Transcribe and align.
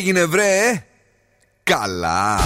έγινε 0.00 0.24
βρε; 0.24 0.84
Καλά. 1.62 2.38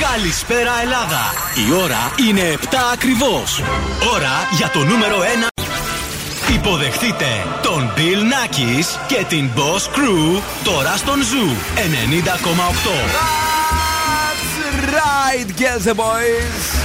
Καλησπέρα 0.00 0.80
Ελλάδα. 0.82 1.32
Η 1.68 1.72
ώρα 1.82 2.12
είναι 2.28 2.58
7 2.62 2.66
ακριβώς. 2.92 3.62
Ώρα 4.14 4.48
για 4.56 4.70
το 4.70 4.78
νούμερο 4.78 5.16
1 5.20 5.57
Υποδεχτείτε 6.54 7.24
τον 7.62 7.92
Bill 7.96 8.22
Nackis 8.32 8.98
και 9.06 9.24
την 9.28 9.50
Boss 9.56 9.96
Crew 9.96 10.42
τώρα 10.64 10.96
στον 10.96 11.18
Zoo 11.20 11.78
90,8 11.78 11.78
That's 14.30 14.54
right, 14.94 15.48
girls 15.56 15.86
and 15.86 15.96
boys 15.96 16.77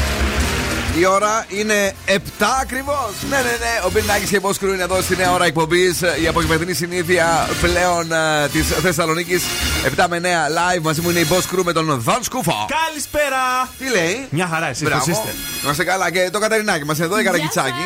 η 0.97 1.05
ώρα 1.05 1.45
είναι 1.47 1.93
7 2.07 2.19
ακριβώς. 2.61 3.11
Ναι, 3.29 3.35
ναι, 3.35 3.43
ναι. 3.43 3.85
Ο 3.85 3.89
Μπιν 3.91 4.03
και 4.29 4.39
Μπόσκρου 4.39 4.73
είναι 4.73 4.83
εδώ 4.83 5.01
στη 5.01 5.15
νέα 5.15 5.33
ώρα 5.33 5.45
εκπομπής. 5.45 6.01
Η 6.23 6.27
απογευματινή 6.27 6.73
συνήθεια 6.73 7.49
πλέον 7.61 8.07
uh, 8.11 8.49
της 8.51 8.67
Θεσσαλονίκης. 8.67 9.43
7 9.97 10.05
με 10.09 10.21
9 10.23 10.25
live. 10.25 10.81
Μαζί 10.81 11.01
μου 11.01 11.09
είναι 11.09 11.19
η 11.19 11.25
Μπόσκρου 11.29 11.63
με 11.63 11.73
τον 11.73 11.99
Δον 11.99 12.23
Σκούφο. 12.23 12.67
Καλησπέρα. 12.87 13.69
Τι 13.77 13.89
λέει; 13.89 14.27
Μια 14.29 14.47
χαρά, 14.47 14.67
εσεί 14.67 14.83
πώς 14.83 15.07
είστε; 15.07 15.33
Είμαστε 15.63 15.83
καλά. 15.83 16.11
Και 16.11 16.29
το 16.31 16.39
Καταρινάκι 16.39 16.85
μας 16.85 16.99
εδώ, 16.99 17.19
η 17.19 17.23
Καρακιτσάκη. 17.23 17.85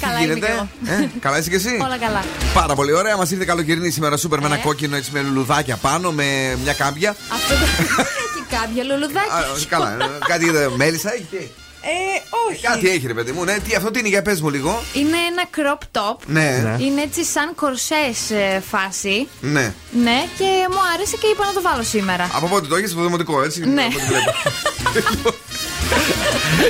Καλά 0.00 0.20
γίνεται; 0.20 0.68
Ε, 0.86 1.08
καλά 1.20 1.38
είσαι 1.38 1.50
και 1.50 1.56
εσύ; 1.56 1.78
Όλα 1.82 1.98
καλά. 1.98 2.24
Πάρα 2.54 2.74
πολύ 2.74 2.92
ωραία. 2.92 3.16
Μας 3.16 3.30
ήρθε 3.30 3.44
καλοκαιρινή 3.44 3.90
σήμερα 3.90 4.16
σούπερ 4.16 4.40
με 4.40 4.46
ένα 4.46 4.54
ε. 4.54 4.58
κόκκινο 4.58 4.96
έτσι 4.96 5.10
με 5.12 5.20
λουλουδάκια 5.20 5.76
πάνω, 5.76 6.12
με 6.12 6.56
μια 6.62 6.72
κάμπια. 6.72 7.16
Αυτό 7.32 7.54
το. 7.54 7.64
Έχει 8.24 8.60
κάμπια 8.60 8.84
λουλουδάκια. 8.84 9.66
Καλά. 9.68 9.96
Κάτι 10.26 10.46
μέλισσα 10.76 11.12
έχει. 11.12 11.50
Ε, 11.82 12.20
όχι. 12.48 12.62
Κάτι 12.62 12.88
έχει, 12.88 13.06
ρε 13.06 13.14
παιδί 13.14 13.32
μου. 13.32 13.44
Ναι, 13.44 13.58
τι, 13.58 13.74
αυτό 13.74 13.90
τι 13.90 13.98
είναι, 13.98 14.08
για 14.08 14.22
πες 14.22 14.40
μου 14.40 14.50
λίγο. 14.50 14.82
Είναι 14.92 15.16
ένα 15.30 15.44
crop 15.56 15.98
top. 15.98 16.16
Ναι. 16.26 16.60
ναι. 16.62 16.84
Είναι 16.84 17.02
έτσι 17.02 17.24
σαν 17.24 17.54
κορσές 17.54 18.30
ε, 18.30 18.62
φάση. 18.70 19.28
Ναι. 19.40 19.74
Ναι, 19.90 20.24
και 20.38 20.44
μου 20.70 20.78
άρεσε 20.94 21.16
και 21.16 21.26
είπα 21.26 21.46
να 21.46 21.52
το 21.52 21.60
βάλω 21.62 21.82
σήμερα. 21.82 22.30
Από 22.32 22.46
πότε 22.46 22.66
το 22.66 22.76
έχεις 22.76 22.90
στο 22.90 23.02
δημοτικό, 23.02 23.42
έτσι. 23.42 23.66
Ναι. 23.66 23.86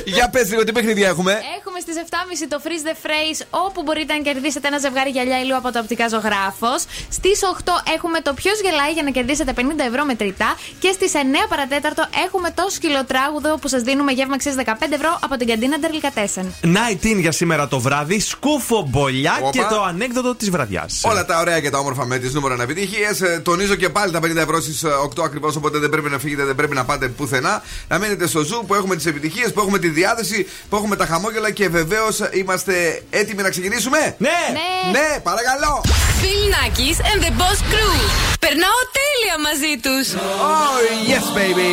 Για 0.05 0.29
πες 0.29 0.49
λίγο, 0.51 0.65
τι 0.65 0.73
παιχνίδια 0.73 1.09
έχουμε; 1.09 1.33
Έχουμε 1.59 1.81
στις 1.81 1.95
7.30 1.97 2.47
το 2.49 2.61
Freeze 2.65 2.87
the 2.89 2.97
Phrase, 3.05 3.41
όπου 3.67 3.83
μπορείτε 3.83 4.15
να 4.15 4.21
κερδίσετε 4.21 4.67
ένα 4.69 4.79
ζευγάρι 4.79 5.11
γυαλιά 5.11 5.39
ηλίου 5.41 5.57
από 5.57 5.73
το 5.73 5.79
οπτικά 5.79 6.09
ζωγράφος. 6.09 6.81
Στις 7.09 7.39
8 7.43 7.73
έχουμε 7.95 8.21
το 8.21 8.33
Ποιος 8.35 8.61
γελάει 8.61 8.93
για 8.93 9.03
να 9.03 9.11
κερδίσετε 9.11 9.53
50 9.57 9.63
ευρώ 9.91 10.05
μετρητά. 10.05 10.51
Και 10.79 10.91
στις 10.93 11.13
9 11.15 11.17
παρατέταρτο 11.49 12.03
έχουμε 12.27 12.51
το 12.51 12.67
σκυλοτράγουδο 12.71 13.59
που 13.61 13.69
σας 13.69 13.83
δίνουμε 13.83 14.13
γεύμα 14.13 14.35
αξίας 14.35 14.55
15 14.55 14.93
ευρώ 14.99 15.19
από 15.25 15.37
την 15.37 15.47
καντίνα 15.47 15.79
Ντερλικατέσεν. 15.79 16.55
Night 16.63 17.05
για 17.21 17.33
σήμερα 17.33 17.69
το 17.69 17.81
βράδυ, 17.81 18.21
σκούφο 18.21 18.87
μπολιά 18.89 19.35
και 19.53 19.63
το 19.71 19.83
ανέκδοτο 19.83 20.35
της 20.35 20.51
βραδιάς. 20.51 21.03
Όλα 21.05 21.25
τα 21.25 21.39
ωραία 21.39 21.61
και 21.61 21.71
τα 21.71 21.79
όμορφα 21.79 22.05
με 22.07 22.19
τις 22.19 22.33
νούμερο 22.35 22.63
επιτυχίε. 22.63 23.09
Ε, 23.23 23.39
τονίζω 23.39 23.75
και 23.75 23.89
πάλι 23.89 24.13
τα 24.13 24.19
50 24.23 24.37
ευρώ 24.37 24.61
στις 24.61 24.85
8 24.85 25.23
ακριβώς, 25.25 25.57
οπότε 25.57 25.79
δεν 25.79 25.91
πρέπει 25.91 26.11
να 26.11 26.19
φύγετε, 26.19 26.45
δεν 26.45 26.55
πρέπει 26.55 26.75
να 26.75 26.85
πάτε 26.85 27.09
πουθενά. 27.09 27.63
Να 27.89 27.99
μείνετε 27.99 28.27
στο 28.27 28.43
ζου 28.43 28.65
που 28.67 28.75
έχουμε 28.75 28.97
τις 28.97 29.07
επιτυχίες, 29.11 29.53
που 29.53 29.61
έχουμε 29.61 29.79
τη 29.79 29.89
διάθεση, 29.89 30.47
που 30.69 30.77
έχουμε 30.77 30.97
τα 30.97 31.07
χαμόγελα 31.07 31.51
και 31.51 31.69
βεβαίως 31.69 32.21
είμαστε 32.33 33.03
έτοιμοι 33.11 33.43
να 33.43 33.51
ξεκινήσουμε. 33.51 33.99
Ναι! 34.19 34.29
Ναι, 34.53 34.99
ναι 34.99 35.21
παρακαλώ! 35.23 35.83
Φιλνάκη 36.21 36.97
and 37.11 37.21
the 37.25 37.33
Boss 37.41 37.61
Crew. 37.71 37.95
Περνάω 38.41 38.81
τέλεια 38.99 39.37
μαζί 39.47 39.75
τους. 39.85 40.07
Oh, 40.15 40.77
yes, 41.11 41.27
baby! 41.39 41.73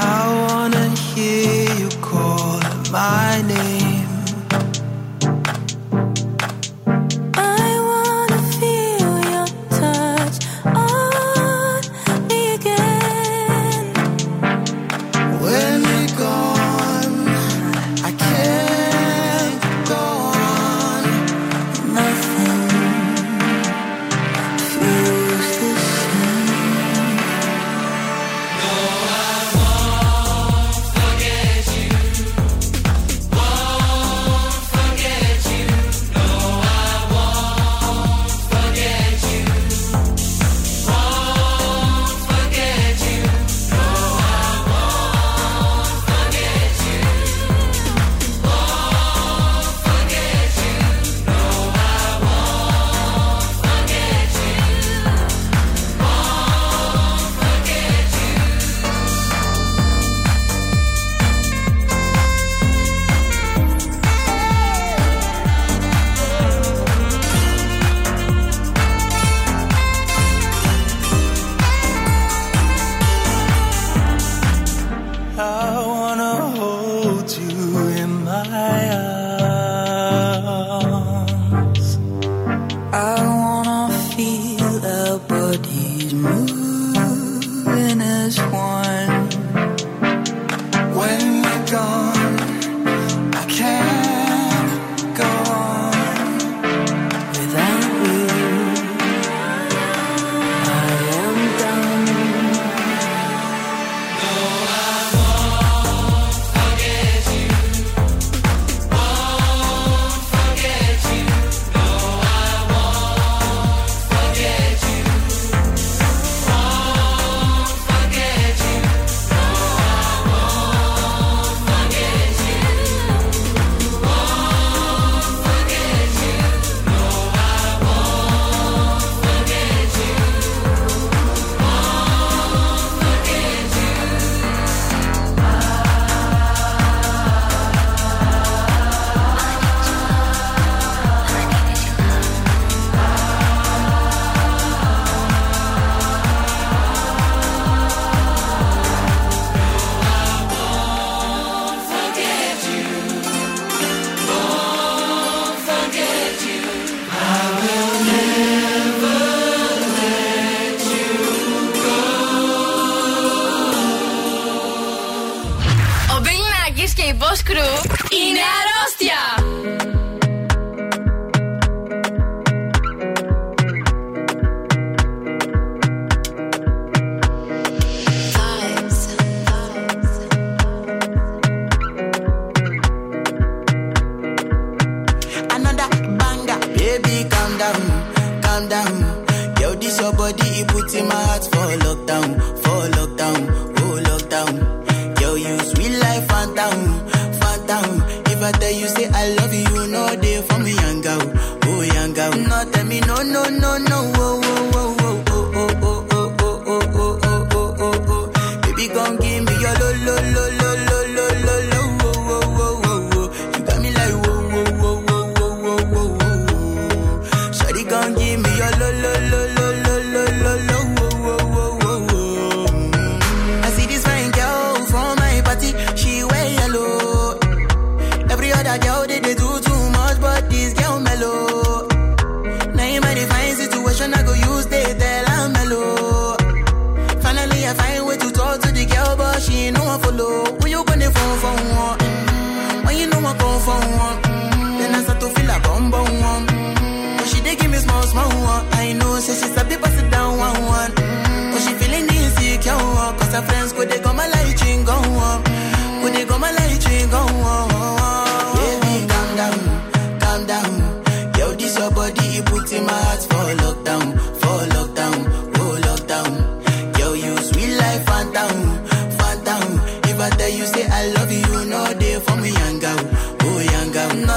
I 0.00 0.24
wanna 0.44 0.86
hear 1.08 1.64
you 1.80 1.90
call 2.08 2.60
my 2.96 3.42
name 3.50 3.67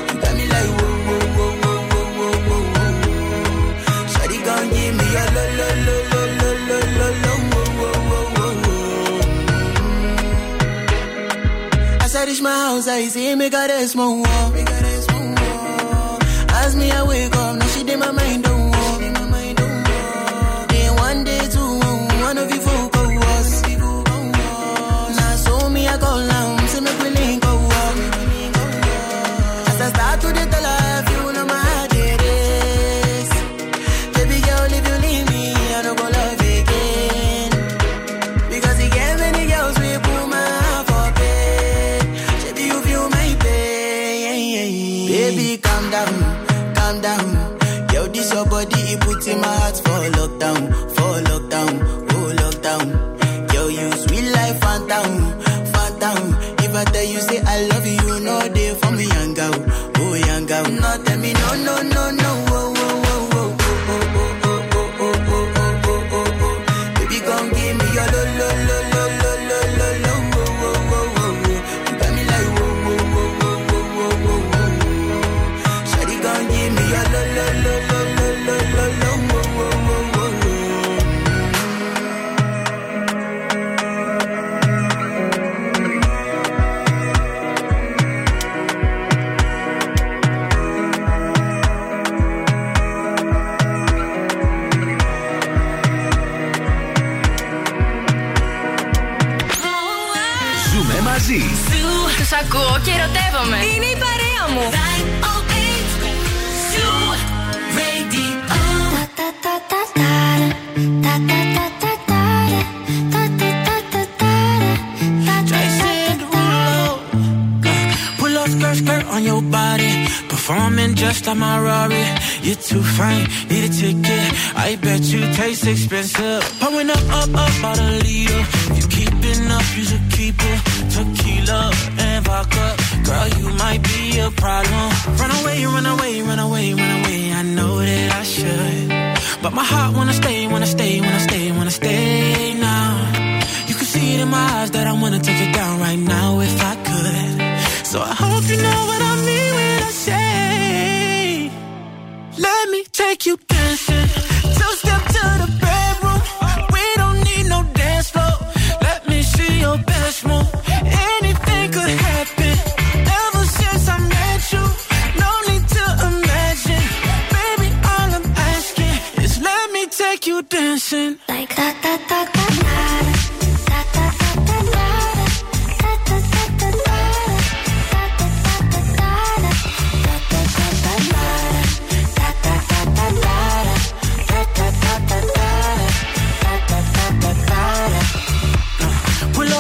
You 0.07 0.17
got 0.21 0.33
me 0.35 0.45
like 0.47 0.71
give 4.75 4.94
me 4.97 5.06
your 5.15 5.29
lo, 5.35 5.44
lo, 5.59 5.67
lo, 5.85 5.97
lo, 6.09 6.21
lo, 6.25 6.79
lo, 6.97 7.07
lo, 7.23 7.23
lo. 7.23 7.33
As 12.03 12.13
I 12.15 12.17
reach 12.25 12.41
my 12.41 12.50
house, 12.51 12.88
I 12.88 13.07
see 13.07 13.35
me 13.35 13.50
got 13.50 13.69
a 13.69 13.88
small 13.88 14.17
wall. 14.21 14.54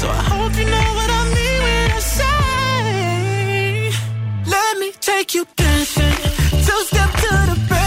So 0.00 0.06
I 0.08 0.22
hope 0.30 0.54
you 0.56 0.64
know 0.64 0.88
what 0.98 1.10
I 1.10 1.22
mean 1.34 1.58
when 1.64 1.90
I 1.90 2.00
say, 2.18 3.90
let 4.46 4.78
me 4.78 4.92
take 5.00 5.34
you 5.34 5.44
dancing. 5.56 6.16
Two 6.66 6.80
step 6.84 7.10
to 7.22 7.30
the 7.50 7.56
bedroom. 7.68 7.77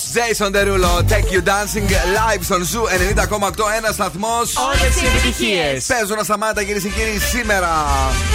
us 0.00 0.09
Jason 0.20 0.50
Derulo, 0.56 0.92
Take 1.12 1.28
You 1.34 1.42
Dancing 1.52 1.86
live 2.18 2.42
στον 2.48 2.60
Zoo 2.70 2.82
90,8 2.86 3.76
ένας 3.78 3.94
σταθμός. 3.98 4.46
Όλες 4.70 4.92
οι 5.00 5.04
επιτυχίες. 5.10 5.76
Παίζουν 5.92 6.18
ασταμάτα 6.24 6.60
κυρίες 6.66 6.82
και 6.86 6.92
κύριοι 6.98 7.18
σήμερα. 7.34 7.70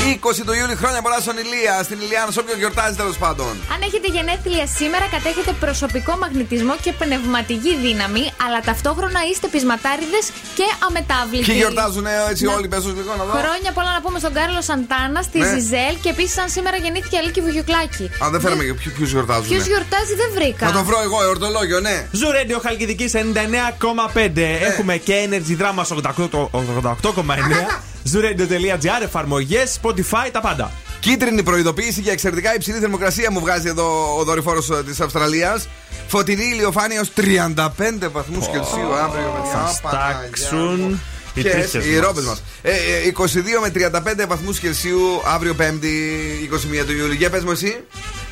20 0.06 0.44
του 0.48 0.54
Ιούλη, 0.60 0.76
χρόνια 0.82 1.02
πολλά 1.06 1.20
στον 1.26 1.36
Ηλία, 1.44 1.76
στην 1.88 1.98
Ηλιάνα, 2.04 2.32
σε 2.36 2.40
όποιον 2.44 2.58
γιορτάζει 2.62 2.96
τέλος 3.02 3.18
πάντων. 3.24 3.52
Αν 3.74 3.80
έχετε 3.88 4.08
γενέθλια 4.16 4.66
σήμερα, 4.80 5.06
κατέχετε 5.16 5.52
προσωπικό 5.66 6.12
μαγνητισμό 6.24 6.76
και 6.86 6.92
πνευματική 7.04 7.74
δύναμη, 7.86 8.24
αλλά 8.46 8.60
ταυτόχρονα 8.70 9.20
είστε 9.30 9.48
πεισματάριδες 9.54 10.26
και 10.58 10.68
αμετάβλητοι. 10.88 11.46
Ποιοι 11.50 11.58
γιορτάζουν 11.64 12.06
έτσι 12.32 12.44
Ναι. 12.46 12.54
όλοι, 12.56 12.68
πε 12.74 12.78
λίγο 13.00 13.12
να 13.20 13.24
δω. 13.28 13.32
Χρόνια 13.44 13.72
πολλά 13.78 13.92
να 13.98 14.02
πούμε 14.06 14.18
στον 14.24 14.34
Κάρλο 14.38 14.62
Σαντάνα, 14.70 15.20
στη 15.30 15.38
Ναι. 15.40 15.48
Ζιζέλ 15.52 15.94
και 16.04 16.10
επίσης 16.16 16.36
αν 16.44 16.48
σήμερα 16.56 16.78
γεννήθηκε 16.84 17.16
η 17.18 17.20
Αλίκη 17.22 17.42
Βουγιουκλάκη. 17.46 18.06
Α, 18.24 18.26
δεν 18.34 18.40
ξέραμε 18.44 18.64
ποιοι 18.98 19.06
γιορτάζουν. 19.14 19.48
Ποιο 19.54 19.62
γιορτάζει 19.72 20.14
δεν 20.22 20.30
βρήκα. 20.38 20.64
Να 20.70 20.74
το 20.78 20.84
βρω 20.90 21.00
εγώ, 21.08 21.18
εορτολόγιο, 21.28 21.75
ναι. 21.80 22.08
Zoo 22.12 22.28
Radio 22.28 22.60
Χαλκιδική 22.62 23.10
99,5. 23.14 24.30
Έχουμε 24.62 24.98
και 24.98 25.14
Energy 25.30 25.62
Drama 25.62 25.84
88 25.84 26.50
88,9. 26.52 27.82
Zooradio.gr, 28.14 29.04
εφαρμογές, 29.04 29.80
Spotify, 29.82 30.30
τα 30.32 30.42
πάντα. 30.42 30.72
Κίτρινη 31.00 31.44
προειδοποίηση 31.44 32.02
για 32.02 32.12
εξαιρετικά 32.12 32.56
υψηλή 32.56 32.80
θερμοκρασία 32.80 33.32
μου 33.32 33.40
βγάζει 33.40 33.68
εδώ 33.68 34.18
ο 34.18 34.24
δορυφόρος 34.24 34.70
της 34.86 35.00
Αυστραλίας. 35.00 35.68
Φωτεινή 36.08 36.44
ηλιοφάνεια 36.44 37.02
ως 37.02 37.12
35 37.16 38.10
βαθμούς 38.12 38.48
Κελσίου 38.48 38.94
αύριο, 38.94 39.34
παιδιά. 39.36 39.52
Θα 39.52 39.68
στάξουν 39.68 40.58
Παναγιά 40.60 40.86
μου. 40.88 41.02
οι 41.34 41.42
Και 41.42 41.50
τρίχες 41.50 41.86
οι 41.86 41.90
μας. 41.96 42.06
ρώγες 42.06 42.22
μας. 42.22 42.44
Ε, 42.62 42.72
ε, 42.72 43.08
22 43.08 43.62
με 43.62 43.70
35 43.70 44.26
βαθμούς 44.28 44.60
Κελσίου 44.60 45.22
αύριο 45.26 45.56
5η 45.60 45.94
21 46.42 46.86
του 46.86 46.94
Ιούλη. 46.98 47.16
Για 47.16 47.30
πες 47.30 47.44
μου 47.44 47.52
εσύ. 47.52 47.84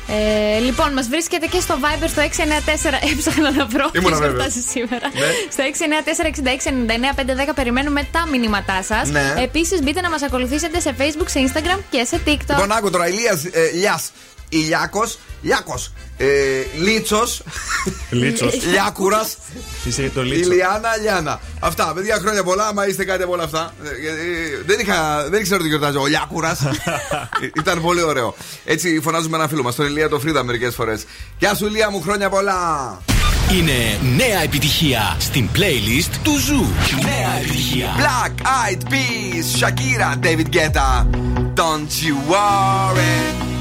Ε, 0.08 0.58
λοιπόν, 0.58 0.92
μας 0.92 1.08
βρίσκεται 1.08 1.46
και 1.46 1.60
στο 1.60 1.78
Viber 1.82 2.08
στο 2.08 2.22
694. 2.22 3.10
Έψαχνα 3.12 3.50
να 3.50 3.66
βρω. 3.66 3.90
Ήμουνα 3.94 4.16
ποιος 4.16 4.18
βέβαιος. 4.18 4.54
γιορτάζει 4.54 4.60
σήμερα. 4.60 5.08
Ναι. 5.14 5.26
Στο 5.50 5.62
694-6699-510 7.50 7.54
περιμένουμε 7.54 8.08
τα 8.12 8.26
μηνύματά 8.30 8.82
σας. 8.82 9.08
Ναι. 9.08 9.34
Επίσης, 9.38 9.82
μπείτε 9.82 10.00
να 10.00 10.10
μας 10.10 10.22
ακολουθήσετε 10.22 10.80
σε 10.80 10.94
Facebook, 10.98 11.26
σε 11.28 11.40
Instagram 11.48 11.78
και 11.90 12.04
σε 12.04 12.20
TikTok. 12.26 12.48
Λοιπόν, 12.48 12.72
άκου 12.72 12.90
τώρα, 12.90 13.08
Ηλίας 13.08 13.44
ε, 13.44 13.70
Λιά. 13.74 14.00
Ηλιάκο. 14.48 15.02
Λιάκος. 15.42 15.92
Ε, 16.16 16.26
Λίτσος. 16.80 17.42
Λίτσος. 18.10 18.64
Λιάκουρας. 18.70 19.36
Είσαι 19.84 20.10
το 20.14 20.22
Λίτσο. 20.22 20.52
Ηλιάνα, 20.52 20.96
Λιάνα. 21.00 21.40
Αυτά, 21.60 21.92
παιδιά, 21.94 22.18
χρόνια 22.20 22.42
πολλά. 22.42 22.66
Άμα 22.66 22.88
είστε 22.88 23.04
κάτι 23.04 23.22
από 23.22 23.32
όλα 23.32 23.42
αυτά. 23.42 23.74
Ε, 23.84 24.00
γιατί 24.00 24.20
δεν, 24.66 24.78
είχα, 24.78 25.28
δεν 25.28 25.40
ήξερα 25.40 25.60
ότι 25.60 25.68
γιορτάζει 25.68 25.96
ο 25.96 26.06
Λιάκουρας. 26.06 26.60
Ήταν 27.60 27.80
πολύ 27.80 28.02
ωραίο. 28.02 28.34
Έτσι 28.64 29.00
φωνάζουμε 29.02 29.36
ένα 29.36 29.48
φίλο 29.48 29.62
μας, 29.62 29.74
τον 29.74 29.86
Ηλία 29.86 30.08
το 30.08 30.18
Φρίδα, 30.20 30.44
μερικές 30.44 30.74
φορές. 30.74 31.04
Γεια 31.38 31.54
σου, 31.54 31.66
Ηλία 31.66 31.90
μου, 31.90 32.00
χρόνια 32.00 32.28
πολλά. 32.28 33.00
Είναι 33.52 33.98
νέα 34.16 34.42
επιτυχία 34.42 35.16
στην 35.18 35.48
playlist 35.54 36.14
του 36.22 36.38
Zoo. 36.38 36.66
Νέα 37.02 37.38
επιτυχία. 37.38 37.88
Black 37.96 38.42
Eyed 38.42 38.82
Peas, 38.90 39.60
Shakira, 39.60 40.16
David 40.20 40.50
Guetta. 40.50 41.06
Don't 41.54 42.02
you 42.02 42.16
worry. 42.32 43.53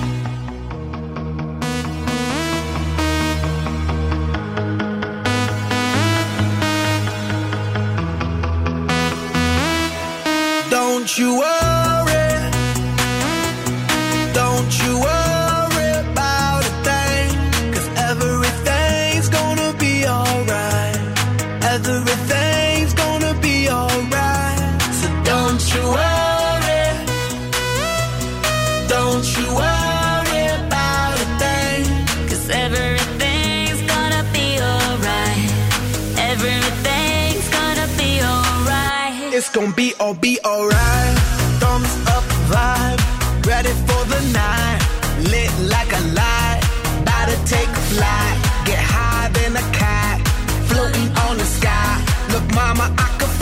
Don't 11.03 11.17
you 11.17 11.38
worry. 11.38 12.27
Don't 14.33 14.74
you 14.81 14.91
worry 15.07 15.89
about 16.00 16.63
a 16.63 16.74
thing. 16.88 17.74
Cause 17.74 17.89
everything's 18.10 19.27
gonna 19.27 19.74
be 19.77 20.05
alright. 20.07 20.95
Everything's 21.62 22.93
gonna 22.93 23.33
be 23.41 23.69
alright. 23.69 24.81
So 25.00 25.07
don't 25.25 25.63
you 25.75 25.83
worry. 26.00 26.86
Don't 28.88 29.27
you 29.36 29.48
worry 29.62 30.43
about 30.62 31.15
a 31.19 31.27
thing. 31.41 31.83
Cause 32.29 32.50
everything's 32.50 33.81
gonna 33.91 34.24
be 34.31 34.57
alright. 34.62 35.51
Alright. 36.17 36.83
It's 39.36 39.50
gonna 39.50 39.74
be 39.74 39.96
all 40.00 40.13
be 40.13 40.38
alright. 40.46 41.18
Thumbs 41.60 41.90
up 42.06 42.24
vibe, 42.54 43.02
ready 43.48 43.74
for 43.88 44.02
the 44.06 44.22
night. 44.32 44.80
Lit 45.32 45.52
like 45.74 45.92
a 45.92 46.02
light, 46.13 46.62
about 47.02 47.30
to 47.30 47.38
take 47.50 47.68
a 47.68 47.84
flight. 47.94 48.38
Get 48.63 48.78
high 48.78 49.30
than 49.30 49.58
a 49.58 49.66
cat, 49.74 50.22
floating 50.70 51.10
on 51.25 51.40
the 51.40 51.46
sky. 51.46 51.98
Look, 52.32 52.46
mama, 52.54 52.94
I 52.96 53.08
could 53.18 53.34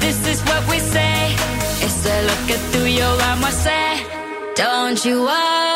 this 0.00 0.26
is 0.26 0.40
what 0.42 0.62
we 0.68 0.78
say. 0.78 1.34
It's 1.84 2.06
a 2.06 2.22
look 2.28 2.50
at 2.54 2.60
through 2.70 2.86
your 3.00 3.14
arm, 3.28 3.44
I. 3.44 4.04
Don't 4.54 5.04
you 5.04 5.22
worry. 5.22 5.71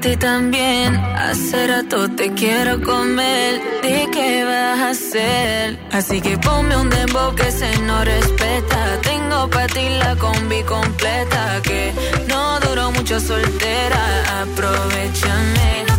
ti 0.00 0.16
también. 0.16 0.96
Hace 0.96 1.66
rato 1.66 2.08
te 2.10 2.32
quiero 2.32 2.80
comer. 2.82 3.60
¿De 3.82 4.08
qué 4.12 4.44
vas 4.44 4.80
a 4.80 4.90
hacer? 4.90 5.78
Así 5.92 6.20
que 6.20 6.38
ponme 6.38 6.76
un 6.76 6.88
dembow 6.88 7.34
que 7.34 7.50
se 7.50 7.70
no 7.82 8.04
respeta. 8.04 9.00
Tengo 9.02 9.48
para 9.50 9.66
ti 9.66 9.88
la 9.98 10.16
combi 10.16 10.62
completa. 10.62 11.60
Que 11.62 11.92
no 12.28 12.60
duró 12.60 12.90
mucho 12.92 13.20
soltera. 13.20 14.42
Aprovechame 14.42 15.89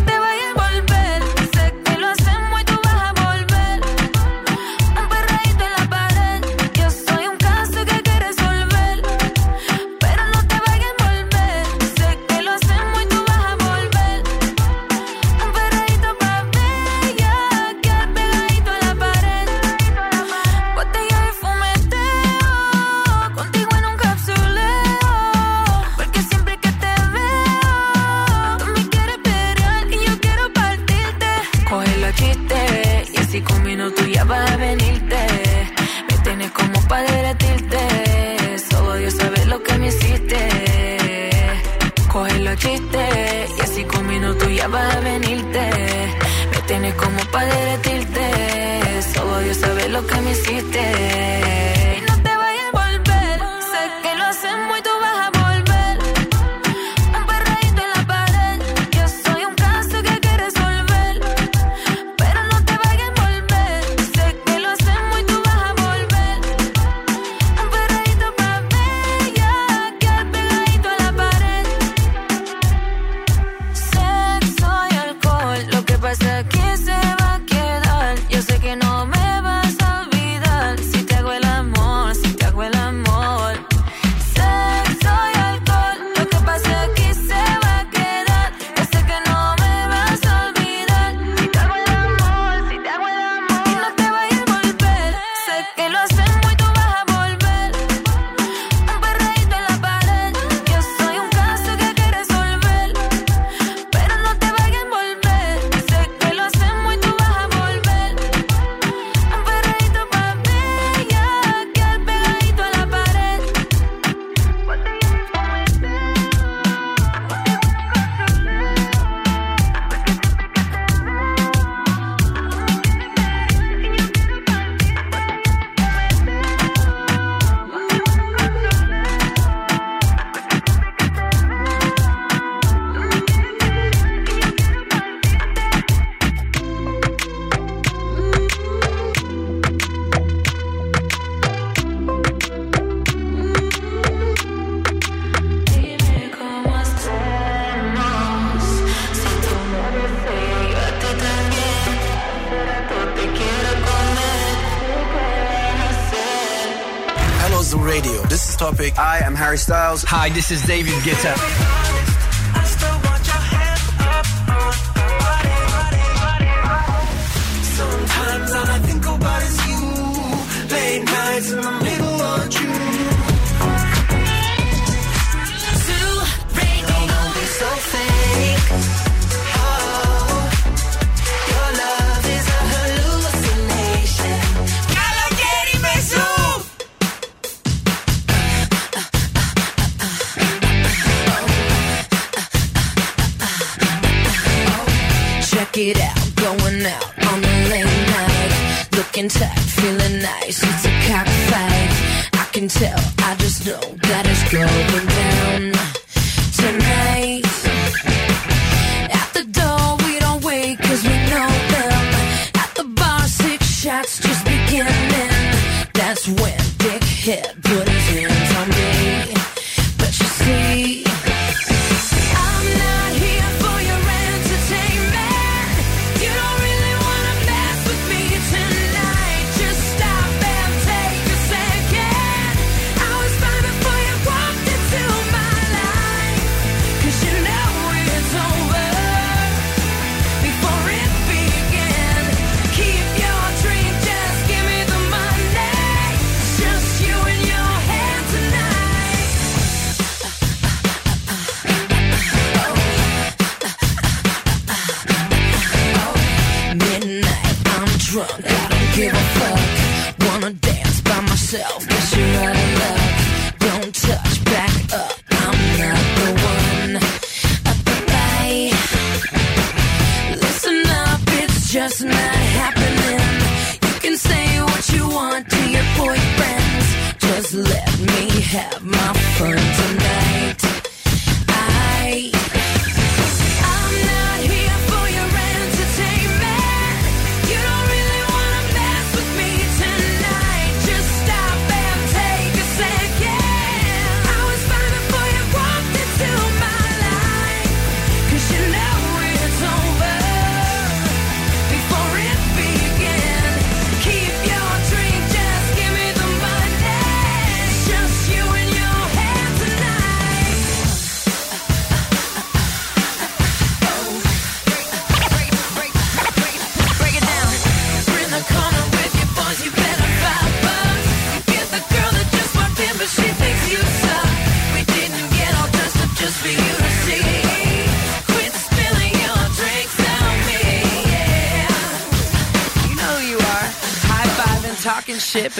Harry 159.52 159.58
Styles. 159.58 160.02
Hi, 160.04 160.30
this 160.30 160.50
is 160.50 160.62
David 160.62 160.94
Guetta. 161.02 161.71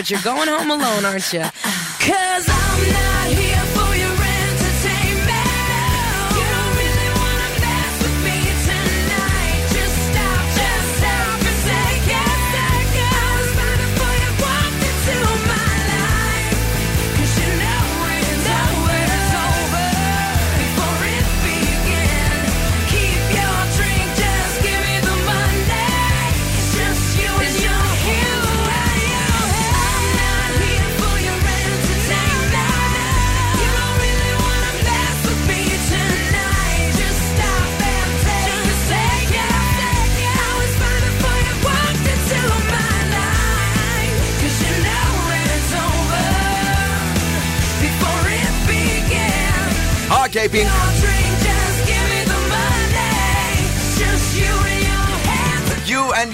But 0.02 0.10
you're 0.10 0.20
going 0.22 0.48
home 0.48 0.68
alone, 0.68 1.04
aren't 1.04 1.32
you? 1.32 1.42
Cause 2.00 2.48
I'm 2.48 2.91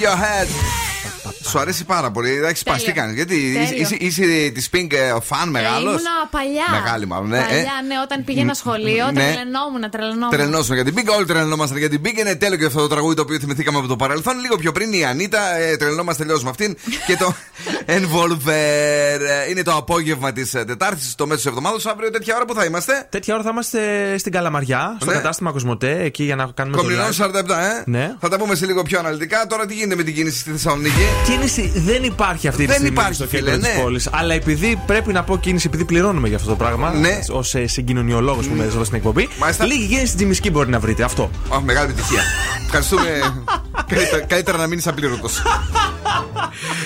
your 0.00 0.16
hands. 0.16 0.67
Σου 1.48 1.58
αρέσει 1.58 1.84
πάρα 1.84 2.10
πολύ. 2.10 2.30
Εντάξει, 2.30 2.64
Τέλειο. 2.64 2.78
παστή 2.80 2.92
κάνει. 3.00 3.12
Γιατί 3.14 3.52
Τέλειο. 3.52 3.62
είσαι, 3.82 3.96
είσαι, 3.98 4.24
είσαι 4.24 4.50
της 4.50 4.68
Pink 4.72 4.92
ε, 4.92 5.14
φαν 5.22 5.48
μεγάλος; 5.50 5.78
Ε, 5.78 5.80
ήμουνα 5.82 6.28
παλιά. 6.30 6.80
Μεγάλη 6.82 7.06
μάλλον, 7.06 7.28
ναι. 7.28 7.38
Παλιά, 7.38 7.56
Ε, 7.58 7.86
ναι, 7.86 7.94
όταν 8.02 8.24
πήγαινα 8.24 8.54
σχολείο, 8.54 9.04
ναι. 9.06 9.12
τρελαινόμουν, 9.12 9.90
τρελαινόμουν. 9.90 10.30
Τρελνώσουμε 10.30 10.74
για 10.74 10.84
την 10.84 10.94
Pink, 10.96 11.14
όλοι 11.16 11.26
τρελνόμαστε 11.26 11.78
για 11.78 11.88
την 11.88 12.00
Pink. 12.04 12.18
Είναι 12.18 12.34
τέλειο 12.34 12.56
και 12.58 12.64
αυτό 12.64 12.80
το 12.80 12.88
τραγούδι 12.88 13.14
το 13.14 13.22
οποίο 13.22 13.38
θυμηθήκαμε 13.38 13.78
από 13.78 13.86
το 13.88 13.96
παρελθόν. 13.96 14.40
Λίγο 14.40 14.56
πιο 14.56 14.72
πριν 14.72 14.92
η 14.92 15.04
Ανίτα, 15.04 15.54
ε, 15.56 15.76
τρελνόμαστε 15.76 16.24
τελειώ 16.24 16.40
με 16.42 16.50
αυτήν. 16.50 16.76
και 17.06 17.16
το 17.16 17.34
Envolver 17.96 19.20
ε, 19.20 19.50
είναι 19.50 19.62
το 19.62 19.72
απόγευμα 19.76 20.32
της 20.32 20.50
Τετάρτης, 20.50 21.10
στο 21.10 21.26
μέσο 21.26 21.36
της 21.36 21.46
εβδομάδας. 21.46 21.86
Αύριο 21.86 22.10
τέτοια 22.10 22.36
ώρα 22.36 22.44
που 22.44 22.54
θα 22.54 22.64
είμαστε; 22.64 23.06
Τέτοια 23.10 23.34
ώρα 23.34 23.42
θα 23.42 23.48
είμαστε 23.50 23.78
στην 24.18 24.32
Καλαμαριά, 24.32 24.96
στο 25.00 25.10
Ναι. 25.10 25.16
κατάστημα 25.16 25.50
Κοσμοτέ, 25.52 26.02
εκεί 26.02 26.24
για 26.24 26.36
να 26.36 26.50
κάνουμε 26.54 26.76
το 26.76 26.82
Κομινό 26.82 27.02
live. 27.02 27.24
47, 27.24 27.58
ε. 27.58 27.82
Ναι. 27.84 28.14
Θα 28.20 28.28
τα 28.28 28.36
πούμε 28.38 28.54
σε 28.54 28.66
λίγο 28.66 28.82
πιο 28.82 28.98
αναλυτικά. 28.98 29.46
Τώρα 29.46 29.66
τι 29.66 29.74
γίνεται 29.74 29.94
με 29.96 30.02
την 30.02 30.14
κίνηση 30.14 30.38
στη 30.38 30.50
Θεσσαλονίκη; 30.50 31.02
Κίνηση 31.38 31.72
δεν 31.74 32.02
υπάρχει 32.04 32.48
αυτή 32.48 32.60
τη 32.60 32.66
Δεν 32.66 32.74
στιγμή 32.74 32.92
υπάρχει, 32.92 33.14
στο 33.14 33.26
φίλε, 33.26 33.50
κέντρο 33.50 33.66
της 33.68 33.76
ναι. 33.76 33.82
πόλης. 33.82 34.08
Αλλά 34.12 34.34
επειδή 34.34 34.82
πρέπει 34.86 35.12
να 35.12 35.24
πω 35.24 35.38
κίνηση, 35.38 35.66
επειδή 35.66 35.84
πληρώνουμε 35.84 36.28
για 36.28 36.36
αυτό 36.36 36.48
το 36.48 36.56
πράγμα, 36.56 36.92
Ναι. 36.92 37.18
ως 37.30 37.54
συγκοινωνιολόγος 37.64 38.46
που 38.46 38.54
είμαι 38.54 38.64
εδώ 38.64 38.84
στην 38.84 38.96
εκπομπή, 38.96 39.28
Μάλιστα. 39.38 39.64
λίγη 39.64 39.86
κίνηση 39.86 40.04
στην 40.06 40.16
Τζιμισκή 40.16 40.50
μπορεί 40.50 40.70
να 40.70 40.78
βρείτε. 40.78 41.02
Αυτό. 41.02 41.30
Αχ, 41.52 41.60
μεγάλη 41.62 41.90
επιτυχία. 41.90 42.22
Ευχαριστούμε. 42.64 43.20
καλύτερα, 43.88 44.22
καλύτερα 44.24 44.58
να 44.58 44.66
μείνεις 44.66 44.86
απλήρωτος. 44.86 45.42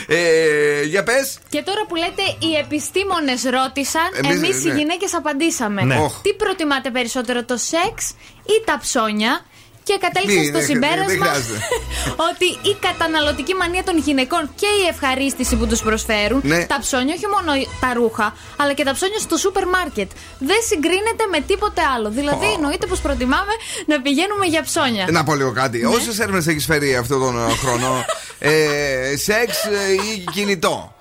ε, 0.07 0.83
για 0.85 1.03
πες. 1.03 1.39
Και 1.49 1.63
τώρα 1.63 1.81
που 1.89 1.95
λέτε 1.95 2.23
οι 2.39 2.57
επιστήμονες 2.65 3.43
ρώτησαν, 3.43 4.09
Εμείς, 4.25 4.37
εμείς 4.37 4.65
οι 4.65 4.69
ναι. 4.69 4.75
γυναίκες 4.79 5.15
απαντήσαμε. 5.15 5.83
Ναι. 5.83 5.97
Οχ. 5.97 6.21
Τι 6.23 6.33
προτιμάτε 6.35 6.91
περισσότερο, 6.91 7.45
το 7.45 7.57
σεξ 7.57 8.11
ή 8.43 8.57
τα 8.65 8.79
ψώνια; 8.81 9.41
Και 9.89 9.97
κατέληξα 10.05 10.39
Μη, 10.39 10.45
στο 10.45 10.53
δεν- 10.59 10.67
δεν 10.67 10.71
συμπέρασμα 10.71 11.25
χρειάζεται. 11.27 11.59
ότι 12.29 12.47
η 12.71 12.75
καταναλωτική 12.87 13.55
μανία 13.55 13.83
των 13.89 13.97
γυναικών 14.07 14.43
και 14.61 14.67
η 14.83 14.87
ευχαρίστηση 14.93 15.55
που 15.57 15.67
τους 15.67 15.81
προσφέρουν, 15.83 16.41
Ναι. 16.45 16.65
τα 16.73 16.79
ψώνια, 16.81 17.15
όχι 17.19 17.27
μόνο 17.35 17.51
τα 17.81 17.91
ρούχα, 17.99 18.27
αλλά 18.57 18.73
και 18.73 18.85
τα 18.89 18.93
ψώνια 18.93 19.19
στο 19.19 19.37
σούπερ 19.37 19.67
μάρκετ, 19.67 20.11
δεν 20.39 20.61
συγκρίνεται 20.69 21.25
με 21.31 21.41
τίποτε 21.51 21.83
άλλο. 21.95 22.09
Δηλαδή, 22.11 22.47
εννοείται 22.57 22.87
πως 22.87 23.01
προτιμάμε 23.01 23.55
να 23.87 24.01
πηγαίνουμε 24.01 24.47
για 24.47 24.63
ψώνια. 24.63 25.07
Να 25.11 25.25
πω 25.25 25.35
λίγο 25.35 25.53
κάτι. 25.53 25.85
Όσες 25.85 26.19
έρευνε 26.19 26.43
έχεις 26.53 26.65
φέρει 26.65 26.97
αυτόν 26.97 27.19
τον 27.21 27.35
ε, 27.49 27.53
χρόνο, 27.63 28.05
ε, 28.39 28.51
σεξ 29.17 29.65
ε, 29.65 29.93
ή 29.93 30.25
κινητό; 30.33 30.95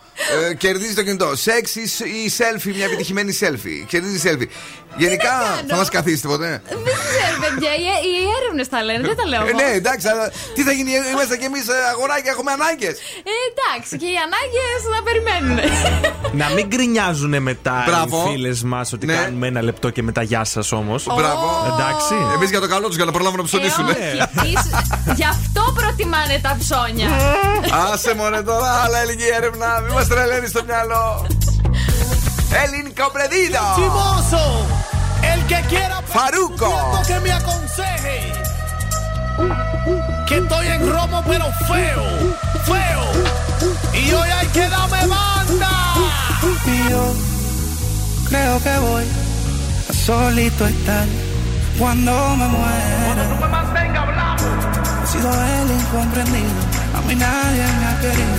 Ε, 0.50 0.54
κερδίζεις 0.54 0.96
το 0.96 1.04
κινητό. 1.04 1.36
Σεξ 1.36 1.76
ή, 1.76 1.82
ή 2.26 2.32
selfie, 2.38 2.74
μια 2.76 2.86
επιτυχημένη 2.86 3.38
selfie. 3.42 3.86
Κερδίζεις 3.88 4.24
selfie. 4.26 4.48
Γενικά 4.98 5.30
κάνω. 5.30 5.68
θα 5.68 5.76
μας 5.76 5.90
καθίσει 5.90 6.22
τίποτε. 6.22 6.62
Δεν 6.68 6.96
ξέρω, 7.10 7.36
παιδιά, 7.44 7.72
οι, 7.82 7.86
οι 8.10 8.14
έρευνες 8.40 8.68
τα 8.74 8.80
λένε, 8.88 9.04
δεν 9.10 9.18
τα 9.20 9.26
λέω 9.32 9.42
Ε, 9.46 9.50
εγώ. 9.50 9.58
ναι, 9.62 9.70
εντάξει, 9.82 10.06
αλλά 10.12 10.26
τι 10.56 10.62
θα 10.68 10.72
γίνει, 10.72 10.92
είμαστε 11.14 11.36
κι 11.38 11.48
εμείς 11.52 11.66
αγοράκια, 11.94 12.32
έχουμε 12.36 12.52
ανάγκες. 12.58 12.96
Ε, 13.32 13.34
εντάξει, 13.52 13.92
και 14.02 14.10
οι 14.14 14.18
ανάγκες 14.28 14.80
να 14.94 15.00
περιμένουν. 15.08 15.58
να 16.42 16.48
μην 16.56 16.66
γκρινιάζουν 16.72 17.34
μετά 17.50 17.84
Μπράβο. 17.88 18.18
οι 18.28 18.32
φίλες 18.32 18.60
μας 18.64 18.94
ότι 18.94 19.06
Ναι. 19.06 19.16
κάνουμε 19.16 19.48
ένα 19.48 19.62
λεπτό 19.70 19.88
και 19.90 20.04
μετά 20.04 20.22
γεια 20.32 20.44
σας 20.44 20.72
όμως. 20.72 21.00
Μπράβο. 21.18 21.48
Εντάξει. 21.72 22.14
Εμείς 22.36 22.50
για 22.50 22.60
το 22.60 22.68
καλό 22.68 22.86
τους, 22.88 22.96
για 22.96 23.06
να 23.06 23.12
προλάβουν 23.12 23.38
να 23.40 23.46
ψωνίσουν. 23.46 23.88
Ε, 23.90 23.94
όχι. 23.94 24.50
Ίσως- 24.52 25.16
Γι' 25.20 25.28
αυτό 25.36 25.62
προτιμάνε 25.80 26.36
τα 26.42 26.58
ψώνια. 26.62 27.10
Άσε 27.94 28.14
μωρέ 28.16 28.42
τώρα, 28.42 28.70
άλλα 28.84 28.98
έλεγε 29.04 29.24
η 29.24 29.34
έρευνα. 29.40 29.80
Μην 29.86 29.94
μας 29.94 30.08
τρελαίνεις 30.08 30.50
στο 30.50 30.62
μυαλό. 30.68 31.28
Έλλην 32.64 32.88
Κομπρεδίδο. 33.02 33.66
Chimoso, 33.78 34.44
el 34.44 34.81
que 35.52 35.62
quiera 35.68 36.02
Faruco. 36.04 36.66
pidiendo 36.66 37.02
que 37.08 37.20
me 37.20 37.32
aconseje. 37.34 38.34
Que 40.28 40.38
estoy 40.38 40.68
en 40.68 40.90
romo 40.90 41.24
pero 41.28 41.46
feo, 41.68 42.04
feo. 42.70 43.04
Y 43.94 44.14
hoy 44.14 44.30
hay 44.30 44.48
que 44.48 44.68
darme 44.70 45.06
banda. 45.08 45.72
Y 46.66 46.90
yo 46.90 47.14
creo 48.30 48.64
que 48.64 48.78
voy 48.80 49.06
a 49.90 49.94
solito 49.94 50.68
estar 50.68 51.06
cuando 51.78 52.14
me 52.38 52.48
muera. 52.48 53.24
No 53.30 53.36
me 53.36 53.48
mantenga 53.48 54.02
hablando. 54.04 54.44
He 55.04 55.08
sido 55.08 55.30
el 55.30 55.72
incomprendido, 55.80 56.62
a 56.98 57.02
mí 57.08 57.16
nadie 57.16 57.66
me 57.80 57.86
ha 57.88 58.00
querido, 58.00 58.38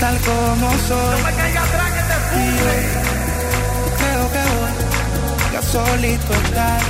tal 0.00 0.16
como 0.18 0.70
soy. 0.88 1.20
No 1.20 1.26
me 1.26 1.34
caiga 1.34 1.62
atrás 1.62 1.90
que 1.96 2.02
te 2.10 2.16
fue. 2.28 2.78
creo 3.98 4.32
que 4.32 4.54
voy 4.54 4.59
solito 5.62 6.32
estar 6.32 6.80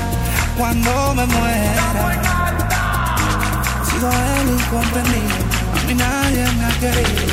cuando 0.57 1.15
me 1.15 1.27
muera. 1.27 2.21
Sigo 3.85 4.11
el 4.11 4.49
incomprendido, 4.51 5.37
a 5.75 5.83
mí 5.87 5.95
nadie 5.95 6.45
me 6.53 6.65
ha 6.65 6.73
querido, 6.79 7.27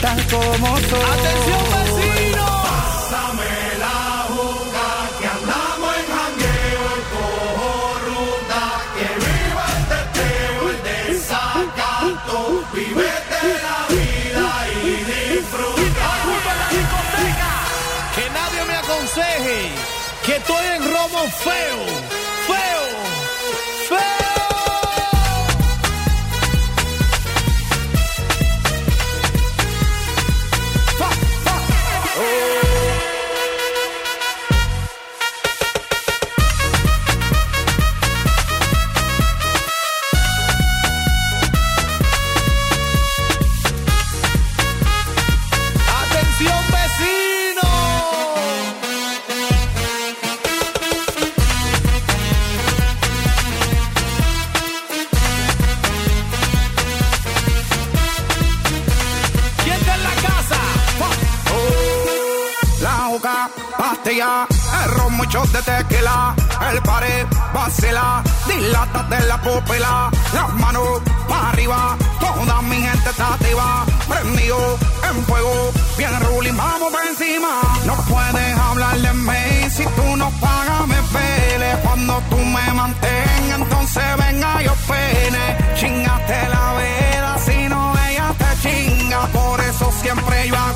tal 0.00 0.26
como 0.26 0.78
soy. 0.78 1.10
¡Atención, 1.14 1.64
vecino! 1.72 2.46
Pásame 2.64 3.52
la 3.84 4.26
boca 4.34 4.88
que 5.18 5.26
andamos 5.26 5.90
en 6.00 6.06
jangueo 6.16 6.84
y 6.96 7.04
cojo 7.14 7.70
ruta, 8.06 8.62
que 8.96 9.08
viva 9.24 9.64
el 9.76 9.82
teteo, 9.92 10.62
el 10.70 10.78
desacato, 10.88 12.38
vivete 12.74 13.40
la 13.66 13.78
vida 13.94 14.48
y 14.82 14.86
disfruta. 15.12 16.06
La 16.60 16.66
discoteca! 16.74 17.52
¡Que 18.16 18.24
nadie 18.30 18.60
me 18.66 18.76
aconseje! 18.76 19.85
Como 21.08 21.30
feu! 21.30 21.95
Pastilla, 64.16 64.46
el 64.84 64.90
ron, 64.92 65.12
muchos 65.14 65.52
de 65.52 65.62
tequila, 65.62 66.34
el 66.72 66.82
pared, 66.82 67.26
vacila, 67.52 68.22
dilata 68.46 69.02
de 69.04 69.20
la 69.26 69.40
pupila, 69.40 70.10
las 70.32 70.54
manos 70.54 71.00
para 71.28 71.50
arriba, 71.50 71.96
toda 72.20 72.62
mi 72.62 72.76
gente 72.76 73.10
está 73.10 73.34
activa, 73.34 73.84
prendido 74.08 74.78
en 75.10 75.24
fuego, 75.24 75.72
bien 75.98 76.20
ruling, 76.20 76.56
vamos 76.56 76.92
por 76.92 77.06
encima. 77.06 77.60
No 77.84 77.94
puedes 78.08 78.58
hablar 78.58 78.96
de 78.98 79.12
mí 79.12 79.70
si 79.70 79.84
tú 79.84 80.16
no 80.16 80.30
pagas, 80.40 80.86
me 80.86 81.00
pele, 81.12 81.76
cuando 81.82 82.20
tú 82.30 82.36
me 82.36 82.72
mantengas, 82.72 83.60
entonces 83.60 84.04
venga 84.18 84.62
yo 84.62 84.74
pene, 84.88 85.74
chingate 85.74 86.48
la 86.48 86.72
vela, 86.74 87.38
si 87.44 87.68
no 87.68 87.94
ella 88.08 88.34
te 88.38 88.68
chinga, 88.68 89.26
por 89.28 89.60
eso 89.60 89.92
siempre 90.00 90.48
yo 90.48 90.56
hago 90.56 90.75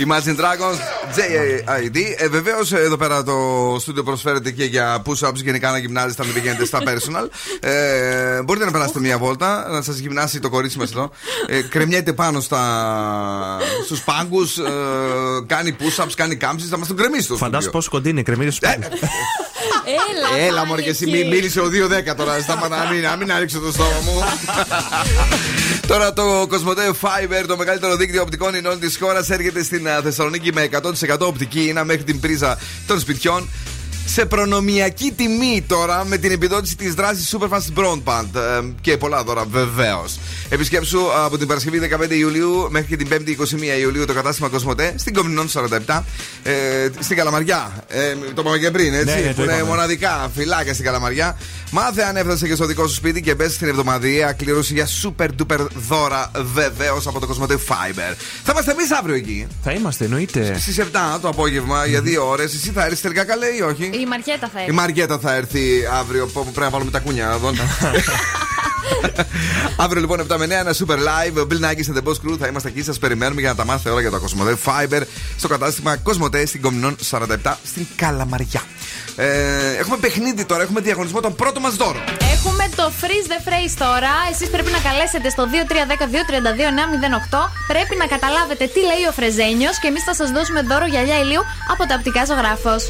Imagine 0.00 0.34
Dragons, 0.34 0.80
JID. 1.16 1.96
Ε, 2.16 2.28
Βεβαίως 2.28 2.72
εδώ 2.72 2.96
πέρα 2.96 3.22
το 3.22 3.32
στούντιο 3.80 4.02
προσφέρεται 4.02 4.50
και 4.50 4.64
για 4.64 5.02
push-ups. 5.06 5.34
Γενικά 5.34 5.70
να 5.70 5.78
γυμνάζεστε 5.78 6.22
αν 6.22 6.28
δεν 6.32 6.42
πηγαίνετε 6.42 6.64
στα 6.64 6.78
personal. 6.78 7.28
Ε, 7.60 8.42
μπορείτε 8.42 8.64
να 8.64 8.70
περάσετε 8.70 9.00
μια 9.00 9.18
βόλτα, 9.18 9.68
να 9.70 9.82
σας 9.82 9.98
γυμνάσει 9.98 10.40
το 10.40 10.48
κορίτσι 10.50 10.78
μας 10.78 10.90
εδώ. 10.90 11.10
Ε, 11.46 11.60
κρεμιέται 11.62 12.12
πάνω 12.12 12.40
στα... 12.40 12.60
στους 13.84 14.00
πάγκους, 14.02 14.58
ε, 14.58 14.62
κάνει 15.46 15.76
push-ups, 15.80 16.12
κάνει 16.14 16.36
κάμψεις. 16.36 16.68
Θα 16.68 16.78
μας 16.78 16.88
τον 16.88 16.96
κρεμίσει 16.96 17.28
το 17.28 17.36
Φαντάσου 17.36 17.70
πόσο 17.70 17.90
κοντή 17.90 18.08
είναι, 18.08 18.22
κρεμμύδι 18.22 18.50
σου 18.50 18.60
Έλα, 19.84 20.46
Έλα, 20.46 20.66
μωρέ, 20.66 20.82
και 20.82 20.90
εσύ 20.90 21.06
μη- 21.06 21.26
μίλησε 21.28 21.60
ο 21.60 21.66
2-10 22.10 22.14
τώρα. 22.16 22.40
Σταματά 22.40 22.84
να 22.84 22.90
μην, 22.90 23.02
να 23.02 23.16
μην 23.16 23.32
ανοίξω 23.32 23.58
το 23.58 23.72
στόμα 23.72 24.00
μου. 24.04 24.22
τώρα 25.86 26.12
το 26.12 26.46
Κοσμοτέ 26.48 26.90
Fiber, 27.00 27.44
το 27.46 27.56
μεγαλύτερο 27.56 27.96
δίκτυο 27.96 28.22
οπτικών 28.22 28.54
ινών 28.54 28.80
της 28.80 28.98
χώρας, 29.00 29.30
έρχεται 29.30 29.62
στην 29.62 29.88
α, 29.88 30.00
Θεσσαλονίκη 30.02 30.52
με 30.52 30.68
100% 31.08 31.09
οπτική 31.18 31.66
ίνα 31.66 31.84
μέχρι 31.84 32.04
την 32.04 32.20
πρίζα 32.20 32.58
των 32.86 33.00
σπιτιών. 33.00 33.48
Σε 34.06 34.24
προνομιακή 34.26 35.12
τιμή 35.16 35.64
τώρα 35.66 36.04
με 36.04 36.16
την 36.16 36.30
επιδότηση 36.32 36.76
της 36.76 36.94
δράσης 36.94 37.34
Superfast 37.36 37.78
Broadband 37.80 38.34
ε, 38.34 38.60
και 38.80 38.96
πολλά 38.96 39.22
δώρα 39.22 39.44
βεβαίως. 39.50 40.18
Επισκέψου 40.48 41.00
από 41.24 41.38
την 41.38 41.46
Παρασκευή 41.46 41.80
15 42.08 42.10
Ιουλίου 42.10 42.66
μέχρι 42.70 42.88
και 42.88 42.96
την 42.96 43.08
5η 43.10 43.28
21 43.76 43.80
Ιουλίου 43.80 44.04
το 44.04 44.12
κατάστημα 44.12 44.48
Κοσμοτέ 44.48 44.94
στην 44.96 45.14
Κομινών 45.14 45.48
47 45.86 46.00
ε, 46.42 46.52
στην 46.98 47.16
Καλαμαριά. 47.16 47.84
Ε, 47.88 48.14
το 48.34 48.40
είπαμε 48.40 48.58
και 48.58 48.70
πριν, 48.70 48.94
έτσι. 48.94 49.14
Ναι, 49.14 49.20
ναι, 49.20 49.26
το 49.28 49.34
που 49.34 49.42
είναι 49.42 49.52
είπαμε. 49.52 49.68
μοναδικά 49.68 50.30
φυλάκια 50.36 50.72
στην 50.72 50.84
Καλαμαριά. 50.84 51.38
Μάθε 51.70 52.02
αν 52.02 52.16
έφτασε 52.16 52.46
και 52.46 52.54
στο 52.54 52.66
δικό 52.66 52.86
σου 52.86 52.94
σπίτι 52.94 53.22
και 53.22 53.34
μπες 53.34 53.52
στην 53.52 53.68
εβδομαδιαία 53.68 54.32
κλήρωση 54.32 54.72
για 54.72 54.88
super 55.02 55.26
duper 55.26 55.66
δώρα 55.88 56.30
βεβαίως 56.54 57.06
από 57.06 57.20
το 57.20 57.26
Κοσμοτέ 57.26 57.58
Fiber. 57.68 58.14
Θα 58.44 58.52
είμαστε 58.52 58.70
εμείς 58.70 58.90
αύριο 58.92 59.14
εκεί. 59.14 59.46
Θα 59.62 59.72
είμαστε, 59.72 60.04
εννοείται. 60.04 60.58
Στι 60.58 60.82
7 60.92 61.18
το 61.20 61.28
απόγευμα 61.28 61.86
για 61.86 62.00
δύο 62.00 62.28
ώρες. 62.28 62.54
Εσύ 62.54 62.70
θα 62.70 62.84
έρθεις 62.84 63.00
τελικά 63.00 63.24
καλέ 63.24 63.46
ή 63.46 63.60
όχι; 63.60 63.89
Η 63.98 64.06
Μαριέτα 64.06 64.48
θα 64.52 64.58
Η 64.58 64.62
έρθει. 64.62 64.72
Μαριέτα 64.72 65.18
θα 65.18 65.34
έρθει 65.34 65.60
αύριο. 66.00 66.26
Που 66.26 66.42
πρέπει 66.42 66.58
να 66.60 66.70
βάλουμε 66.70 66.90
τα 66.90 66.98
κούνια 66.98 67.30
εδώ. 67.34 67.50
αύριο 69.84 70.00
λοιπόν 70.00 70.20
7 70.20 70.24
με 70.38 70.44
9 70.46 70.50
ένα 70.50 70.74
super 70.74 70.96
live. 70.96 71.42
Ο 71.42 71.46
Bill 71.50 71.60
Nackis 71.64 71.86
and 71.90 71.96
the 71.98 72.02
Boss 72.08 72.16
Crew 72.24 72.36
θα 72.38 72.46
είμαστε 72.46 72.68
εκεί. 72.68 72.82
Σας 72.82 72.98
περιμένουμε 72.98 73.40
για 73.40 73.50
να 73.50 73.56
τα 73.56 73.64
μάθετε 73.64 73.90
όλα 73.90 74.00
για 74.00 74.10
το 74.10 74.20
Κοσμοτέ 74.20 74.56
Fiber 74.64 75.02
στο 75.36 75.48
κατάστημα 75.48 75.96
Κοσμοτέ 75.96 76.46
στην 76.46 76.60
Κομινών 76.60 76.96
47 77.10 77.26
στην 77.64 77.86
Καλαμαριά. 77.96 78.62
Ε, 79.16 79.76
έχουμε 79.78 79.96
παιχνίδι 79.96 80.44
τώρα, 80.44 80.62
έχουμε 80.62 80.80
διαγωνισμό 80.80 81.20
τον 81.20 81.34
πρώτο 81.34 81.60
μας 81.60 81.74
δώρο. 81.76 81.98
Έχουμε 82.32 82.68
το 82.76 82.92
freeze 83.00 83.28
the 83.32 83.40
phrase 83.48 83.74
τώρα. 83.78 84.10
Εσείς 84.32 84.48
πρέπει 84.48 84.70
να 84.70 84.78
καλέσετε 84.78 85.30
στο 85.30 85.46
2310-232-908. 85.46 85.50
Πρέπει 87.66 87.96
να 87.96 88.06
καταλάβετε 88.06 88.66
τι 88.66 88.80
λέει 88.80 89.04
ο 89.08 89.12
Φρεζένιος 89.12 89.78
και 89.78 89.86
εμείς 89.88 90.02
θα 90.02 90.14
σας 90.14 90.30
δώσουμε 90.30 90.62
δώρο 90.62 90.86
γυαλιά 90.86 91.18
ηλίου 91.18 91.42
από 91.72 91.86
τα 91.86 91.94
οπτικά 91.98 92.24
ζωγράφος. 92.24 92.82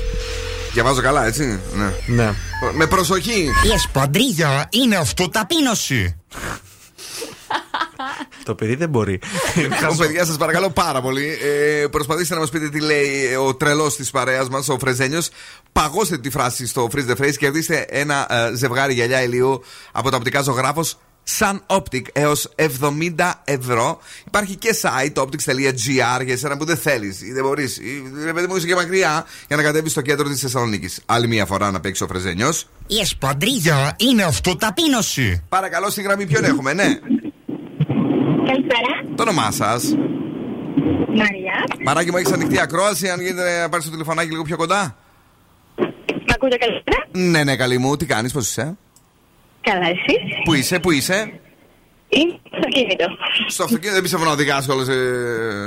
Διαβάζω 0.72 1.00
καλά, 1.00 1.26
έτσι; 1.26 1.60
Ναι. 1.72 1.92
ναι. 2.06 2.32
Με 2.74 2.86
προσοχή. 2.86 3.50
Η 3.64 3.72
εσπαντρίγια 3.74 4.68
είναι 4.70 4.96
αυτοταπείνωση. 4.96 6.16
Το 8.44 8.54
παιδί 8.54 8.74
δεν 8.74 8.88
μπορεί. 8.88 9.20
Λοιπόν, 9.56 9.96
παιδιά, 9.96 10.24
σας 10.24 10.36
παρακαλώ 10.36 10.70
πάρα 10.70 11.00
πολύ. 11.00 11.38
Ε, 11.42 11.86
προσπαθήστε 11.86 12.34
να 12.34 12.40
μας 12.40 12.50
πείτε 12.50 12.68
τι 12.68 12.80
λέει 12.80 13.34
ο 13.34 13.54
τρελός 13.54 13.96
της 13.96 14.10
παρέας 14.10 14.48
μας, 14.48 14.68
ο 14.68 14.78
Φρεζένιος. 14.78 15.28
Παγώστε 15.72 16.18
τη 16.18 16.30
φράση 16.30 16.66
στο 16.66 16.88
Freeze 16.94 17.10
the 17.10 17.16
Phrase 17.16 17.30
και 17.30 17.36
κερδίστε 17.36 17.86
ένα 17.88 18.26
ε, 18.30 18.54
ζευγάρι 18.54 18.94
γυαλιά 18.94 19.22
ηλίου 19.22 19.62
από 19.92 20.10
το 20.10 20.16
οπτικά 20.16 20.40
ζωγράφος 20.40 20.98
Sun 21.38 21.60
Optic 21.66 22.02
έως 22.12 22.48
70 22.56 23.32
ευρώ. 23.44 23.98
Υπάρχει 24.26 24.56
και 24.56 24.68
site 24.82 25.22
optics.gr 25.22 26.24
για 26.24 26.32
εσένα 26.32 26.56
που 26.56 26.64
δεν 26.64 26.76
θέλεις 26.76 27.22
ή 27.22 27.32
δεν 27.32 27.44
μπορείς. 27.44 27.80
Ρε 28.24 28.32
παιδί 28.32 28.46
μου, 28.46 28.56
είσαι 28.56 28.66
και 28.66 28.74
μακριά 28.74 29.26
για 29.46 29.56
να 29.56 29.62
κατέβεις 29.62 29.90
στο 29.90 30.00
κέντρο 30.00 30.28
της 30.28 30.40
Θεσσαλονίκης. 30.40 31.02
Άλλη 31.06 31.28
μία 31.28 31.46
φορά 31.46 31.70
να 31.70 31.80
παίξει 31.80 32.02
ο 32.02 32.06
Φρεζένιος. 32.06 32.66
Η 32.86 32.98
εσπαντρίγια 33.00 33.96
είναι 33.98 34.22
αυτοταπείνωση. 34.22 35.42
Παρακαλώ, 35.48 35.90
στη 35.90 36.02
γραμμή 36.02 36.26
ποιον 36.26 36.44
έχουμε, 36.44 36.72
ναι. 36.72 36.98
Καλησπέρα. 38.46 39.14
Το 39.14 39.22
όνομά 39.22 39.50
σας. 39.50 39.84
Μαρία. 41.08 41.64
Μαράκι 41.84 42.10
μου, 42.10 42.16
έχεις 42.16 42.32
ανοιχτή 42.32 42.60
ακρόαση. 42.60 43.08
Αν 43.08 43.20
γίνεται 43.20 43.60
να 43.60 43.68
πάρεις 43.68 43.84
το 43.84 43.90
τηλεφωνάκι 43.90 44.30
λίγο 44.30 44.42
πιο 44.42 44.56
κοντά; 44.56 44.96
Μ' 45.76 46.32
ακούτε 46.34 46.56
καλύτερα; 46.56 47.06
Ναι, 47.12 47.44
ναι, 47.44 47.56
καλή 47.56 47.78
μου. 47.78 47.96
Τι 47.96 48.06
κάνεις, 48.06 48.32
πώς 48.32 48.48
είσαι; 48.48 48.76
Καλά, 49.60 49.86
εσύ; 49.86 50.18
Πού 50.44 50.54
είσαι, 50.54 50.78
πού 50.78 50.90
είσαι; 50.90 51.40
Είμαι 52.12 52.38
στο 52.44 52.56
αυτοκίνητο. 52.56 53.04
Στο 53.46 53.62
αυτοκίνητο 53.62 53.92
δεν 53.94 54.02
πιστεύω 54.02 54.24
να 54.24 54.30
οδηγάς 54.30 54.68
όλες. 54.68 54.86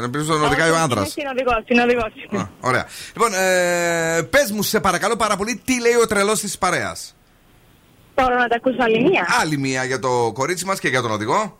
Να 0.01 0.09
πει 0.09 0.17
να 0.17 0.45
οδηγάει 0.45 0.69
ο 0.69 0.77
άντρα. 0.77 1.07
Είναι 1.15 1.29
οδηγό, 1.29 1.63
είναι 1.67 1.81
οδηγό. 1.81 2.49
Ωραία. 2.59 2.87
Λοιπόν, 3.13 3.33
ε, 3.33 4.21
πες 4.29 4.51
μου, 4.51 4.63
σε 4.63 4.79
παρακαλώ 4.79 5.15
πάρα 5.15 5.35
πολύ, 5.35 5.61
τι 5.65 5.81
λέει 5.81 5.95
ο 6.01 6.07
τρελός 6.07 6.39
της 6.39 6.57
παρέας; 6.57 7.15
Μπορώ 8.15 8.35
να 8.35 8.47
τα 8.47 8.55
ακούσω 8.55 8.77
άλλη 8.79 9.01
μία. 9.01 9.27
Άλλη 9.41 9.57
μία 9.57 9.83
για 9.83 9.99
το 9.99 10.31
κορίτσι 10.33 10.65
μας 10.65 10.79
και 10.79 10.87
για 10.87 11.01
τον 11.01 11.11
οδηγό. 11.11 11.57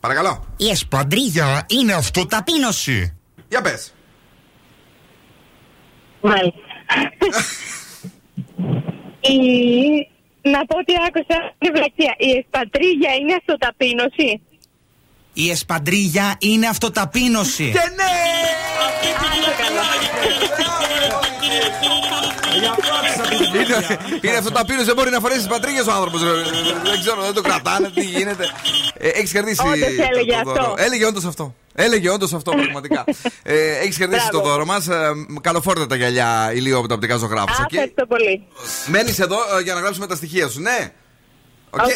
Παρακαλώ. 0.00 0.46
Η 0.56 0.68
εσπαντρίγια 0.68 1.66
είναι 1.68 1.92
αυτοταπείνωση. 1.92 3.16
Για 3.48 3.60
πες. 3.62 3.94
Μάλιστα. 6.20 6.60
Η... 9.30 9.36
Να 10.52 10.60
πω 10.66 10.78
ότι 10.78 10.94
άκουσα 11.06 11.38
την 11.58 11.72
βλακία. 11.74 12.14
Η 12.18 12.30
εσπατρίγια 12.38 13.12
είναι 13.20 13.34
αυτοταπείνωση. 13.40 14.40
Η 15.32 15.50
εσπαντρίγια 15.50 16.36
είναι 16.40 16.66
αυτοταπείνωση. 16.66 17.70
Και 17.70 17.88
ναι! 18.00 18.14
Είναι, 19.06 20.15
είναι 24.20 24.36
αυτό 24.36 24.50
το 24.50 24.58
απίνο, 24.60 24.84
δεν 24.84 24.94
μπορεί 24.94 25.10
να 25.10 25.20
φορέσεις 25.20 25.42
τις 25.42 25.52
πατρίγε 25.52 25.80
ο 25.80 25.92
άνθρωπος. 25.92 26.20
Δεν 26.22 27.00
ξέρω, 27.00 27.22
δεν 27.22 27.34
το 27.34 27.40
κρατάνε, 27.40 27.90
τι 27.94 28.00
γίνεται. 28.04 28.44
Ε, 28.98 29.08
Έχεις 29.08 29.32
κερδίσει. 29.32 29.60
Όντως 29.66 29.78
έλεγε 30.10 30.32
το 30.44 30.50
δώρο. 30.50 30.60
αυτό. 30.62 30.74
Έλεγε 30.78 31.06
όντως 31.06 31.24
αυτό. 31.24 31.54
Έλεγε 31.74 32.10
όντως 32.10 32.32
αυτό 32.32 32.50
πραγματικά. 32.62 33.04
ε, 33.42 33.76
Έχεις 33.82 33.96
κερδίσει 33.96 34.28
το 34.30 34.38
Μπράβο. 34.38 34.48
δώρο 34.52 34.64
μας. 34.64 34.88
Ε, 34.88 35.10
καλοφόρετα 35.40 35.86
τα 35.86 35.96
γυαλιά 35.96 36.50
ηλίου 36.54 36.78
από 36.78 36.88
τα 36.88 36.94
οπτικά 36.94 37.16
Ζωγράφου. 37.16 37.62
Α, 37.62 37.66
ευχαριστώ 37.70 38.06
πολύ. 38.06 38.42
Μένεις 38.86 39.18
εδώ 39.18 39.36
ε, 39.58 39.62
για 39.62 39.74
να 39.74 39.80
γράψουμε 39.80 40.06
τα 40.06 40.14
στοιχεία 40.16 40.48
σου, 40.48 40.60
ναι. 40.60 40.92
OK, 41.70 41.80
OK. 41.82 41.88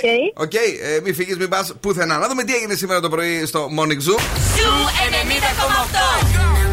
OK, 0.42 0.54
ε, 0.54 1.00
μην 1.04 1.14
φύγεις, 1.14 1.36
μην 1.36 1.48
πας 1.48 1.72
πουθενά. 1.80 2.18
Να 2.18 2.28
δούμε 2.28 2.42
τι 2.44 2.54
έγινε 2.54 2.74
σήμερα 2.74 3.00
το 3.00 3.08
πρωί 3.08 3.46
στο 3.46 3.68
Morning 3.78 3.88
Zoo. 4.08 4.18
Zoo 4.56 4.72
90,8. 6.66 6.69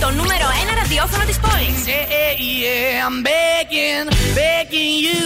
Το 0.00 0.10
νούμερο 0.10 0.46
1 0.70 0.74
ραδιόφωνο 0.80 1.24
της 1.24 1.38
πόλης. 1.38 1.80
Yeah, 1.86 2.32
yeah, 2.62 3.06
I'm 3.06 3.16
begging, 3.28 4.06
begging 4.38 4.94
you 5.04 5.20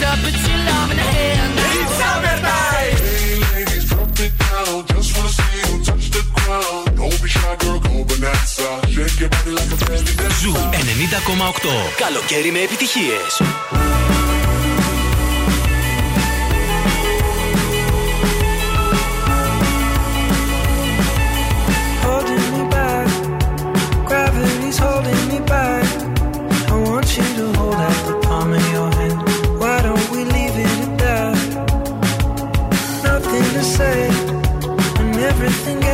to 0.00 0.08
put 0.22 0.36
your 0.48 0.60
loving 0.68 1.08
hand. 1.16 1.52
It's 1.80 1.92
summertime. 2.00 2.96
Zoo 10.40 10.52
90,8. 10.52 10.56
Καλοκαίρι 11.96 12.50
με 12.50 12.58
επιτυχίες. 12.58 13.32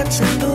attention. 0.07 0.54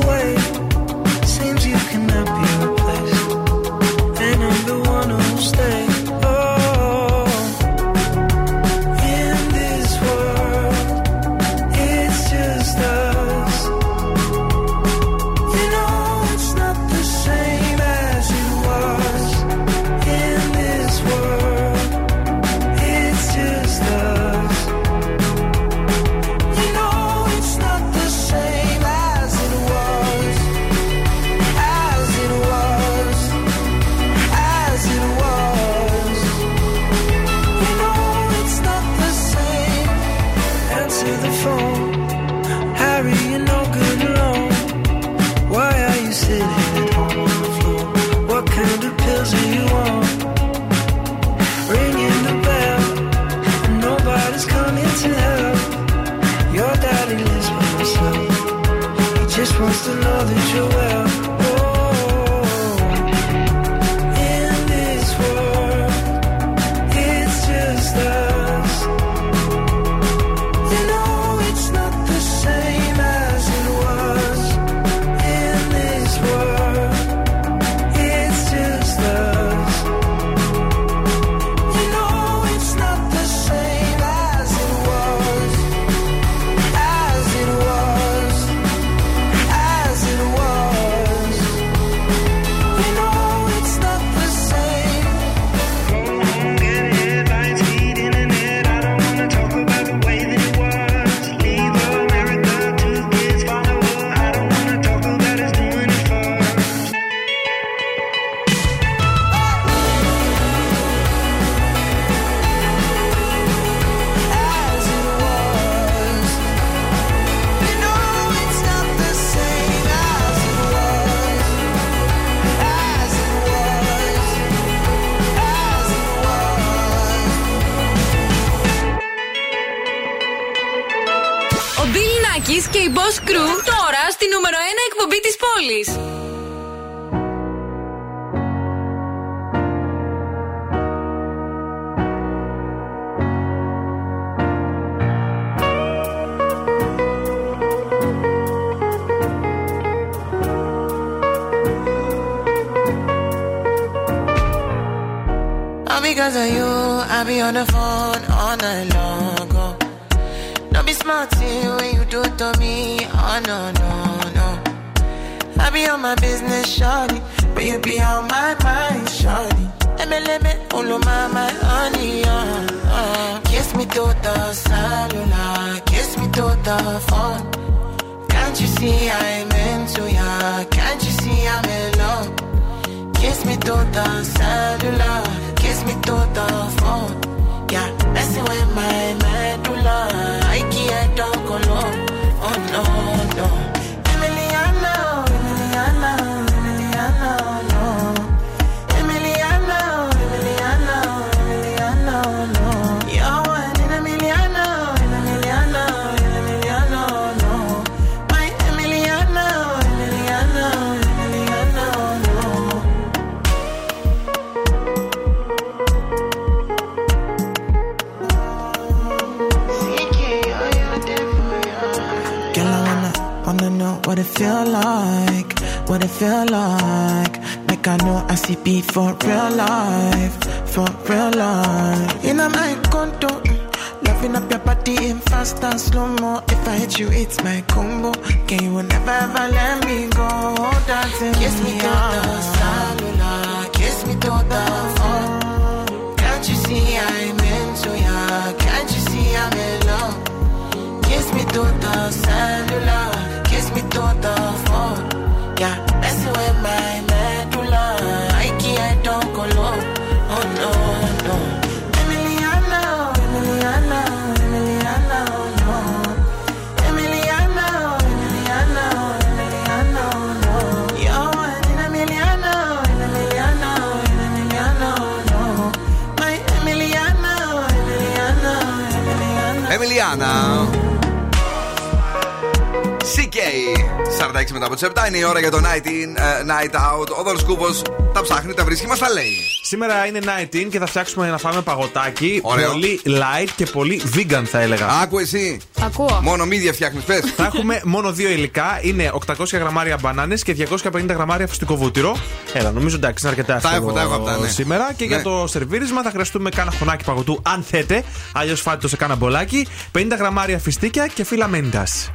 falei. 289.00 289.39
Τα 289.78 289.78
βρίσκει, 289.78 289.78
μα 289.78 289.88
τα 289.88 289.94
λέει. 289.94 290.00
Σήμερα 290.00 290.06
είναι 290.06 290.20
night 290.24 290.56
in 290.56 290.68
και 290.72 290.80
θα 290.80 290.86
φτιάξουμε 290.86 291.30
να 291.30 291.38
φάμε 291.38 291.62
παγωτάκι. 291.62 292.40
Ωραίο. 292.44 292.72
Πολύ 292.72 293.02
light 293.06 293.50
και 293.56 293.66
πολύ 293.66 294.02
vegan 294.16 294.44
θα 294.46 294.60
έλεγα. 294.60 294.88
Άκου 294.88 295.20
εσύ. 295.20 295.60
Ακούω. 295.82 296.20
Μόνο 296.22 296.46
μύδια 296.46 296.74
φτιάχνεις, 296.74 297.04
πες. 297.04 297.34
Θα 297.36 297.46
έχουμε 297.46 297.82
μόνο 297.84 298.12
δύο 298.12 298.30
υλικά. 298.30 298.80
Είναι 298.82 299.12
800 299.26 299.52
γραμμάρια 299.54 299.98
μπανάνες 300.02 300.44
και 300.44 300.54
250 300.54 301.14
γραμμάρια 301.14 301.48
φυστικό 301.48 301.76
βούτυρο. 301.76 302.18
Έλα, 302.54 302.72
νομίζω 302.72 302.96
εντάξει, 302.96 303.28
είναι 303.28 303.36
αρκετά 303.38 303.60
Τα 303.60 303.68
έχω, 303.68 303.76
εύκολο 303.76 303.94
τα 303.94 304.02
έχω 304.02 304.14
αυτά, 304.14 304.38
ναι. 304.38 304.48
σήμερα. 304.48 304.94
Και 304.96 305.06
για 305.06 305.18
Ναι. 305.18 305.24
το 305.24 305.46
σερβίρισμα 305.48 306.02
θα 306.02 306.10
χρειαστούμε 306.10 306.50
κάνα 306.50 306.72
χωνάκι 306.80 307.04
παγωτού, 307.04 307.40
αν 307.44 307.64
θέτε. 307.70 308.04
Αλλιώς 308.34 308.62
φάτε 308.62 308.78
το 308.78 308.88
σε 308.88 308.96
κάνα 308.96 309.16
μπολάκι. 309.16 309.68
50 309.92 310.16
γραμμάρια 310.18 310.60
φιστίκια 310.60 311.08
και 311.08 311.24
φύλλα 311.24 311.48
μέντας. 311.48 312.12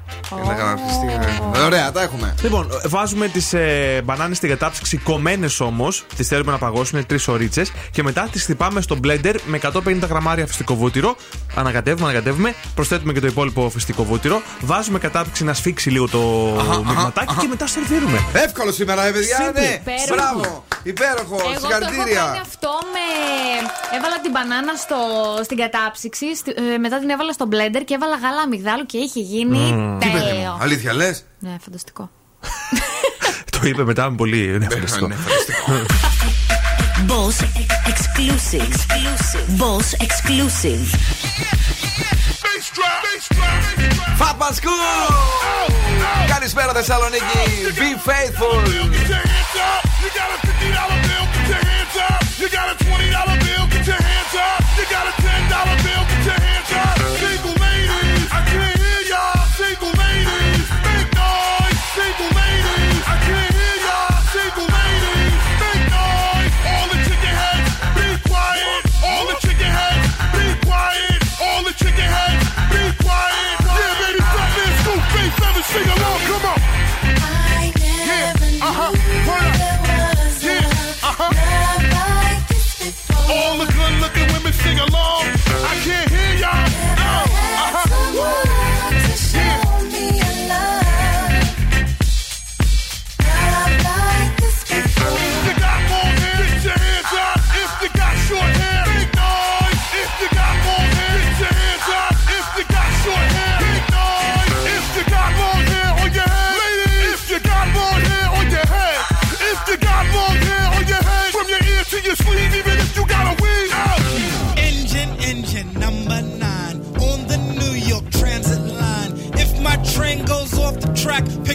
Ωραία, 1.65 1.93
τα 1.93 2.03
έχουμε. 2.03 2.35
Λοιπόν, 2.43 2.69
βάζουμε 2.87 3.29
τις 3.29 3.53
ε, 3.53 4.01
μπανάνες 4.05 4.37
στην 4.37 4.49
κατάψυξη 4.49 4.97
κομμένες 4.97 5.61
όμως. 5.61 6.05
Τις 6.17 6.29
θέλουμε 6.29 6.53
να 6.53 6.59
παγώσουν, 6.59 6.99
είναι 6.99 7.07
τρει 7.07 7.19
ωρίτσε. 7.45 7.73
Και 7.91 8.03
μετά 8.03 8.29
τις 8.33 8.43
χτυπάμε 8.43 8.81
στο 8.81 8.99
blender 9.05 9.35
με 9.47 9.61
150 9.63 9.99
γραμμάρια 10.09 10.47
φυστικό 10.47 10.75
βούτυρο. 10.75 11.17
Ανακατεύουμε, 11.55 12.05
ανακατεύουμε. 12.09 12.55
Προσθέτουμε 12.75 13.13
και 13.13 13.21
το 13.21 13.27
υπόλοιπο 13.27 13.71
φυστικό 13.71 14.05
βούτυρο. 14.05 14.43
Βάζουμε 14.61 14.99
κατάψυξη 14.99 15.45
να 15.45 15.55
σφίξει 15.55 15.91
λίγο 15.91 16.09
το 16.09 16.21
μειγματάκι 16.87 17.35
και 17.35 17.47
μετά 17.47 17.67
σερβίρουμε. 17.67 18.19
Εύκολο 18.33 18.73
σήμερα, 18.73 19.07
ε, 19.07 19.11
παιδιά. 19.11 19.37
Σύμπη. 19.37 19.61
Ναι, 19.61 19.81
Υπέροχο. 19.83 20.15
μπράβο. 20.15 20.65
Υπέροχο. 20.83 21.35
Εγώ 21.41 21.43
το 21.45 21.51
έχω 21.57 21.69
κάνει 21.69 21.85
Συγχαρητήρια. 21.85 22.25
αυτό 22.41 22.69
με. 22.95 23.05
Έβαλα 23.97 24.21
την 24.23 24.31
μπανάνα 24.31 24.73
στο... 24.85 24.97
στην 25.45 25.57
κατάψυξη, 25.57 26.37
στη- 26.37 26.55
ε, 26.75 26.79
μετά 26.79 26.99
την 26.99 27.11
έβαλα 27.11 27.33
στο 27.33 27.49
blender 27.53 27.83
και 27.85 27.95
έβαλα 27.95 28.17
γάλα 28.23 28.41
αμυγδάλου 28.47 28.87
και 28.87 28.99
είχε 28.99 29.21
γίνει 29.21 29.59
Τι 30.01 30.07
παιδί 30.09 30.25
μου, 30.25 30.29
τέλειο. 30.29 30.59
Αλήθεια 30.61 30.93
λες; 30.95 31.25
Ναι, 31.39 31.57
φανταστικό. 31.65 32.11
Το 33.55 33.61
είπε 33.63 33.85
μετά 33.85 34.11
με 34.11 34.17
πολύ. 34.17 34.59
Ναι, 34.59 34.65
ευχαριστώ. 34.71 35.09
Boss 37.08 37.38
exclusive. 37.92 38.70
Boss 39.58 39.94
exclusive. 40.06 40.84
Fat 44.20 44.36
Man 44.40 44.54
School! 44.54 45.08
Καλησπέρα 46.34 46.72
Θεσσαλονίκη! 46.74 47.44
Be 47.80 47.90
faithful! 48.10 48.56
You 50.02 50.08
got 50.20 50.30
a 50.36 50.38
fifty 50.48 50.70
dollar 50.78 51.00
bill, 51.08 51.26
get 51.34 51.46
your 51.52 51.62
hands 51.70 51.96
up. 52.08 52.22
You 52.42 52.48
got 52.58 52.66
a 52.72 52.74
twenty 52.86 53.10
dollar 53.16 53.38
bill, 53.46 53.64
get 53.74 53.84
your 53.92 54.00
hands 54.08 54.32
up. 54.48 54.58
along. 84.89 85.25
I 85.47 85.81
can't 85.85 86.11
hear 86.11 86.34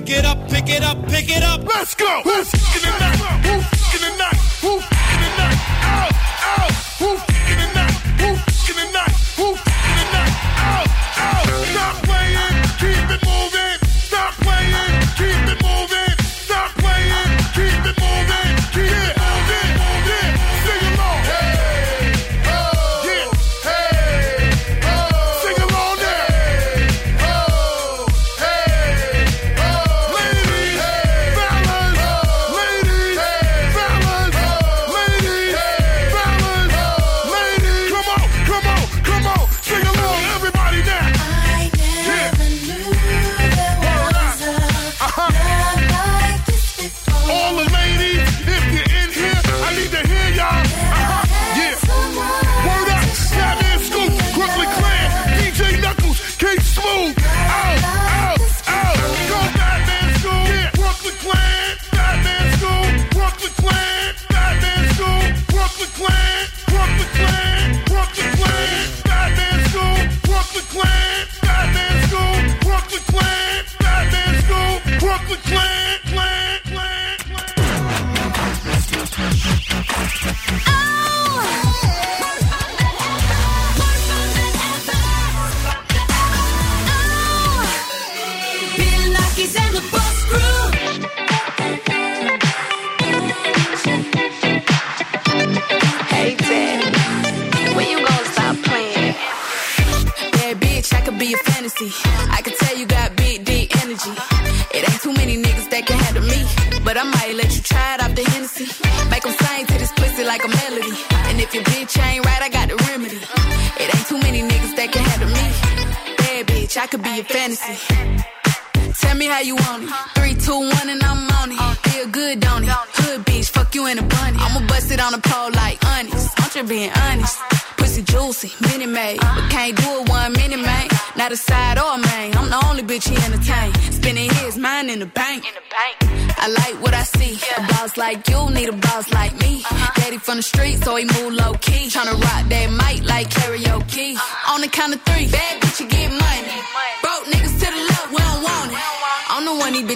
Pick 0.10 0.18
it 0.18 0.26
up, 0.26 0.50
pick 0.50 0.70
it 0.70 0.82
up, 0.82 1.08
pick 1.08 1.30
it 1.30 1.44
up. 1.44 1.64
Let's 1.68 1.94
go. 1.94 2.24
Let's 2.26 2.52
go. 2.52 2.60
Give 2.74 2.84
it 2.84 3.00
back. 3.00 3.79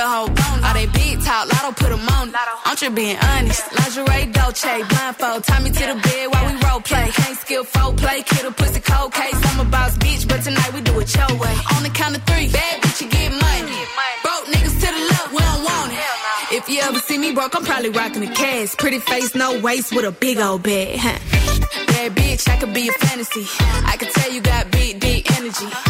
mother 0.00 0.32
hoe. 0.32 0.66
All 0.66 0.74
they 0.74 0.86
big 0.86 1.20
talk, 1.22 1.46
lotto 1.52 1.72
put 1.72 1.92
'em 1.92 2.08
on. 2.08 2.32
I'm 2.64 2.76
just 2.76 2.94
being 2.94 3.18
honest. 3.18 3.62
Lingerie, 3.76 4.26
Dolce, 4.32 4.82
blindfold. 4.90 5.44
Tie 5.44 5.60
me 5.60 5.70
to 5.70 5.84
the 5.92 5.96
bed 6.06 6.24
while 6.32 6.46
we 6.46 6.54
role 6.64 6.80
play. 6.80 7.10
Can't 7.12 7.38
skill 7.38 7.64
folk 7.64 7.96
play, 7.96 8.22
kid 8.22 8.44
a 8.46 8.50
pussy 8.50 8.80
cold 8.80 9.12
case. 9.12 9.38
I'm 9.48 9.60
a 9.60 9.64
boss 9.64 9.96
bitch, 9.98 10.28
but 10.28 10.42
tonight 10.42 10.72
we 10.74 10.80
do 10.80 10.98
it 11.00 11.14
your 11.14 11.32
way. 11.42 11.56
On 11.74 11.82
the 11.82 11.90
count 11.90 12.16
of 12.16 12.22
three, 12.24 12.48
bad 12.48 12.82
bitch, 12.82 13.00
you 13.02 13.08
get 13.08 13.30
money. 13.32 13.78
Broke 14.24 14.46
niggas 14.52 14.76
to 14.82 14.88
the 14.96 15.02
left, 15.12 15.32
we 15.32 15.40
don't 15.48 15.64
want 15.64 15.92
it. 15.92 16.56
If 16.58 16.68
you 16.68 16.80
ever 16.80 16.98
see 16.98 17.18
me 17.18 17.32
broke, 17.32 17.54
I'm 17.56 17.64
probably 17.64 17.90
rocking 17.90 18.22
a 18.28 18.32
cash. 18.42 18.76
Pretty 18.76 19.00
face, 19.00 19.34
no 19.34 19.48
waist, 19.60 19.92
with 19.94 20.04
a 20.04 20.12
big 20.12 20.38
old 20.38 20.62
bag. 20.62 20.98
Huh. 20.98 21.18
Bad 21.86 22.14
bitch, 22.16 22.48
I 22.48 22.56
could 22.60 22.74
be 22.74 22.88
a 22.88 22.92
fantasy. 22.92 23.46
I 23.92 23.96
could 23.98 24.10
tell 24.10 24.30
you 24.32 24.40
got 24.40 24.70
big, 24.70 25.00
deep 25.00 25.30
energy. 25.38 25.89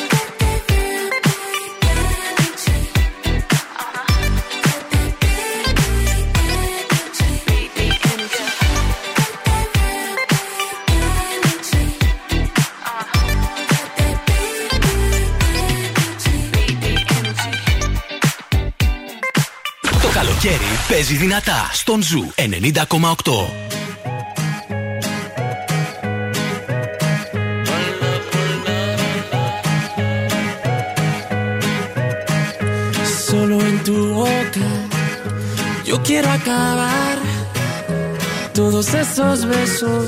καλοκαίρι 20.40 20.78
παίζει 20.88 21.14
δυνατά 21.14 21.70
στον 21.72 22.02
Ζου 22.02 22.32
90,8. 22.36 22.42
Solo 33.28 33.56
en 33.68 33.76
tu 33.86 33.98
boca 34.20 34.68
yo 35.88 35.96
quiero 36.06 36.28
acabar 36.38 37.16
todos 38.58 38.86
esos 39.02 39.36
besos 39.54 40.04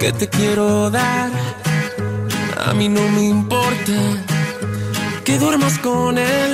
que 0.00 0.10
te 0.18 0.26
quiero 0.36 0.66
dar. 0.98 1.30
A 2.68 2.70
mí 2.78 2.86
no 2.96 3.04
me 3.14 3.24
importa 3.38 3.98
que 5.26 5.34
duermas 5.42 5.76
con 5.86 6.12
él, 6.36 6.50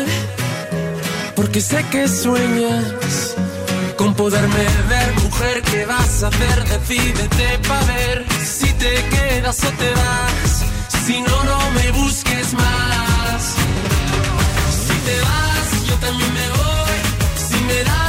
porque 1.39 1.61
sé 1.61 1.81
que 1.89 2.05
sueñas 2.05 3.33
con 3.95 4.13
poderme 4.13 4.65
ver. 4.89 5.13
Mujer, 5.23 5.61
¿qué 5.71 5.85
vas 5.85 6.21
a 6.23 6.27
hacer? 6.27 6.57
Decídete 6.67 7.59
para 7.65 7.85
ver 7.85 8.25
si 8.43 8.67
te 8.73 8.93
quedas 9.13 9.63
o 9.63 9.69
te 9.81 9.89
vas. 10.01 10.51
Si 11.05 11.21
no, 11.21 11.43
no 11.45 11.71
me 11.71 11.91
busques 11.91 12.53
más. 12.55 13.41
Si 14.85 14.95
te 15.07 15.17
vas, 15.27 15.87
yo 15.87 15.95
también 16.05 16.33
me 16.33 16.47
voy. 16.59 16.97
me 17.67 17.83
das, 17.85 18.08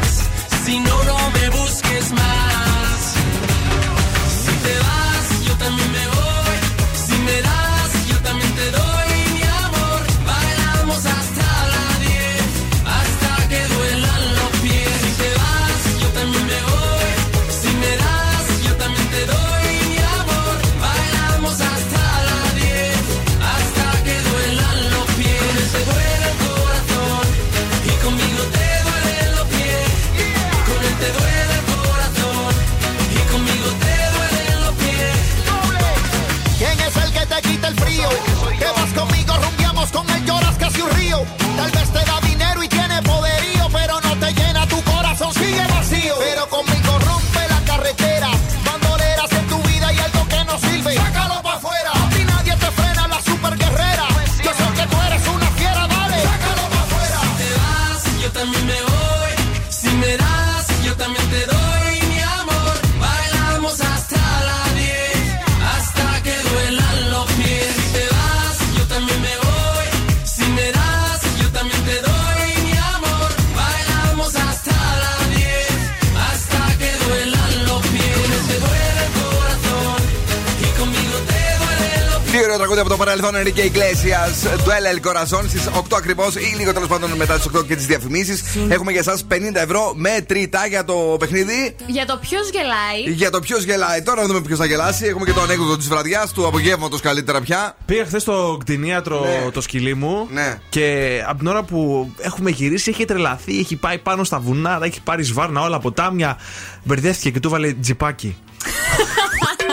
Παρελθόν 83.05 83.35
Ενρικέ 83.35 83.71
Iglesias 83.73 84.57
Duele 84.65 84.95
El 84.95 84.99
Corazon 85.09 85.43
στις 85.47 85.67
8 85.67 85.81
ακριβώς 85.97 86.35
ή 86.35 86.55
λίγο 86.57 86.73
τέλος 86.73 86.87
πάντων 86.87 87.11
μετά 87.11 87.35
τις 87.35 87.45
8 87.57 87.65
και 87.67 87.75
τις 87.75 87.85
διαφημίσεις. 87.85 88.43
Έχουμε 88.69 88.91
για 88.91 88.99
εσά 88.99 89.17
50 89.31 89.35
ευρώ 89.53 89.93
με 89.95 90.23
τριτά 90.27 90.67
για 90.67 90.83
το 90.83 91.15
παιχνίδι. 91.19 91.75
Για 91.87 92.05
το 92.05 92.17
ποιος 92.21 92.49
γελάει. 92.49 93.13
Για 93.15 93.29
το 93.29 93.39
ποιος 93.39 93.63
γελάει. 93.63 94.01
Τώρα 94.01 94.21
να 94.21 94.27
δούμε 94.27 94.41
ποιος 94.41 94.59
θα 94.59 94.65
γελάσει. 94.65 95.05
Έχουμε 95.05 95.25
και 95.25 95.31
το 95.31 95.41
ανέκδοτο 95.41 95.77
της 95.77 95.87
βραδιάς, 95.87 96.31
του 96.31 96.47
απογεύματος 96.47 97.01
καλύτερα 97.01 97.41
πια. 97.41 97.75
Πήγα 97.85 98.05
χθες 98.05 98.21
στο 98.21 98.57
κτηνίατρο 98.59 99.19
Ναι. 99.19 99.51
το 99.51 99.61
σκυλί 99.61 99.93
μου 99.93 100.27
Ναι. 100.31 100.57
και 100.69 101.19
από 101.27 101.37
την 101.37 101.47
ώρα 101.47 101.63
που 101.63 102.11
έχουμε 102.19 102.49
γυρίσει 102.49 102.89
έχει 102.89 103.05
τρελαθεί, 103.05 103.59
έχει 103.59 103.75
πάει 103.75 103.97
πάνω 103.97 104.23
στα 104.23 104.39
βουνά, 104.39 104.79
έχει 104.83 105.01
πάρει 105.01 105.23
σβάρνα 105.23 105.61
όλα 105.61 105.79
ποτάμια. 105.79 106.37
Μπερδεύτηκε 106.83 107.29
και 107.29 107.39
του 107.39 107.49
βάλε 107.49 107.73
τζιπάκι. 107.73 108.37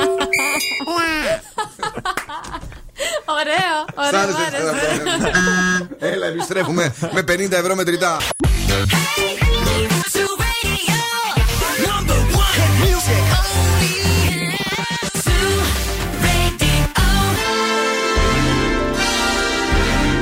Ωραίο, 3.38 3.78
Σ' 3.94 4.06
ωραίο. 4.06 4.20
άρεσε, 4.20 4.62
μου 4.62 5.20
άρεσε. 5.20 5.88
Έλα, 5.98 6.26
επιστρέφουμε 6.26 6.94
με 7.12 7.22
50 7.22 7.52
ευρώ 7.52 7.74
μετρητά. 7.74 8.16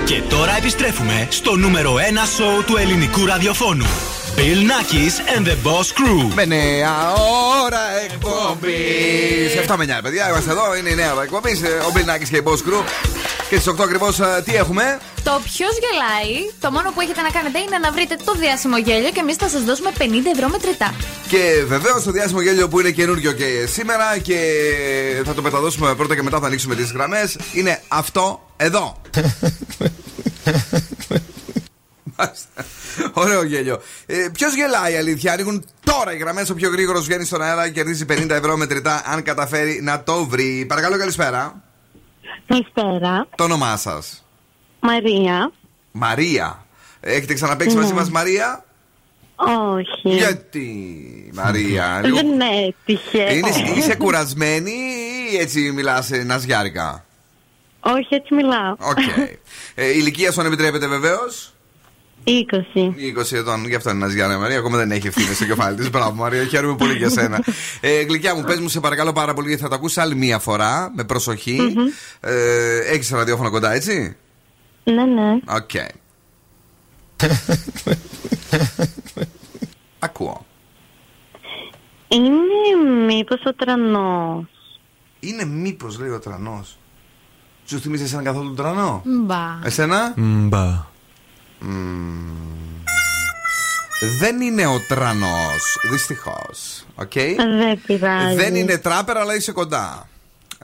Και 0.04 0.22
τώρα 0.28 0.56
επιστρέφουμε 0.56 1.26
στο 1.30 1.56
νούμερο 1.56 1.94
1 1.94 1.98
σοου 2.36 2.64
του 2.66 2.76
ελληνικού 2.76 3.26
ραδιοφώνου. 3.26 3.86
Bill 4.36 4.60
Nackis 4.70 5.14
and 5.34 5.46
the 5.46 5.56
Boss 5.66 5.88
Crew. 5.98 6.34
Με 6.34 6.44
νέα 6.44 7.12
ώρα 7.64 7.80
εκπομπή. 8.04 8.76
7 9.66 9.74
με 9.76 9.84
9, 9.98 10.02
παιδιά, 10.02 10.28
είμαστε 10.28 10.50
εδώ. 10.50 10.76
Είναι 10.76 10.90
η 10.90 10.94
νέα 10.94 11.12
ώρα 11.12 11.22
εκπομπής. 11.22 11.60
Ο 11.88 11.90
Μπιλνάκη 11.92 12.24
και 12.28 12.36
η 12.36 12.42
Boss 12.44 12.60
Crew. 12.66 12.82
Και 13.48 13.58
στις 13.58 13.66
8 13.66 13.82
ακριβώς 13.82 14.20
τι 14.44 14.54
έχουμε; 14.56 14.98
Το 15.22 15.40
ποιος 15.44 15.70
γελάει, 15.84 16.50
το 16.60 16.70
μόνο 16.70 16.90
που 16.94 17.00
έχετε 17.00 17.20
να 17.20 17.30
κάνετε 17.30 17.58
είναι 17.58 17.78
να 17.78 17.90
βρείτε 17.92 18.16
το 18.24 18.32
διάσημο 18.34 18.78
γέλιο 18.78 19.10
και 19.10 19.20
εμείς 19.20 19.36
θα 19.36 19.48
σας 19.48 19.62
δώσουμε 19.62 19.90
50 19.98 20.02
ευρώ 20.34 20.48
μετρητά. 20.48 20.94
Και 21.28 21.64
βεβαίως 21.66 22.02
το 22.02 22.10
διάσημο 22.10 22.40
γέλιο 22.40 22.68
που 22.68 22.80
είναι 22.80 22.90
καινούριο 22.90 23.32
και 23.32 23.66
σήμερα 23.66 24.18
και 24.18 24.38
θα 25.24 25.34
το 25.34 25.42
μεταδώσουμε 25.42 25.94
πρώτα 25.94 26.14
και 26.14 26.22
μετά 26.22 26.38
θα 26.38 26.46
ανοίξουμε 26.46 26.74
τις 26.74 26.92
γραμμές. 26.92 27.36
Είναι 27.52 27.82
αυτό 27.88 28.40
εδώ. 28.56 28.96
Μάλιστα. 32.18 32.64
Ωραίο 33.12 33.42
γέλιο. 33.42 33.80
Ε, 34.06 34.28
Ποιος 34.32 34.54
γελάει, 34.54 34.96
αλήθεια; 34.96 35.32
Ανοίγουν 35.32 35.64
τώρα 35.84 36.12
οι 36.14 36.16
γραμμές. 36.16 36.50
Ο 36.50 36.54
πιο 36.54 36.70
γρήγορος 36.70 37.04
βγαίνει 37.06 37.24
στον 37.24 37.42
αέρα 37.42 37.66
και 37.66 37.72
κερδίζει 37.72 38.04
50 38.08 38.30
ευρώ 38.30 38.56
μετρητά 38.56 39.02
αν 39.06 39.22
καταφέρει 39.22 39.80
να 39.82 40.02
το 40.02 40.24
βρει. 40.26 40.64
Παρακαλώ, 40.68 40.98
καλησπέρα. 40.98 41.62
Καλησπέρα. 42.46 43.26
Το 43.36 43.44
όνομά 43.44 43.76
σας; 43.76 44.24
Μαρία. 44.80 45.52
Μαρία. 45.92 46.64
Έχετε 47.00 47.34
ξαναπέξει 47.34 47.74
Ναι. 47.76 47.80
μαζί 47.80 47.92
μας, 47.94 48.10
Μαρία; 48.10 48.64
Όχι. 49.36 50.08
Γιατί, 50.16 51.30
Μαρία. 51.34 52.00
λίγο- 52.04 52.16
Δεν 52.16 52.40
έτυχε. 52.40 53.34
Είναι, 53.34 53.48
είσαι 53.76 53.94
κουρασμένη 53.96 54.72
ή 55.32 55.36
έτσι 55.36 55.60
μιλάς 55.72 56.08
ναζιάρικα; 56.10 57.04
Όχι, 57.80 58.14
έτσι 58.14 58.34
μιλάω. 58.34 58.76
Οκ. 58.78 58.98
Ε, 59.74 59.86
η 59.86 59.94
ηλικία 59.96 60.32
σου 60.32 60.40
αν 60.40 60.46
επιτρέπεται 60.46 60.86
βεβαίως; 60.86 61.54
20. 62.26 62.30
20 63.18 63.32
ετών, 63.32 63.66
γι' 63.66 63.74
αυτό 63.74 63.90
είναι 63.90 63.98
Ναζιάνα 63.98 64.38
Μαρία. 64.38 64.58
Ακόμα 64.58 64.76
δεν 64.76 64.90
έχει 64.90 65.06
ευθύνη 65.06 65.34
στο 65.34 65.44
κεφάλι 65.54 65.76
της. 65.76 65.90
Μπράβο, 65.90 66.12
Μαρία, 66.14 66.44
χαίρομαι 66.44 66.76
πολύ 66.76 66.96
για 66.96 67.08
σένα. 67.08 67.44
Ε, 67.80 68.02
γλυκιά 68.02 68.34
μου, 68.34 68.42
πες 68.44 68.60
μου, 68.60 68.68
σε 68.68 68.80
παρακαλώ 68.80 69.12
πάρα 69.12 69.34
πολύ, 69.34 69.48
γιατί 69.48 69.62
θα 69.62 69.68
το 69.68 69.74
ακούσει 69.74 70.00
άλλη 70.00 70.14
μία 70.14 70.38
φορά, 70.38 70.92
με 70.96 71.04
προσοχή. 71.04 71.74
Ε, 72.20 72.78
έχεις 72.78 73.10
ραδιόφωνο 73.10 73.50
κοντά, 73.50 73.72
έτσι; 73.72 74.16
Ναι, 74.84 75.04
ναι. 75.04 75.38
Οκ. 75.46 75.70
Ακούω. 79.98 80.46
Είναι 82.08 82.28
μήπως 83.06 83.40
ο 83.46 83.54
τρανός. 83.54 84.44
Είναι 85.20 85.44
μήπως, 85.44 85.98
λέει 85.98 86.08
ο 86.10 86.18
τρανός. 86.18 86.78
Σου 87.64 87.78
θυμίζει 87.80 88.02
εσένα 88.02 88.22
καθόλου 88.22 88.46
τον 88.46 88.56
τρανό; 88.56 89.02
Μπα. 89.04 89.58
Εσένα; 89.64 90.14
Μπα. 90.16 90.94
Μμμ. 91.58 92.36
Δεν 94.18 94.40
είναι 94.40 94.66
ο 94.66 94.80
τρανός, 94.88 95.78
δυστυχώς. 95.90 96.84
Οκ; 96.94 97.12
Δεν 97.36 97.80
πειράζει. 97.86 98.36
Δεν 98.36 98.54
είναι 98.54 98.78
τράπερ, 98.78 99.20
αλλά 99.20 99.34
είσαι 99.34 99.52
κοντά. 99.52 100.08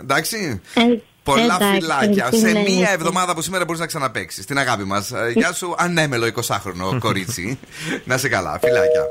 Εντάξει; 0.00 0.60
Ε, 0.74 0.82
Πολλά 1.24 1.42
Εντάξει, 1.60 1.80
φιλάκια. 1.80 2.28
τι 2.30 2.38
Σε 2.38 2.46
να 2.52 2.60
μία 2.60 2.68
είναι. 2.68 2.88
εβδομάδα 2.92 3.34
που 3.34 3.42
σήμερα 3.42 3.64
μπορείς 3.64 3.80
να 3.80 3.86
ξαναπαίξεις. 3.86 4.44
Την 4.46 4.58
αγάπη 4.58 4.84
μας. 4.84 5.12
Γεια 5.34 5.52
σου, 5.52 5.74
ανέμελο 5.78 6.26
20χρονο 6.46 6.98
κορίτσι. 7.00 7.58
να 8.04 8.18
σε 8.18 8.28
καλά, 8.28 8.58
φιλάκια. 8.62 9.10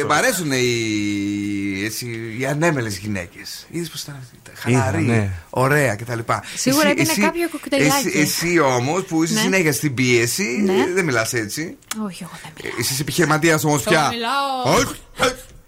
ε, 0.00 0.04
μ' 0.04 0.12
αρέσουν 0.12 0.52
οι, 0.52 1.84
έτσι, 1.84 2.34
οι 2.38 2.46
ανέμελες 2.46 2.96
γυναίκες. 2.98 3.66
Είδες 3.70 3.88
πω 3.88 3.94
ήταν 4.02 4.22
χαλαρή, 4.54 5.02
Είδα, 5.04 5.12
ναι. 5.12 5.30
ωραία 5.50 5.94
κτλ. 5.96 6.18
Σίγουρα 6.56 6.88
έπινε 6.88 7.12
κάποιο 7.20 7.48
κοκτέιλάκι. 7.50 8.06
Εσύ, 8.06 8.18
εσύ 8.18 8.58
όμως 8.58 9.02
που 9.04 9.22
είσαι 9.24 9.34
Ναι. 9.34 9.40
συνέχεια 9.40 9.72
στην 9.72 9.94
πίεση, 9.94 10.62
Ναι. 10.64 10.86
δεν 10.94 11.04
μιλάς 11.04 11.32
έτσι. 11.32 11.76
Όχι, 12.06 12.22
εγώ 12.22 12.32
δεν 12.42 12.52
Ε, 12.70 12.80
Εσύ 12.80 12.92
είσαι 12.92 13.02
επιχειρηματίας 13.02 13.64
όμως 13.64 13.82
πια. 13.82 14.08
μιλάω. 14.12 14.76
Όχι. 14.76 14.94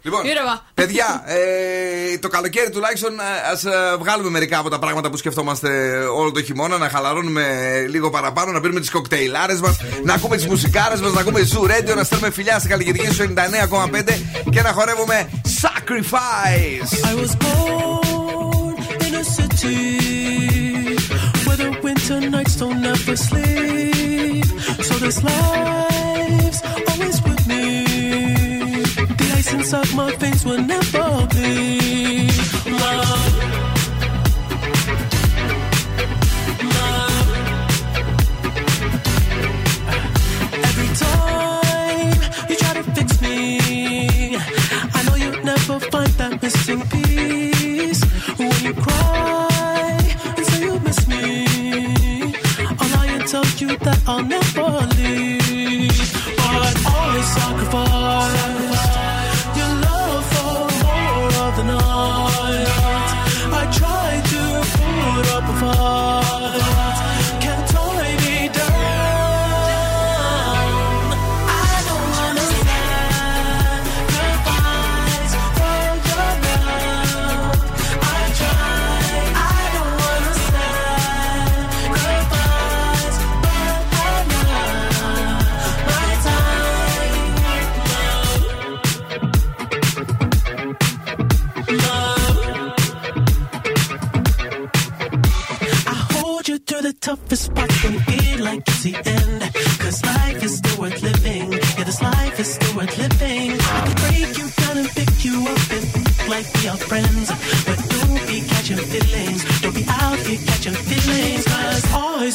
Λοιπόν, 0.05 0.25
Ήρεμα. 0.27 0.65
παιδιά, 0.75 1.23
ε, 1.27 2.19
το 2.19 2.29
καλοκαίρι 2.29 2.71
τουλάχιστον 2.71 3.13
ας 3.53 3.65
βγάλουμε 3.99 4.31
μερικά 4.31 4.59
από 4.59 4.69
τα 4.69 4.79
πράγματα 4.79 5.11
που 5.11 5.17
σκεφτόμαστε 5.17 5.69
όλο 6.17 6.33
το 6.33 6.43
χειμώνα, 6.43 6.79
να 6.79 6.89
χαλαρώνουμε 6.89 7.45
λίγο 7.89 8.11
παραπάνω, 8.11 8.53
να 8.53 8.61
πίνουμε 8.61 8.81
τις 8.81 8.91
κοκτέιλάρες 8.91 9.61
μας, 9.61 9.77
να 10.05 10.15
ακούμε 10.15 10.37
τις 10.37 10.47
μουσικάρες 10.47 11.01
μας, 11.01 11.13
να 11.13 11.21
ακούμε 11.21 11.41
Zoo 11.53 11.63
Radio, 11.71 11.95
να 11.97 12.05
στέλνουμε 12.05 12.31
φιλιά 12.33 12.59
στη 12.59 12.69
καλλιτεχνική 12.69 13.15
σου 13.15 13.23
99,5 13.23 14.23
και 14.51 14.63
να 14.63 14.73
χορεύουμε 14.73 15.29
Sacrifice. 15.63 16.93
I 17.11 17.15
was 17.23 17.33
born 17.45 18.75
in 19.07 19.13
a 19.23 19.25
city 19.37 20.97
where 21.45 21.59
the 21.65 21.71
winter 21.85 22.19
nights 22.35 22.55
don't 22.63 22.85
ever 22.95 23.17
sleep. 23.29 24.47
So 24.89 24.95
this 25.05 25.19
life's 25.29 26.61
inside 29.55 29.95
my 29.95 30.11
face 30.17 30.45
will 30.45 30.63
never 30.63 31.27
bleed. 31.31 32.33
Love. 32.67 33.35
Love. 36.77 37.29
Every 40.69 40.91
time 41.05 42.13
you 42.49 42.57
try 42.57 42.73
to 42.75 42.85
fix 42.95 43.21
me, 43.21 44.37
I 44.97 45.03
know 45.07 45.17
you'll 45.17 45.45
never 45.45 45.81
find 45.93 46.13
that 46.21 46.41
missing 46.43 46.83
piece. 46.89 48.03
When 48.39 48.53
you 48.67 48.75
cry 48.75 49.99
and 50.37 50.47
say 50.47 50.65
you 50.65 50.79
miss 50.81 51.07
me, 51.09 51.47
I'll 52.81 52.91
lie 52.97 53.11
and 53.17 53.27
tell 53.27 53.47
you 53.59 53.77
that 53.79 54.01
I'll 54.07 54.25
never 54.25 54.69
leave. 54.97 56.13
But 56.37 56.77
always 56.95 57.27
sacrifice 57.35 58.62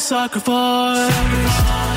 sacrifice. 0.08 1.87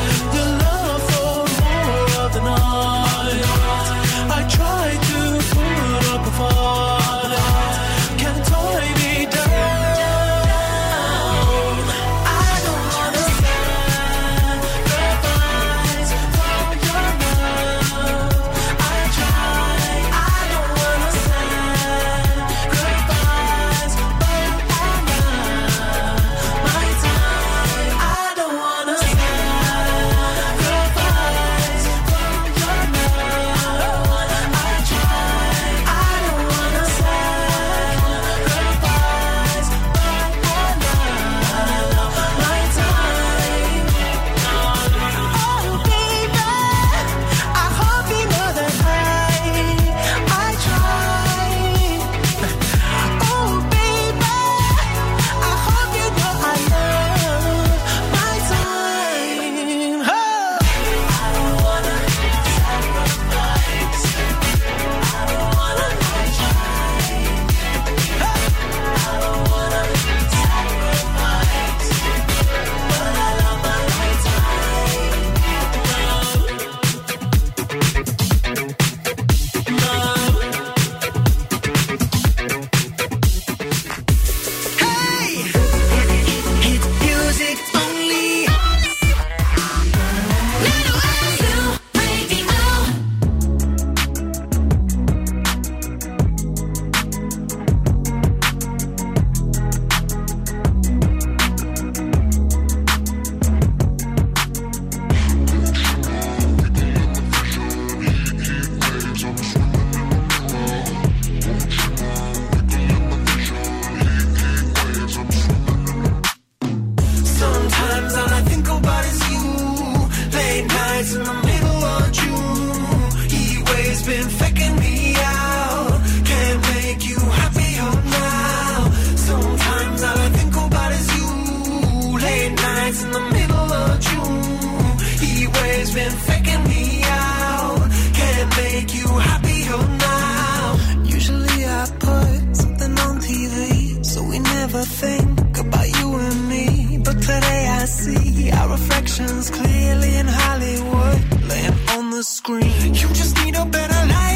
Reflections 149.22 149.50
clearly 149.50 150.16
in 150.18 150.28
Hollywood, 150.28 151.20
laying 151.48 151.74
on 151.90 152.10
the 152.12 152.24
screen. 152.24 152.94
You 152.94 153.08
just 153.14 153.36
need 153.44 153.56
a 153.56 153.66
better 153.66 154.08
life 154.08 154.31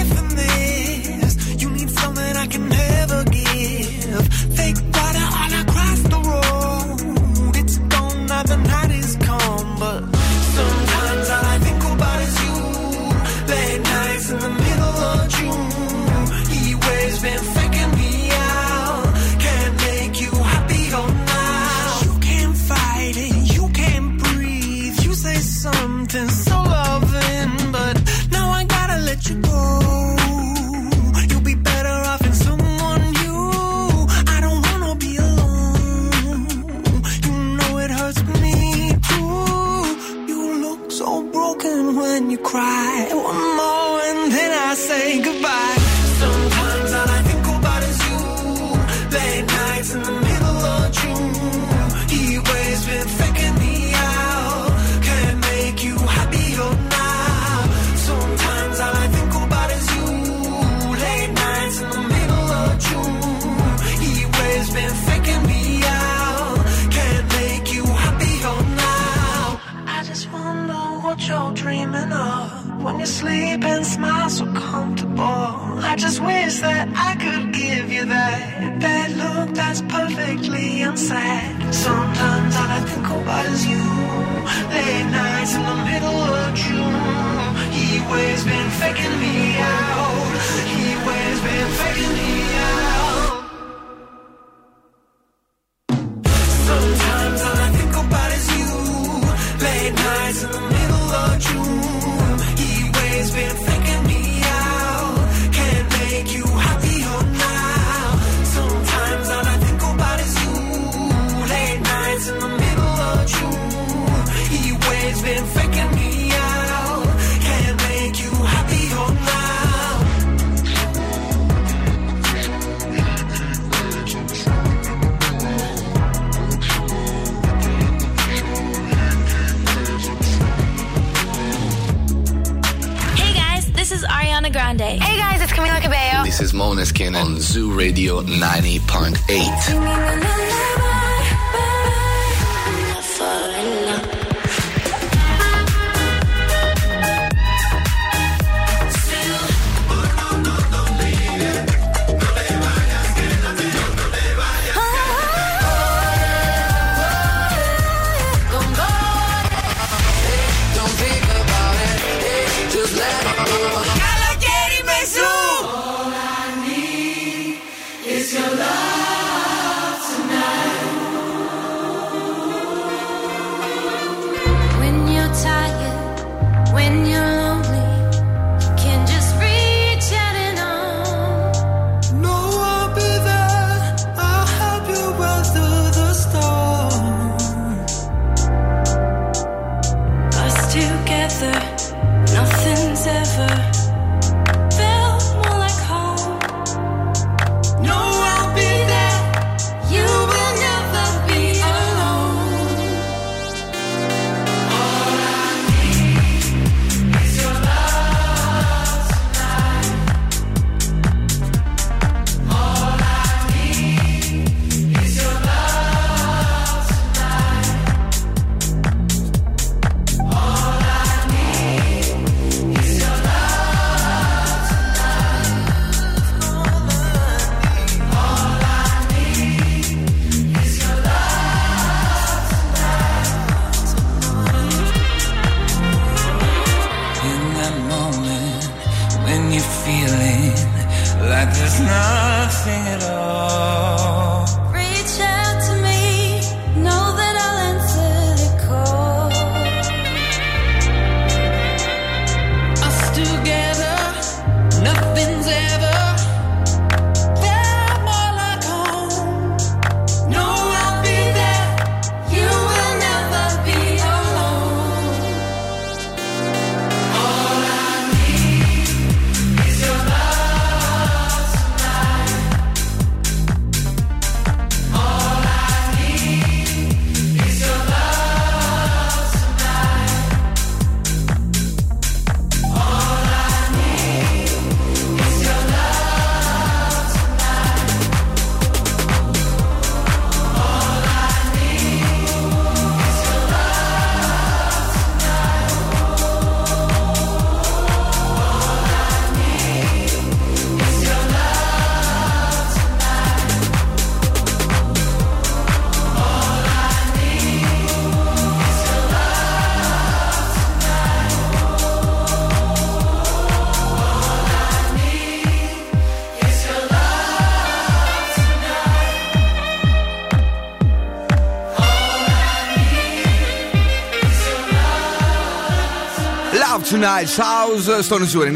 Love 327.05 327.15
Tonight, 327.15 327.37
Shouse 327.39 328.01
στον 328.01 328.23
Zoo 328.23 328.41
90,8 328.41 328.47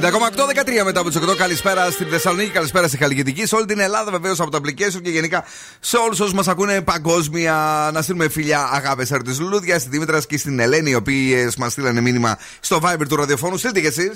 13 0.81 0.85
μετά 0.85 0.99
από 0.99 1.09
τις 1.09 1.19
8. 1.29 1.35
Καλησπέρα 1.37 1.91
στη 1.91 2.03
Θεσσαλονίκη, 2.03 2.49
καλησπέρα 2.49 2.87
στη 2.87 2.97
Χαλκιδική, 2.97 3.45
σε 3.45 3.55
όλη 3.55 3.65
την 3.65 3.79
Ελλάδα 3.79 4.11
βεβαίως 4.11 4.39
από 4.39 4.51
το 4.51 4.59
application 4.63 5.01
και 5.01 5.09
γενικά 5.09 5.45
σε 5.79 5.97
όλους 5.97 6.19
όσους 6.19 6.33
μας 6.33 6.47
ακούνε 6.47 6.81
παγκόσμια. 6.81 7.89
Να 7.93 8.01
στείλουμε 8.01 8.29
φιλιά 8.29 8.69
αγάπε 8.73 9.05
από 9.09 9.23
της 9.23 9.39
Λουλούδια, 9.39 9.79
στην 9.79 9.91
Δήμητρας 9.91 10.25
και 10.25 10.37
στην 10.37 10.59
Ελένη, 10.59 10.89
οι 10.89 10.95
οποίες 10.95 11.55
μας 11.55 11.71
στείλανε 11.71 12.01
μήνυμα 12.01 12.37
στο 12.59 12.79
Viber 12.83 13.05
του 13.09 13.15
ραδιοφώνου. 13.15 13.57
Στείλτε 13.57 13.79
και 13.79 13.87
εσείς. 13.87 14.11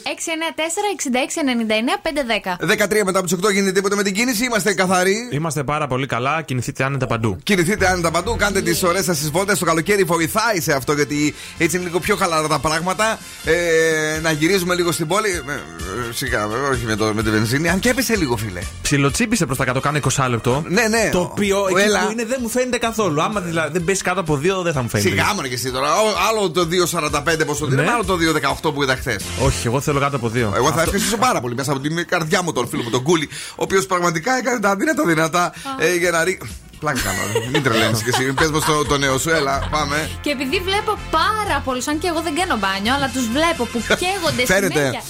694-6699-510. 2.59 2.59
13 2.59 3.03
μετά 3.05 3.19
από 3.19 3.27
τις 3.27 3.37
8 3.45 3.51
γίνεται 3.51 3.71
τίποτα 3.71 3.95
με 3.95 4.03
την 4.03 4.13
κίνηση, 4.13 4.45
είμαστε 4.45 4.73
καθαροί. 4.73 5.29
Είμαστε 5.31 5.63
πάρα 5.63 5.87
πολύ 5.87 6.05
καλά, 6.05 6.41
κινηθείτε 6.41 6.83
άνετα 6.83 7.07
παντού. 7.07 7.37
Κινηθείτε 7.43 7.87
άνετα 7.87 8.11
παντού, 8.11 8.35
κάντε 8.35 8.61
τις 8.61 8.83
ωραίες 8.83 9.05
σας 9.05 9.29
βόλτες. 9.31 9.55
Το 9.55 9.65
καλοκαίρι 9.65 10.03
βοηθάει 10.03 10.61
σε 10.61 10.73
αυτό 10.73 10.93
γιατί 10.93 11.35
έτσι 11.57 11.75
είναι 11.75 11.85
λίγο 11.85 11.99
πιο 11.99 12.15
χαλαρά 12.15 12.47
τα 12.47 12.59
πράγματα. 12.59 13.19
Ε, 13.45 14.21
να 14.23 14.31
γυρίζουμε 14.31 14.75
λίγο 14.75 14.91
στην 14.91 15.07
πόλη. 15.07 15.29
Ε, 15.29 15.51
ε, 15.51 16.13
Σιγά, 16.13 16.47
όχι 16.71 16.85
με, 16.85 16.95
το, 16.95 17.11
με 17.13 17.23
τη 17.23 17.29
βενζίνη. 17.29 17.69
Αν 17.69 17.79
και 17.79 17.89
έπεσε 17.89 18.15
λίγο, 18.15 18.37
φίλε. 18.37 18.59
Ψιλοτσίπησε 18.81 19.45
προς 19.45 19.57
τα 19.57 19.65
κάτω, 19.65 19.79
κάνει 19.79 19.99
20 20.15 20.25
λεπτό. 20.29 20.63
Ναι, 20.67 20.87
ναι. 20.87 21.09
Το 21.11 21.19
οποίο 21.19 21.65
εκεί 21.69 21.81
Έλα. 21.81 22.05
που 22.05 22.11
είναι 22.11 22.25
δεν 22.25 22.37
μου 22.41 22.49
φαίνεται 22.49 22.77
καθόλου. 22.77 23.21
Άμα 23.21 23.39
δηλαδή 23.41 23.71
δεν 23.71 23.83
πέσει 23.83 24.01
κάτω 24.03 24.19
από 24.19 24.35
2, 24.35 24.63
δεν 24.63 24.73
θα 24.73 24.81
μου 24.81 24.89
φαίνεται. 24.89 25.09
Σιγά 25.09 25.33
μόνο 25.35 25.47
και 25.47 25.53
εσύ 25.53 25.71
τώρα. 25.71 25.87
Ά- 25.87 26.27
Άλλο 26.29 26.51
το 26.51 26.67
2,45 26.71 27.45
πόσο 27.45 27.65
δίνει, 27.65 27.81
Ναι. 27.81 27.91
άλλο 27.91 28.03
το 28.03 28.17
2,18 28.17 28.73
που 28.73 28.83
είδα 28.83 28.95
χθες. 28.95 29.23
Όχι, 29.41 29.67
εγώ 29.67 29.81
θέλω 29.81 29.99
κάτω 29.99 30.15
από 30.15 30.29
2. 30.29 30.37
Εγώ 30.55 30.71
θα 30.71 30.81
ευχαριστήσω 30.81 31.17
πάρα 31.17 31.41
πολύ 31.41 31.55
μέσα 31.55 31.71
από 31.71 31.79
την 31.81 32.07
καρδιά 32.07 32.41
μου 32.41 32.51
τον 32.53 32.67
φίλο 32.67 32.83
μου 32.83 32.89
τον 32.89 33.03
Κούλι, 33.03 33.29
ο 33.51 33.55
οποίος 33.63 33.85
πραγματικά 33.85 34.37
έκανε 34.37 34.59
τα 34.59 34.69
αδύνατα 34.69 35.03
δυνατά 35.05 35.53
ε, 35.79 35.95
για 35.95 36.11
να 36.11 36.23
ρίξει. 36.23 36.49
Πλάκα 36.83 37.01
κάνω. 37.01 37.21
ρε. 37.33 37.49
Μην 37.51 37.63
τρελαίνεις 37.63 38.03
και 38.03 38.11
εσύ. 38.13 38.33
Πες 38.33 38.49
μας 38.49 38.65
το, 38.65 38.85
το 38.85 38.97
νέο 38.97 39.17
σου, 39.17 39.29
έλα, 39.29 39.67
πάμε. 39.71 40.09
Και 40.21 40.29
επειδή 40.29 40.57
βλέπω 40.59 40.91
πάρα 41.11 41.57
πολλούς, 41.65 41.87
αν 41.87 41.99
και 41.99 42.07
εγώ 42.07 42.21
δεν 42.21 42.35
κάνω 42.39 42.55
μπάνιο, 42.61 42.93
αλλά 42.93 43.07
τους 43.15 43.25
βλέπω 43.35 43.63
που 43.71 43.79
καίγονται 44.03 44.45
Φαίνεται. 44.45 44.73
συνέχεια. 44.73 45.01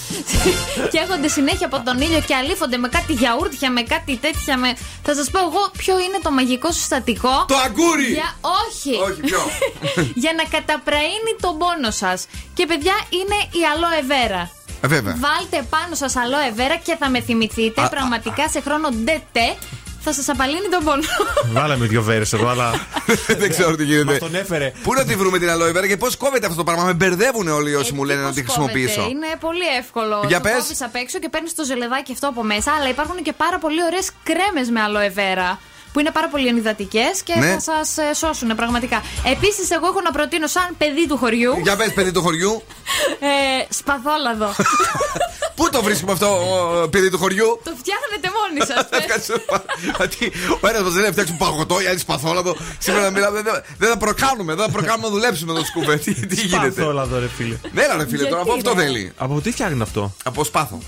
καίγονται 0.93 1.27
συνέχεια 1.27 1.65
από 1.71 1.77
τον 1.87 1.97
ήλιο 2.05 2.21
και 2.27 2.35
αλείφονται 2.35 2.77
με 2.77 2.87
κάτι 2.87 3.13
γιαούρτια, 3.13 3.71
με 3.71 3.81
κάτι 3.81 4.13
τέτοια. 4.25 4.57
Με... 4.57 4.69
Θα 5.03 5.13
σας 5.15 5.27
πω 5.31 5.39
εγώ 5.39 5.61
ποιο 5.77 5.95
είναι 6.05 6.19
το 6.23 6.31
μαγικό 6.31 6.71
συστατικό. 6.71 7.45
Το 7.47 7.57
αγκούρι! 7.65 8.11
Για... 8.19 8.29
Όχι! 8.61 8.93
Όχι, 9.07 9.19
ποιο; 9.27 9.41
για 10.23 10.33
να 10.39 10.43
καταπραΰνει 10.55 11.31
τον 11.43 11.57
πόνο 11.57 11.91
σας. 11.91 12.19
Και 12.53 12.65
παιδιά 12.65 12.95
είναι 13.19 13.37
η 13.59 13.61
aloe 13.73 14.01
vera. 14.11 14.43
Ε, 14.81 14.87
βέβαια. 14.87 15.15
Βάλτε 15.25 15.67
πάνω 15.69 15.95
σας 15.95 16.13
aloe 16.21 16.59
vera 16.59 16.77
και 16.83 16.95
θα 16.99 17.09
με 17.09 17.19
θυμηθείτε. 17.21 17.81
Α, 17.81 17.89
πραγματικά 17.89 18.49
σε 18.49 18.61
χρόνο 18.61 18.89
ντετέ 18.89 19.47
θα 20.03 20.13
σας 20.13 20.29
απαλύνει 20.29 20.67
τον 20.71 20.83
πόνο. 20.83 21.01
Βάλαμε 21.51 21.85
δύο 21.85 22.01
βέρες 22.01 22.33
εδώ, 22.33 22.47
αλλά. 22.49 22.71
Δεν 23.41 23.49
ξέρω 23.49 23.75
τι 23.75 23.83
γίνεται. 23.83 24.11
Μας 24.11 24.19
τον 24.19 24.35
έφερε. 24.35 24.73
Πού 24.83 24.93
να 24.93 25.03
τη 25.05 25.15
βρούμε 25.15 25.39
την 25.39 25.49
aloe 25.49 25.77
vera 25.77 25.87
και 25.87 25.97
πώς 25.97 26.15
κόβεται 26.17 26.45
αυτό 26.45 26.57
το 26.57 26.63
πράγμα; 26.63 26.83
Με 26.83 26.93
μπερδεύουν 26.93 27.47
όλοι 27.47 27.75
όσοι 27.75 27.93
μου 27.93 28.03
λένε 28.03 28.21
να 28.21 28.33
τη 28.33 28.43
Πώς 28.43 28.55
κόβεται; 28.55 28.71
χρησιμοποιήσω. 28.79 29.09
Είναι 29.09 29.27
πολύ 29.39 29.67
εύκολο. 29.79 30.23
Για 30.27 30.41
το 30.41 30.43
πες. 30.43 30.57
κόβεις 30.61 30.81
απ' 30.81 30.95
έξω 30.95 31.19
και 31.19 31.29
παίρνεις 31.29 31.55
το 31.55 31.63
ζελεδάκι 31.63 32.11
αυτό 32.11 32.27
από 32.27 32.43
μέσα. 32.43 32.71
Αλλά 32.71 32.89
υπάρχουν 32.89 33.21
και 33.23 33.33
πάρα 33.33 33.57
πολύ 33.59 33.83
ωραίες 33.83 34.09
κρέμες 34.23 34.69
με 34.69 34.79
aloe 34.87 35.17
vera. 35.19 35.57
Που 35.93 35.99
είναι 35.99 36.11
πάρα 36.11 36.29
πολύ 36.29 36.47
ενυδατικές 36.47 37.21
και 37.23 37.33
Ναι. 37.39 37.57
θα 37.59 37.85
σας 37.85 38.17
σώσουν 38.17 38.55
πραγματικά. 38.55 39.01
Επίσης, 39.25 39.69
εγώ 39.71 39.85
έχω 39.87 40.01
να 40.01 40.11
προτείνω 40.11 40.47
σαν 40.47 40.75
παιδί 40.77 41.07
του 41.07 41.17
χωριού. 41.17 41.53
Για 41.63 41.75
πες, 41.75 41.93
παιδί 41.93 42.11
του 42.11 42.21
χωριού. 42.21 42.63
Ε, 43.19 43.73
σπαθόλαδο. 43.73 44.49
Πού 45.55 45.69
το 45.69 45.83
βρίσκουμε 45.83 46.11
αυτό, 46.11 46.27
ο, 46.83 46.87
παιδί 46.89 47.09
του 47.09 47.17
χωριού; 47.17 47.59
το 47.63 47.71
φτιάχνετε 47.77 48.27
μόνοι 48.37 48.59
σας. 48.71 48.87
Ευχαριστώ 49.03 49.39
πάρα- 49.39 49.63
Γιατί 49.97 50.31
ο 50.61 50.67
ένας 50.67 50.81
μας 50.81 50.93
λέει 50.93 51.03
να 51.05 51.11
φτιάξουμε 51.11 51.37
παγωτό, 51.37 51.81
η 51.81 51.85
άλλη 51.87 51.99
σπαθόλαδο. 51.99 52.55
Σήμερα 52.77 53.09
μιλάμε, 53.09 53.41
δεν, 53.41 53.53
δεν 53.77 53.89
θα 53.89 53.97
προκάνουμε, 53.97 54.53
δεν 54.55 54.65
θα 54.65 54.71
προκάνουμε 54.71 55.07
να 55.07 55.13
δουλέψουμε 55.13 55.51
εδώ 55.51 55.63
σκούπε. 55.65 55.95
Τι, 55.97 56.13
τι 56.31 56.35
γίνεται; 56.35 56.71
Σπαθόλαδο, 56.71 57.19
ρε 57.19 57.27
φίλε. 57.27 57.57
Ναι, 57.71 57.81
έλα, 57.81 57.95
ρε 57.97 58.07
φίλε, 58.07 58.23
τώρα 58.23 58.41
από 58.41 58.53
Γιατί, 58.53 58.67
αυτό 58.69 58.79
ρε; 58.81 58.85
θέλει. 58.85 59.11
Από 59.17 59.41
τι 59.41 59.51
φτιάχνει 59.51 59.81
αυτό; 59.81 60.13
Από 60.23 60.43
σπάθο. 60.43 60.79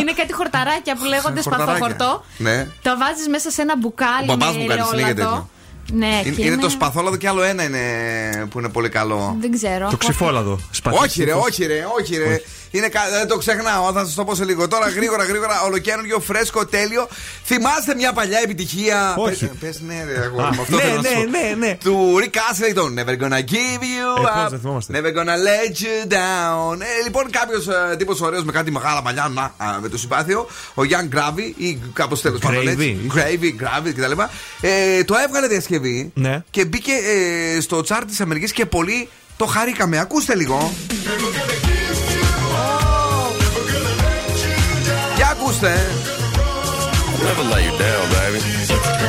είναι 0.00 0.12
κάτι 0.12 0.32
χορταράκια 0.32 0.96
που 0.96 1.04
λέγονται 1.04 1.40
Χορταράκια. 1.42 1.76
σπαθοχορτό. 1.76 2.24
Ναι. 2.38 2.68
Το 2.82 2.96
βάζεις 2.98 3.28
μέσα 3.28 3.50
σε 3.50 3.62
ένα 3.62 3.74
μπουκάλι. 3.84 4.26
Μπαμπάς 4.26 4.56
με 4.56 4.60
μου 4.62 4.66
κάνει 4.68 4.82
συνέχεια 4.82 5.08
ελαιόλαδο. 5.08 5.30
τέτοιο. 5.36 5.48
Ναι, 5.92 6.20
Είναι, 6.24 6.34
και 6.36 6.44
είναι 6.44 6.56
το 6.56 6.68
σπαθόλαδο 6.68 7.16
και 7.16 7.28
άλλο 7.28 7.42
ένα 7.42 7.62
είναι 7.64 7.80
που 8.50 8.58
είναι 8.58 8.68
πολύ 8.68 8.88
καλό. 8.88 9.36
Δεν 9.40 9.52
ξέρω. 9.52 9.88
Το 9.90 9.96
ξυφόλαδο. 9.96 10.58
Σπαθί 10.70 10.96
Όχι 10.96 11.24
ρε, 11.24 11.30
ξύφος. 11.30 11.46
όχι 11.48 11.66
ρε, 11.66 11.84
όχι 12.00 12.16
ρε. 12.16 12.40
Είναι 12.74 12.88
κα... 12.88 13.00
Δεν 13.10 13.28
το 13.28 13.36
ξεχνάω, 13.36 13.92
θα 13.92 14.04
σας 14.04 14.14
το 14.14 14.24
πω 14.24 14.34
σε 14.34 14.44
λίγο. 14.44 14.68
Τώρα 14.68 14.88
γρήγορα, 14.88 15.24
γρήγορα, 15.24 15.62
ολοκένουργιο, 15.62 16.20
φρέσκο, 16.20 16.66
τέλειο. 16.66 17.08
Θυμάστε 17.44 17.94
μια 17.94 18.12
παλιά 18.12 18.38
επιτυχία; 18.44 19.14
Όχι. 19.18 19.46
Πε 19.60 19.72
ναι, 19.86 20.04
ρε, 20.04 20.20
αγόρι 20.24 20.42
Α, 20.44 20.50
μου, 20.54 20.60
αυτό 20.60 20.76
ναι, 20.76 20.82
θέλω 20.82 20.94
να 21.00 21.08
σου 21.08 21.14
ναι, 21.18 21.24
πω. 21.24 21.30
ναι, 21.30 21.66
ναι. 21.66 21.78
Του 21.84 22.14
Rick 22.20 22.36
Astley, 22.36 22.72
τον 22.74 22.98
Never 22.98 23.22
gonna 23.22 23.38
give 23.52 23.82
you 23.82 24.18
Ε, 24.18 24.22
πώς 24.22 24.44
up. 24.46 24.50
δεν 24.50 24.58
θυμόμαστε. 24.60 25.00
Never 25.00 25.18
gonna 25.18 25.36
let 25.48 25.72
you 25.82 26.12
down. 26.12 26.80
Ε, 26.80 27.02
λοιπόν, 27.04 27.30
κάποιος 27.30 27.66
ε, 27.68 27.96
τύπος 27.96 28.20
ωραίος 28.20 28.44
με 28.44 28.52
κάτι 28.52 28.70
μεγάλα 28.70 29.02
μαλλιά, 29.02 29.30
να, 29.34 29.42
α, 29.42 29.78
με 29.80 29.88
το 29.88 29.98
συμπάθειο, 29.98 30.46
ο 30.74 30.82
Young 30.82 31.16
Gravy 31.16 31.52
ή 31.56 31.78
κάπως 31.92 32.20
τέλος 32.20 32.38
πάντων 32.40 32.62
Gravy. 32.62 32.66
έτσι. 32.68 32.98
Gravy, 33.14 33.44
Gravy 33.62 33.92
κτλ. 33.96 34.20
Ε, 34.60 35.04
το 35.04 35.14
έβγαλε 35.26 35.46
διασκευή 35.46 36.10
Ναι. 36.14 36.42
και 36.50 36.64
μπήκε 36.64 36.92
ε, 37.56 37.60
στο 37.60 37.80
τσάρτ 37.82 38.08
της 38.08 38.20
Αμερικής 38.20 38.52
και 38.52 38.66
πολύ 38.66 39.08
το 39.36 39.46
χαρήκαμε. 39.46 39.98
Ακούστε 39.98 40.34
λίγο. 40.34 40.72
Puste. 45.44 45.76
Never 47.20 47.44
let 47.52 47.60
you 47.60 47.74
down, 47.76 48.04
baby. 48.16 48.40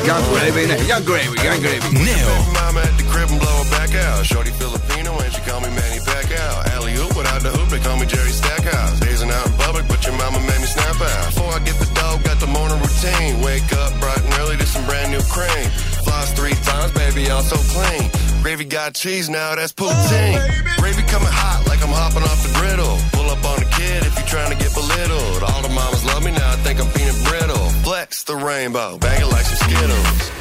Young 0.04 0.20
gravy, 0.28 0.68
young 0.84 1.04
gravy, 1.08 1.36
young 1.40 1.60
gravy. 1.64 1.88
Neil. 1.96 2.36
mama 2.52 2.84
at 2.84 2.92
the 3.00 3.08
crib 3.08 3.32
and 3.32 3.40
blow 3.40 3.64
her 3.64 3.70
back 3.72 3.96
out. 3.96 4.26
Shorty 4.26 4.52
Filipino 4.52 5.16
and 5.16 5.32
she 5.32 5.40
call 5.48 5.62
me 5.62 5.70
Manny 5.72 6.04
Pacquiao. 6.04 6.76
Alley 6.76 6.92
oop 7.00 7.16
without 7.16 7.40
the 7.42 7.52
hoop, 7.56 7.70
they 7.70 7.80
call 7.80 7.96
me 7.96 8.06
Jerry 8.06 8.36
Stackhouse. 8.36 9.00
Dazing 9.00 9.32
out 9.32 9.48
in 9.48 9.54
public, 9.54 9.88
but 9.88 10.04
your 10.06 10.16
mama 10.20 10.40
made 10.44 10.60
me 10.60 10.68
snap 10.68 11.00
out. 11.00 11.26
Before 11.32 11.56
I 11.56 11.60
get 11.64 11.80
the 11.80 11.88
dog, 11.96 12.22
got 12.28 12.38
the 12.44 12.52
morning 12.52 12.84
routine. 12.84 13.40
Wake 13.40 13.72
up 13.72 13.96
bright 14.04 14.20
and 14.20 14.34
early 14.44 14.58
to 14.58 14.68
some 14.68 14.84
brand 14.84 15.16
new 15.16 15.24
cream. 15.32 15.72
Floss 16.16 16.32
three 16.32 16.54
times, 16.64 16.92
baby, 16.94 17.30
I'm 17.30 17.44
so 17.44 17.58
clean. 17.76 18.10
Gravy 18.42 18.64
got 18.64 18.96
cheese 18.96 19.30
now, 19.30 19.56
that's 19.56 19.74
poutine. 19.74 20.40
Gravy 20.78 21.04
coming 21.04 21.28
hot 21.28 21.66
like 21.68 21.84
I'm 21.84 21.92
hopping 21.92 22.24
off 22.24 22.40
the 22.42 22.54
griddle. 22.56 22.96
Pull 23.12 23.30
up 23.30 23.44
on 23.44 23.60
the 23.60 23.70
kid 23.76 24.00
if 24.08 24.16
you're 24.16 24.28
trying 24.28 24.52
to 24.56 24.58
get 24.58 24.74
belittled. 24.74 25.44
All 25.44 25.62
the 25.62 25.70
mamas 25.70 26.06
love 26.06 26.24
me 26.24 26.32
now, 26.32 26.54
I 26.54 26.56
think 26.64 26.80
I'm 26.80 26.90
peanut 26.94 27.20
brittle. 27.28 27.68
Flex 27.84 28.24
the 28.24 28.36
rainbow, 28.38 28.98
bang 28.98 29.22
it 29.22 29.28
like 29.28 29.44
some 29.44 29.60
Skittles. 29.68 30.32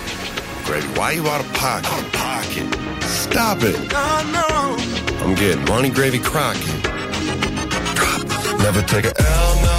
Gravy, 0.65 0.87
why 0.99 1.11
you 1.13 1.27
out 1.27 1.41
of 1.41 1.53
pocket? 1.55 1.91
Out 1.91 2.07
of 2.07 2.13
pocket. 2.13 3.03
Stop 3.03 3.59
it. 3.63 3.75
I'm 5.27 5.35
getting 5.35 5.65
money 5.65 5.91
gravy 5.91 6.21
crockett. 6.21 6.71
Never 8.63 8.83
take 8.83 9.07
a 9.07 9.15
L 9.19 9.55
no 9.63 9.74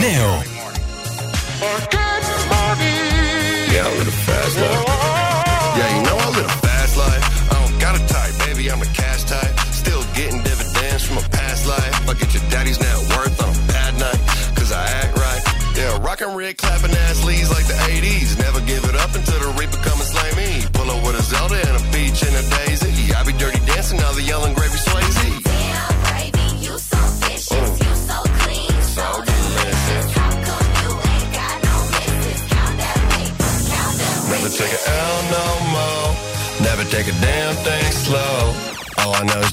Neo. 0.00 0.42
Yeah, 3.70 3.86
I 3.86 3.94
live 3.98 4.08
a 4.08 4.18
fast 4.26 4.56
life. 4.58 4.84
Yeah, 5.78 5.96
you 5.96 6.02
know 6.02 6.16
I 6.16 6.28
live 6.30 6.46
a 6.46 6.58
fast 6.66 6.96
life. 6.96 7.52
I 7.52 7.54
don't 7.60 7.78
got 7.80 7.94
type, 8.08 8.34
baby, 8.46 8.70
I'm 8.70 8.82
a 8.82 8.86
cash 8.86 9.24
type. 9.24 9.58
Still 9.70 10.02
getting 10.14 10.42
dividends 10.42 11.04
from 11.04 11.18
a 11.18 11.28
past 11.28 11.66
life. 11.66 12.08
I 12.08 12.14
get 12.14 12.34
your 12.34 12.42
daddy's 12.50 12.80
net 12.80 12.98
worth 13.16 13.40
on 13.42 13.54
bad 13.68 13.94
I 14.74 14.90
act 14.90 15.16
right. 15.16 15.42
Yeah, 15.76 16.02
rockin' 16.02 16.34
red, 16.34 16.58
clapping 16.58 16.90
ass 16.90 17.24
leads 17.24 17.50
like 17.50 17.66
the 17.66 17.78
80s. 17.94 18.38
Never 18.38 18.60
give 18.60 18.84
it 18.84 18.96
up 18.96 19.14
until 19.14 19.38
the 19.38 19.54
reaper 19.54 19.78
comes 19.86 19.93
Never 34.28 34.48
take 34.48 34.72
a 34.72 34.82
L 34.88 35.16
no 35.36 35.46
more. 35.74 36.08
Never 36.62 36.84
take 36.84 37.08
a 37.08 37.16
damn 37.20 37.54
thing 37.64 37.92
slow. 37.92 38.54
All 38.98 39.14
I 39.14 39.22
know 39.24 39.40
is 39.40 39.52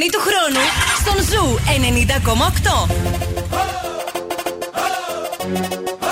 Χριστουγεννιανή 0.00 0.10
του 0.10 0.20
χρόνου 0.20 0.62
στον 1.00 1.18
Ζου 1.24 1.58
90,8. 6.00 6.09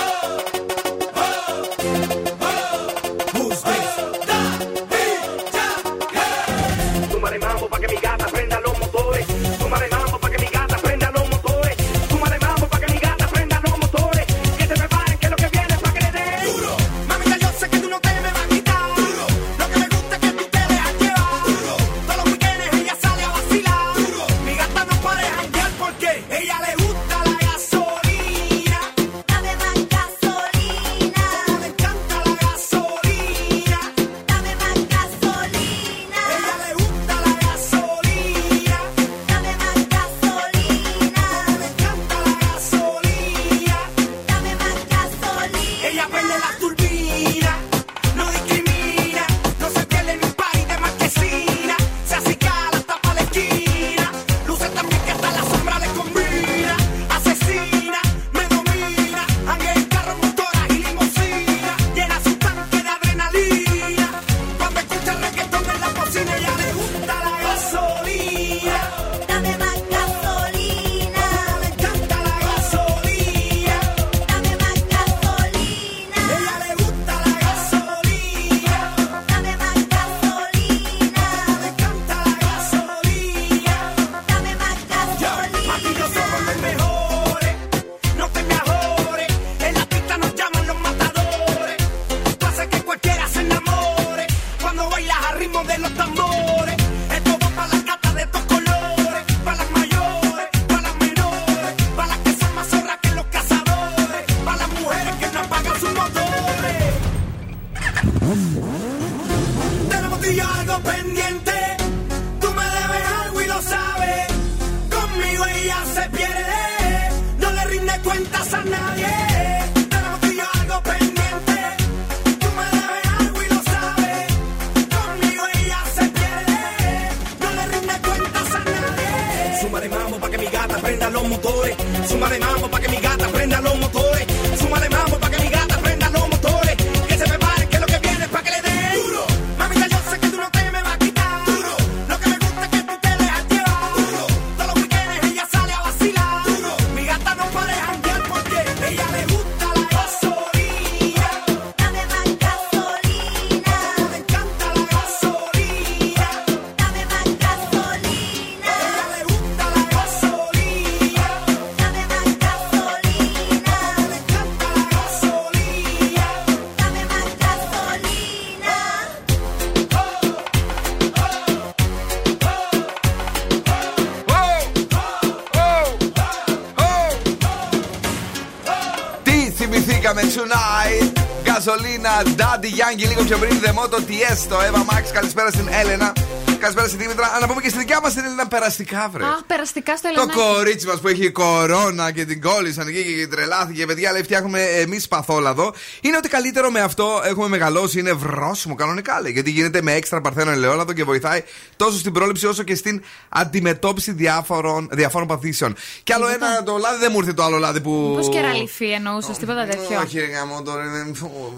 Θυμηθήκαμε 180.19 180.29
tonight. 180.35 181.19
Γαζολίνα, 181.45 182.21
Daddy 182.25 182.65
Yankee, 182.65 183.07
λίγο 183.07 183.23
πιο 183.23 183.37
πριν. 183.37 183.59
Δεμότο, 183.59 184.01
τι 184.01 184.21
έστω. 184.21 184.59
Εύα 184.61 184.83
Μάξ, 184.83 185.11
καλησπέρα 185.11 185.49
στην 185.49 185.67
Έλενα. 185.81 186.13
Καλησπέρα 186.59 186.87
στην 186.87 186.99
Δήμητρα. 186.99 187.25
Α, 187.25 187.39
να 187.39 187.47
πούμε 187.47 187.61
και 187.61 187.69
στη 187.69 187.77
δικιά 187.77 187.99
μας 188.03 188.13
την 188.13 188.23
Έλενα 188.25 188.47
περαστικά, 188.47 189.09
βρε. 189.13 189.23
Αχ, 189.23 189.43
περαστικά 189.47 189.97
στο 189.97 190.07
Το 190.13 190.21
Ελενάκι. 190.21 190.39
κορίτσι 190.39 190.87
μας 190.87 190.99
που 190.99 191.07
έχει 191.07 191.29
κορώνα 191.29 192.11
και 192.11 192.25
την 192.25 192.41
κόλλησαν 192.41 192.87
εκεί 192.87 193.03
και 193.03 193.27
τρελάθηκε. 193.27 193.85
Παιδιά, 193.85 194.11
λέει, 194.11 194.23
φτιάχνουμε 194.23 194.61
εμείς 194.63 195.07
παθόλαδο. 195.07 195.73
Είναι 196.01 196.17
ότι 196.17 196.29
καλύτερο 196.29 196.69
με 196.71 196.79
αυτό 196.79 197.21
έχουμε 197.25 197.47
μεγαλώσει. 197.47 197.99
Είναι 197.99 198.13
βρόσιμο 198.13 198.75
κανονικά, 198.75 199.21
λέει. 199.21 199.31
Γιατί 199.31 199.49
γίνεται 199.51 199.81
με 199.81 199.93
έξτρα 199.93 200.21
παρθένο 200.21 200.51
ελαιόλαδο 200.51 200.93
και 200.93 201.03
βοηθάει 201.03 201.43
τόσο 201.75 201.97
στην 201.97 202.11
πρόληψη 202.13 202.45
όσο 202.45 202.63
και 202.63 202.75
στην 202.75 203.01
αντιμετώπιση 203.29 204.11
διάφορων, 204.11 204.89
διαφόρων 204.91 205.27
παθήσεων. 205.27 205.75
Και 206.03 206.13
άλλο 206.13 206.27
ένα, 206.27 206.63
το 206.63 206.77
λάδι 206.77 206.97
δεν 206.99 207.09
μου 207.11 207.19
ήρθε 207.19 207.33
το 207.33 207.43
άλλο 207.43 207.57
λάδι 207.57 207.81
που. 207.81 208.17
Πώ 208.21 208.29
κεραλιφή 208.29 208.85
εννοούσες, 208.91 209.37
τίποτα 209.37 209.65
τέτοιο. 209.65 209.99
Όχι, 210.03 210.19
ρε 210.19 210.25
γάμο, 210.25 210.61
τώρα 210.61 210.83
δεν. 210.87 211.15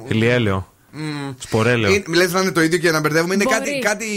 Ηλιέλαιο. 0.07 0.70
Σπορέλαιο. 1.37 2.03
Λες 2.07 2.31
να 2.33 2.41
είναι 2.41 2.51
το 2.51 2.61
ίδιο 2.61 2.77
και 2.77 2.91
να 2.91 2.99
μπερδεύουμε. 2.99 3.33
Είναι 3.33 3.43
Μπορεί. 3.43 3.55
κάτι, 3.57 3.79
κάτι 3.79 4.07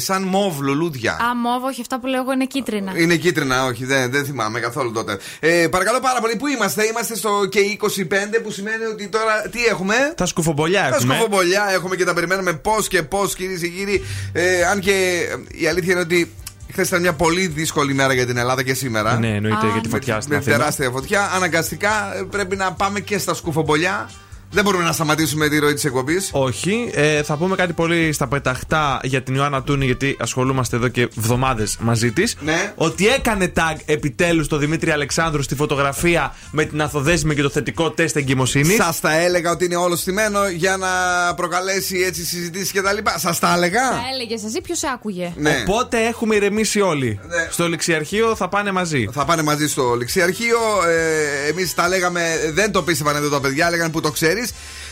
σαν 0.00 0.22
μοβ 0.22 0.60
λουλούδια. 0.60 1.12
Α, 1.12 1.34
μόβ, 1.36 1.64
όχι 1.64 1.80
αυτά 1.80 2.00
που 2.00 2.06
λέω 2.06 2.20
εγώ 2.20 2.32
είναι 2.32 2.44
κίτρινα. 2.46 2.92
Είναι 2.96 3.16
κίτρινα, 3.16 3.64
όχι, 3.64 3.84
δεν, 3.84 4.10
δεν 4.10 4.24
θυμάμαι 4.24 4.60
καθόλου 4.60 4.92
τότε. 4.92 5.18
Ε, 5.40 5.66
παρακαλώ 5.70 6.00
πάρα 6.00 6.20
πολύ, 6.20 6.36
πού 6.36 6.46
είμαστε, 6.46 6.84
είμαστε 6.84 7.16
στο 7.16 7.30
K25 7.52 8.04
που 8.42 8.50
σημαίνει 8.50 8.84
ότι 8.84 9.08
τώρα 9.08 9.42
τι 9.50 9.64
έχουμε; 9.64 9.94
Τα 10.16 10.26
σκουφομπολιά 10.26 10.80
Τα 10.90 10.96
έχουμε. 10.96 11.14
σκουφομπολιά 11.14 11.66
έχουμε 11.72 11.96
και 11.96 12.04
τα 12.04 12.14
περιμένουμε 12.14 12.52
πώς 12.52 12.88
και 12.88 13.02
πώς, 13.02 13.34
κυρίες 13.34 13.60
και 13.60 13.68
κύριοι. 13.68 14.04
Ε, 14.32 14.64
αν 14.64 14.80
και 14.80 15.18
η 15.48 15.66
αλήθεια 15.66 15.92
είναι 15.92 16.00
ότι 16.00 16.32
χθες 16.70 16.88
ήταν 16.88 17.00
μια 17.00 17.12
πολύ 17.12 17.46
δύσκολη 17.46 17.94
μέρα 17.94 18.12
για 18.12 18.26
την 18.26 18.36
Ελλάδα 18.36 18.62
και 18.62 18.74
σήμερα. 18.74 19.18
Ναι, 19.18 19.34
εννοείται 19.34 19.66
Α. 19.66 19.70
για 19.72 19.80
τη 19.80 19.88
φωτιά 19.88 20.20
στην 20.20 20.32
Με 20.32 20.38
Αθήνα. 20.38 20.56
τεράστια 20.56 20.90
φωτιά. 20.90 21.30
Αναγκαστικά 21.34 22.16
ε, 22.16 22.22
πρέπει 22.30 22.56
να 22.56 22.72
πάμε 22.72 23.00
και 23.00 23.18
στα 23.18 23.34
σκουφομπολιά. 23.34 24.10
Δεν 24.50 24.64
μπορούμε 24.64 24.84
να 24.84 24.92
σταματήσουμε 24.92 25.48
τη 25.48 25.58
ροή 25.58 25.74
της 25.74 25.84
εκπομπής. 25.84 26.28
Όχι. 26.32 26.90
Ε, 26.94 27.22
θα 27.22 27.36
πούμε 27.36 27.56
κάτι 27.56 27.72
πολύ 27.72 28.12
στα 28.12 28.26
πεταχτά 28.28 29.00
για 29.02 29.22
την 29.22 29.34
Ιωάννα 29.34 29.62
Τούνη, 29.62 29.84
γιατί 29.84 30.16
ασχολούμαστε 30.20 30.76
εδώ 30.76 30.88
και 30.88 31.00
εβδομάδες 31.02 31.76
μαζί 31.80 32.12
της. 32.12 32.36
Ναι. 32.40 32.72
Ότι 32.76 33.08
έκανε 33.08 33.52
tag 33.56 33.76
επιτέλους 33.84 34.48
το 34.48 34.56
Δημήτρη 34.56 34.90
Αλεξάνδρου 34.90 35.42
στη 35.42 35.54
φωτογραφία 35.54 36.34
με 36.50 36.64
την 36.64 36.82
αθοδέσμη 36.82 37.34
και 37.34 37.42
το 37.42 37.48
θετικό 37.50 37.90
τεστ 37.90 38.16
εγκυμοσύνης. 38.16 38.74
Σας 38.74 39.00
τα 39.00 39.18
έλεγα 39.18 39.50
ότι 39.50 39.64
είναι 39.64 39.76
όλο 39.76 39.96
στημένο 39.96 40.48
για 40.48 40.76
να 40.76 40.88
προκαλέσει 41.34 41.98
έτσι 42.06 42.24
συζητήσεις 42.24 42.72
κτλ. 42.72 42.98
Σας 43.16 43.38
τα 43.38 43.54
έλεγα. 43.56 43.90
Τα 43.90 44.00
έλεγε 44.14 44.34
εσύ, 44.34 44.60
ποιος 44.60 44.82
άκουγε; 44.84 45.32
Ναι. 45.36 45.64
Οπότε 45.66 46.06
έχουμε 46.06 46.34
ηρεμήσει 46.34 46.80
όλοι. 46.80 47.20
Ναι. 47.28 47.48
Στο 47.50 47.68
ληξιαρχείο 47.68 48.34
θα 48.36 48.48
πάνε 48.48 48.72
μαζί. 48.72 49.08
Θα 49.12 49.24
πάνε 49.24 49.42
μαζί 49.42 49.68
στο 49.68 49.94
ληξιαρχείο. 49.94 50.58
Ε, 50.88 51.48
Εμείς 51.48 51.74
τα 51.74 51.88
λέγαμε, 51.88 52.50
δεν 52.52 52.72
το 52.72 52.82
πίστευαν 52.82 53.16
εδώ 53.16 53.28
τα 53.28 53.40
παιδιά, 53.40 53.66
έλεγαν 53.66 53.90
που 53.90 54.00
το 54.00 54.10
ξέρει. 54.10 54.37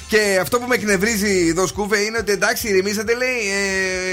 Και 0.08 0.38
αυτό 0.40 0.58
που 0.58 0.66
με 0.68 0.74
εκνευρίζει 0.74 1.46
εδώ, 1.48 1.66
Σκούφε, 1.66 1.98
είναι 1.98 2.18
ότι 2.18 2.32
εντάξει, 2.32 2.68
ηρεμήσατε, 2.68 3.14
λέει. 3.14 3.36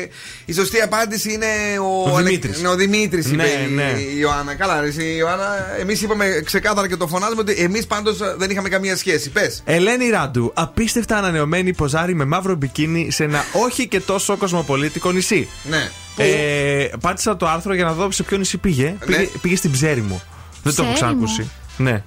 Ε, 0.02 0.08
η 0.46 0.54
σωστή 0.54 0.82
απάντηση 0.82 1.34
είναι 1.34 1.46
ο, 1.82 2.12
Ο 2.12 2.16
Αλε- 2.16 2.26
Δημήτρης. 2.28 2.62
ναι, 2.62 2.68
ο 2.68 2.76
Δημήτρης, 2.76 3.26
είπε 3.26 3.36
Ναι, 3.36 3.48
η- 3.68 3.72
ναι. 3.74 4.00
η 4.00 4.16
Ιωάννα. 4.20 4.56
Καλά, 4.56 4.82
ρε, 4.82 4.88
εσύ, 4.88 5.04
η 5.04 5.16
Ιωάννα. 5.18 5.68
Εμείς 5.80 6.02
είπαμε 6.02 6.42
ξεκάθαρα 6.46 6.88
και 6.88 6.96
το 6.96 7.08
φωνάζουμε 7.08 7.42
ότι 7.42 7.54
εμείς 7.54 7.88
πάντως 7.88 8.18
δεν 8.38 8.50
είχαμε 8.50 8.70
καμία 8.70 8.98
σχέση. 8.98 9.30
Πες. 9.30 9.62
Ελένη 9.66 10.10
Ράντου, 10.10 10.52
απίστευτα 10.56 11.18
ανανεωμένη 11.18 11.74
ποζάρει 11.74 12.16
με 12.16 12.26
μαύρο 12.26 12.56
μπικίνι 12.56 13.12
σε 13.12 13.24
ένα 13.24 13.44
όχι 13.66 13.88
και 13.88 14.00
τόσο 14.00 14.38
κοσμοπολίτικο 14.38 15.12
νησί. 15.12 15.48
Ναι. 15.64 15.90
Ε, 16.18 16.88
πάτησα 17.02 17.38
το 17.38 17.48
άρθρο 17.48 17.74
για 17.74 17.84
να 17.86 17.92
δω 17.94 18.12
σε 18.12 18.24
ποιο 18.24 18.38
νησί 18.38 18.58
πήγε. 18.58 18.96
Πήγε, 19.06 19.30
πήγε 19.42 19.56
στην 19.56 19.72
Ψέριμο. 19.72 20.22
Δεν 20.64 20.74
το 20.76 20.84
έχω 20.84 20.94
Ψέριμο. 20.94 21.24
ξανακούσει. 21.26 21.50
Ναι. 21.78 22.04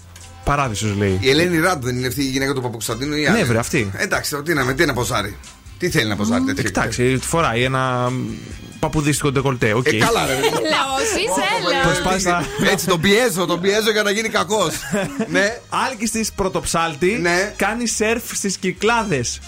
Παράδεισος 0.47 0.97
λέει. 0.97 1.19
Η 1.21 1.31
Ελένη 1.31 1.59
Ράντου 1.59 1.87
δεν 1.87 1.97
είναι 1.97 2.07
αυτή 2.07 2.23
η 2.23 2.29
γυναίκα 2.29 2.53
του 2.53 2.61
Παπακωνσταντίνου 2.61 3.15
ή 3.15 3.27
άλλη; 3.27 3.39
Ναι, 3.39 3.45
βρε, 3.45 3.59
αυτή. 3.59 3.91
Εντάξει, 3.97 4.43
τι 4.43 4.55
να 4.55 4.65
με, 4.65 4.75
τι 4.75 4.85
να 4.85 4.93
ποζάρει. 4.93 5.37
Τι 5.79 5.91
θέλει 5.91 6.09
να 6.09 6.17
ποζάρει 6.17 6.45
τέτοιο. 6.45 6.65
Εντάξει, 6.67 7.19
φοράει 7.23 7.63
ένα 7.63 8.13
παπουδίστικο 8.79 9.33
ντεκολτέ. 9.33 9.73
οκ. 9.73 9.87
Ε, 9.87 9.99
καλά, 9.99 10.27
ρε. 10.27 10.33
Έλεος, 10.33 12.23
Έτσι 12.73 12.87
τον 12.87 13.01
πιέζω, 13.01 13.47
τον 13.47 13.61
πιέζω 13.61 13.91
για 13.91 14.03
να 14.03 14.11
γίνει 14.11 14.29
κακός. 14.29 14.75
ναι. 15.35 15.59
Άλκης 15.69 16.11
της 16.11 16.33
πρωτοψάλτη 16.33 17.23
κάνει 17.57 17.87
σερφ 17.87 18.23
στις 18.33 18.57
κυκλάδες. 18.57 19.41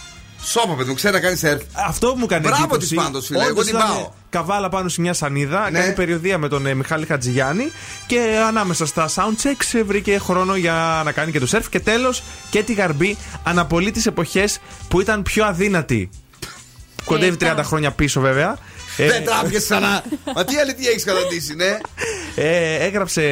Σώπα, 0.43 0.75
παιδί 0.75 0.89
μου, 0.89 0.95
ξέρει 0.95 1.15
να 1.15 1.21
κάνεις 1.21 1.39
σερφ. 1.39 1.63
Αυτό 1.89 2.15
μου 2.17 2.27
κάνει 2.27 2.43
Μπράβο 2.47 2.63
εντύπωση. 2.63 2.81
της 2.89 2.95
πάντως, 2.97 3.27
φίλε, 3.27 3.39
εγώ 3.39 3.49
Όντως 3.51 3.67
την 3.67 3.77
ήταν 3.77 3.89
πάω. 3.89 4.11
Καβάλα 4.31 4.69
πάνω 4.69 4.89
σε 4.89 5.01
μια 5.01 5.13
σανίδα, 5.13 5.71
Ναι. 5.71 5.79
κάνει 5.81 5.93
περιοδία 5.95 6.39
με 6.39 6.49
τον 6.49 6.67
ε, 6.67 6.75
Μιχάλη 6.75 7.07
Χατζηγιάννη 7.07 7.71
και 8.07 8.21
ανάμεσα 8.47 8.87
στα 8.87 9.09
soundchecks 9.15 9.79
ε, 9.79 9.83
βρήκε 9.83 10.19
χρόνο 10.19 10.57
για 10.57 11.03
να 11.05 11.13
κάνει 11.13 11.33
και 11.33 11.39
το 11.39 11.47
σερφ 11.47 11.69
και 11.69 11.81
τέλος 11.81 12.23
και 12.51 12.63
τη 12.63 12.73
γαρμπή 12.73 13.17
αναπολύει 13.45 13.91
τις 13.91 14.07
εποχές 14.07 14.59
που 14.89 15.01
ήταν 15.01 15.23
πιο 15.23 15.45
αδύνατη. 15.45 16.11
Κοντεύει 17.05 17.37
30 17.41 17.61
χρόνια 17.63 17.91
πίσω 17.91 18.21
βέβαια. 18.21 18.57
Ε, 18.97 19.07
Δεν 19.07 19.25
τράπηκε 19.25 19.57
ξανά. 19.59 20.03
Μα 20.35 20.45
τι 20.45 20.57
αλήθεια 20.57 20.91
έχεις 20.91 21.05
καταντήσει, 21.05 21.55
ναι. 21.55 21.79
ε, 22.45 22.75
έγραψε 22.85 23.23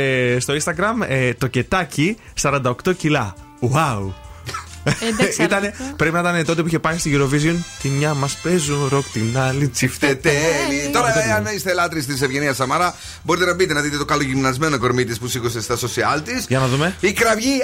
στο 0.40 0.54
Instagram 0.54 1.06
ε, 1.08 1.34
το 1.34 1.46
κετάκι 1.46 2.16
48 2.42 2.72
κιλά. 2.96 3.34
Wow. 3.72 4.12
Εντάξει, 5.08 5.42
Ήτανε, 5.46 5.74
πρέπει 5.96 6.14
να 6.14 6.20
ήταν 6.20 6.44
τότε 6.44 6.60
που 6.62 6.68
είχε 6.68 6.78
πάει 6.78 6.98
στη 6.98 7.18
Eurovision. 7.18 7.56
Τη 7.82 7.88
μια 7.88 8.14
μας 8.14 8.36
παίζουν 8.42 8.88
ροκ, 8.88 9.04
την 9.12 9.38
άλλη 9.38 9.68
τσιφτετέλη. 9.68 10.90
Τώρα, 10.92 11.26
ε, 11.26 11.32
αν 11.32 11.46
είστε 11.54 11.72
λάτρε 11.74 12.00
της 12.00 12.22
Ευγενίας 12.22 12.56
Σαμαρά, 12.56 12.94
μπορείτε 13.22 13.46
να 13.46 13.54
μπείτε 13.54 13.72
να 13.72 13.80
δείτε 13.80 13.96
το 13.96 14.04
καλογυμνασμένο 14.04 14.78
κορμί 14.78 15.04
της 15.04 15.18
που 15.18 15.26
σήκωσε 15.26 15.60
στα 15.60 15.76
social 15.76 16.20
της. 16.24 16.44
Για 16.48 16.58
να 16.58 16.66
δούμε. 16.66 16.96
Η 17.00 17.12
κραυγή 17.12 17.62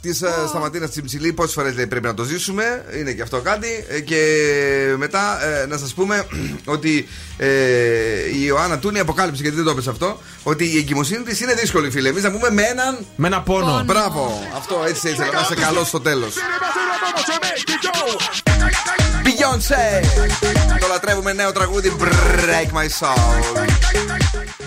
της 0.00 0.22
Σταματίνα 0.48 0.88
Τσιμψιλή. 0.88 1.32
Πόσες 1.32 1.52
φορές 1.54 1.74
λέει 1.74 1.86
πρέπει 1.86 2.06
να 2.06 2.14
το 2.14 2.24
ζήσουμε. 2.24 2.84
Είναι 2.98 3.12
και 3.12 3.22
αυτό 3.22 3.40
κάτι. 3.40 3.84
Ε, 3.88 4.00
Και 4.00 4.18
μετά 4.96 5.44
ε, 5.44 5.66
να 5.66 5.76
σας 5.78 5.94
πούμε 5.94 6.26
ότι 6.64 7.08
ε, 7.36 7.46
η 8.34 8.44
Ιωάννα 8.44 8.78
Τούνη 8.78 8.98
αποκάλυψε, 8.98 9.42
γιατί 9.42 9.56
δεν 9.56 9.64
το 9.64 9.70
έπεσε 9.70 9.90
αυτό, 9.90 10.20
ότι 10.42 10.64
η 10.64 10.76
εγκυμοσύνη 10.76 11.24
της 11.24 11.40
είναι 11.40 11.54
δύσκολη, 11.54 11.90
φίλε. 11.90 12.08
Εμείς 12.08 12.22
να 12.22 12.30
πούμε 12.30 12.50
με 12.50 12.62
έναν. 12.62 13.06
Με 13.16 13.26
ένα 13.26 13.42
πόνο. 13.42 13.82
Μπράβο. 13.84 14.42
Αυτό 14.56 14.84
έτσι 14.88 15.08
ήθελα 15.08 15.32
να 15.32 15.40
είσαι 15.40 15.54
καλός 15.54 15.88
στο 15.88 16.00
τέλος. 16.00 16.34
Beyoncé! 19.24 20.06
Το 20.80 20.86
λατρεύουμε 20.86 21.32
νέο 21.32 21.52
τραγούδι 21.52 21.92
Break 22.00 22.78
My 22.78 22.88
Soul. 23.00 24.25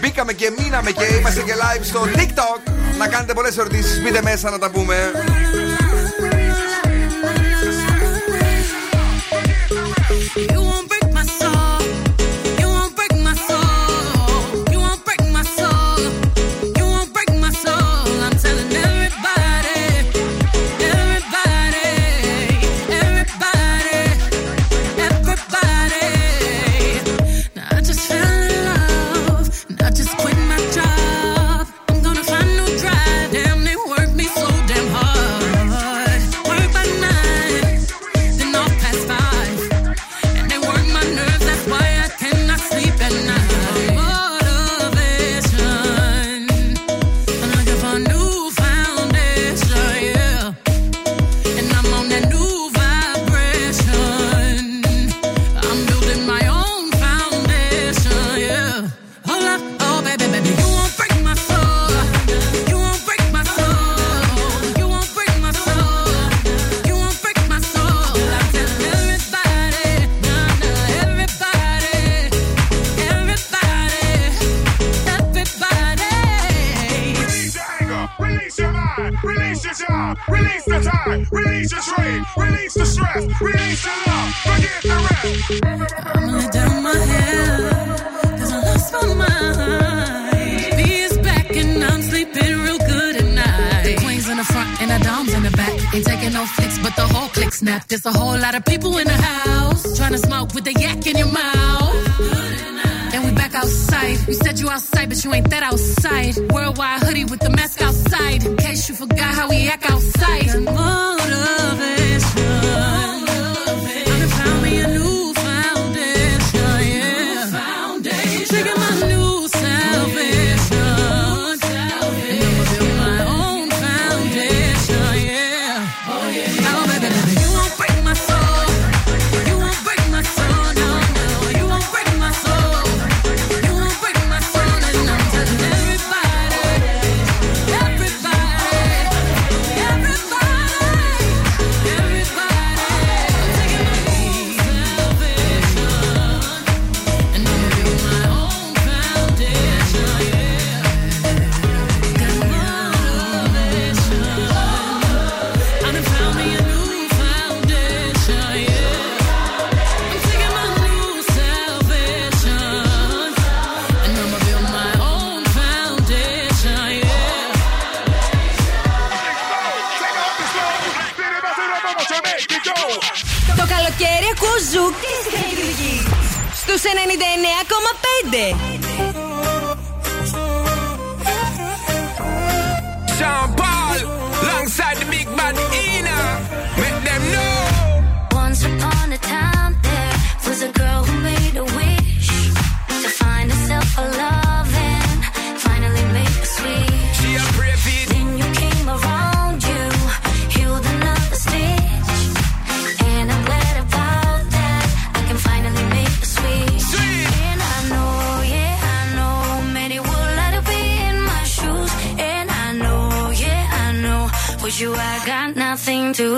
Μπήκαμε 0.10 0.34
και 0.34 0.52
μείναμε 0.57 0.91
και 0.91 1.06
είμαστε 1.19 1.41
και 1.41 1.53
live 1.53 1.81
στο 1.81 2.02
TikTok. 2.15 2.72
Να 2.98 3.07
κάνετε 3.07 3.34
πολλές 3.34 3.57
ερωτήσεις, 3.57 4.02
μπείτε 4.02 4.22
μέσα 4.22 4.49
να 4.49 4.60
τα 4.60 4.69
πούμε. 4.69 5.11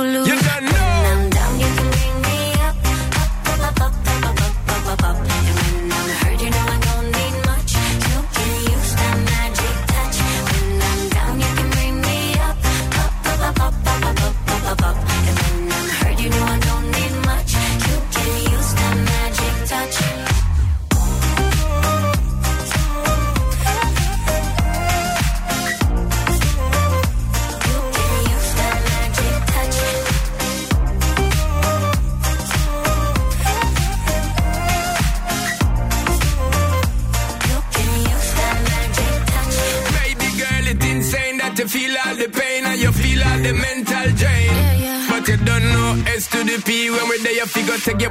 lose. 0.03 0.27
You 0.27 0.39
got 0.41 0.63
no 0.63 0.90
to 47.85 47.93
get 47.95 48.10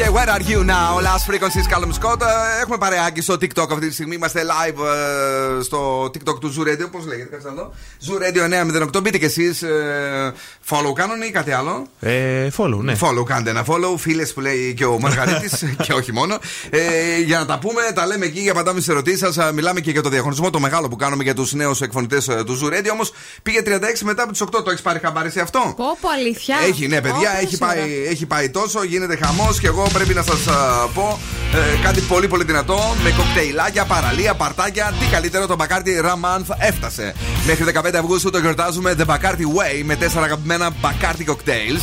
Okay, 0.00 0.10
where 0.10 0.30
are 0.30 0.42
you 0.52 0.60
now? 0.64 1.00
Last 1.08 1.24
frequencies, 1.30 1.66
Callum 1.72 1.92
Scott. 2.00 2.20
Ε, 2.22 2.60
Έχουμε 2.62 2.76
παρεάκι 2.78 3.20
στο 3.20 3.34
TikTok 3.34 3.70
αυτή 3.70 3.86
τη 3.88 3.92
στιγμή. 3.92 4.14
Είμαστε 4.14 4.42
live 4.42 4.84
ε, 5.58 5.62
στο 5.62 6.04
TikTok 6.04 6.40
του 6.40 6.54
Zoo 6.58 6.60
Radio. 6.68 6.88
Πώς 6.90 7.06
λέγεται, 7.06 7.28
κάτσε 7.30 7.48
να 7.48 7.54
δω. 7.54 7.72
Zoo 8.06 8.22
Radio 8.22 8.92
908. 8.96 9.02
Μπείτε 9.02 9.18
κι 9.18 9.24
εσείς. 9.24 9.62
follow 10.68 10.92
κάνουν 10.94 11.22
ή 11.22 11.30
κάτι 11.30 11.52
άλλο; 11.52 11.86
Ε, 12.00 12.48
follow, 12.56 12.78
ναι. 12.82 12.96
Follow, 13.00 13.24
κάντε 13.24 13.50
ένα 13.50 13.64
follow. 13.66 13.96
Φίλες 13.98 14.32
που 14.32 14.40
λέει 14.40 14.74
και 14.74 14.84
ο 14.84 14.98
Μαργαρίτης 15.00 15.64
και 15.86 15.92
όχι 15.92 16.12
μόνο. 16.12 16.38
Ε, 16.70 17.18
για 17.20 17.38
να 17.38 17.46
τα 17.46 17.58
πούμε, 17.58 17.80
τα 17.94 18.06
λέμε 18.06 18.24
εκεί, 18.26 18.40
για 18.40 18.52
απαντάμε 18.52 18.80
στις 18.80 18.92
ερωτήσεις 18.92 19.34
σας. 19.34 19.52
Μιλάμε 19.52 19.80
και 19.80 19.90
για 19.90 20.02
το 20.02 20.08
διαγωνισμό 20.08 20.50
το 20.50 20.60
μεγάλο 20.60 20.88
που 20.88 20.96
κάνουμε 20.96 21.22
για 21.22 21.34
τους 21.34 21.52
νέους 21.52 21.80
εκφωνητές 21.80 22.24
του 22.24 22.58
Zoo 22.62 22.74
Radio. 22.74 22.90
Όμως 22.92 23.12
πήγε 23.42 23.62
36 23.64 23.78
μετά 24.02 24.22
από 24.22 24.32
τις 24.32 24.42
8. 24.42 24.46
Το 24.64 24.70
έχεις 24.70 24.82
πάρει 24.82 24.98
χαμπάρι 24.98 25.30
σε 25.30 25.40
αυτό; 25.40 25.58
Πω, 25.76 25.84
πω, 26.00 26.08
αλήθεια. 26.18 26.56
Έχει, 26.68 26.86
ναι, 26.86 27.00
παιδιά, 27.00 27.30
Ω, 27.34 27.38
έχει 27.42 27.58
πόση 27.58 27.72
ώρα. 27.72 27.72
πάει, 27.72 28.06
έχει 28.08 28.26
πάει 28.26 28.50
τόσο, 28.50 28.82
γίνεται 28.84 29.16
χαμός 29.16 29.58
και 29.60 29.66
εγώ 29.66 29.86
πρέπει 29.92 30.14
να 30.14 30.22
σας 30.22 30.38
πω 30.94 31.18
ε, 31.54 31.82
κάτι 31.82 32.00
πολύ 32.00 32.28
πολύ 32.28 32.44
δυνατό 32.44 32.78
με 33.04 33.10
κοκτέιλάκια, 33.10 33.84
παραλία, 33.84 34.34
παρτάκια. 34.34 34.94
Τι 35.00 35.06
καλύτερο, 35.06 35.46
το 35.46 35.56
Bacardi 35.58 36.04
Ram 36.04 36.38
Month 36.38 36.54
έφτασε. 36.58 37.14
Μέχρι 37.46 37.64
15 37.84 37.94
Αυγούστου 37.94 38.30
το 38.30 38.38
γιορτάζουμε 38.38 38.94
The 38.98 39.04
Bacardi 39.06 39.46
Way 39.56 39.82
με 39.84 39.96
τέσσερα 39.96 40.24
αγαπημένα 40.24 40.70
Bacardi 40.82 41.30
Cocktails. 41.30 41.82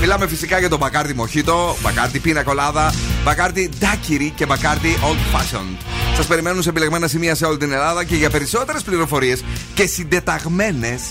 Μιλάμε 0.00 0.28
φυσικά 0.28 0.58
για 0.58 0.68
το 0.68 0.78
Bacardi 0.82 1.14
Mojito, 1.20 1.54
Bacardi 1.82 2.26
Pina 2.26 2.44
Colada, 2.44 2.90
Bacardi 3.24 3.68
Daiquiri 3.80 4.30
και 4.34 4.46
Bacardi 4.48 4.92
Old 5.08 5.36
Fashioned. 5.36 5.76
Σας 6.16 6.26
περιμένουν 6.26 6.62
σε 6.62 6.68
επιλεγμένα 6.68 7.08
σημεία 7.08 7.34
σε 7.34 7.44
όλη 7.44 7.56
την 7.56 7.72
Ελλάδα 7.72 8.04
και 8.04 8.14
για 8.14 8.30
περισσότερες 8.30 8.82
πληροφορίες 8.82 9.44
και 9.74 9.86
συντεταγμένες 9.86 11.02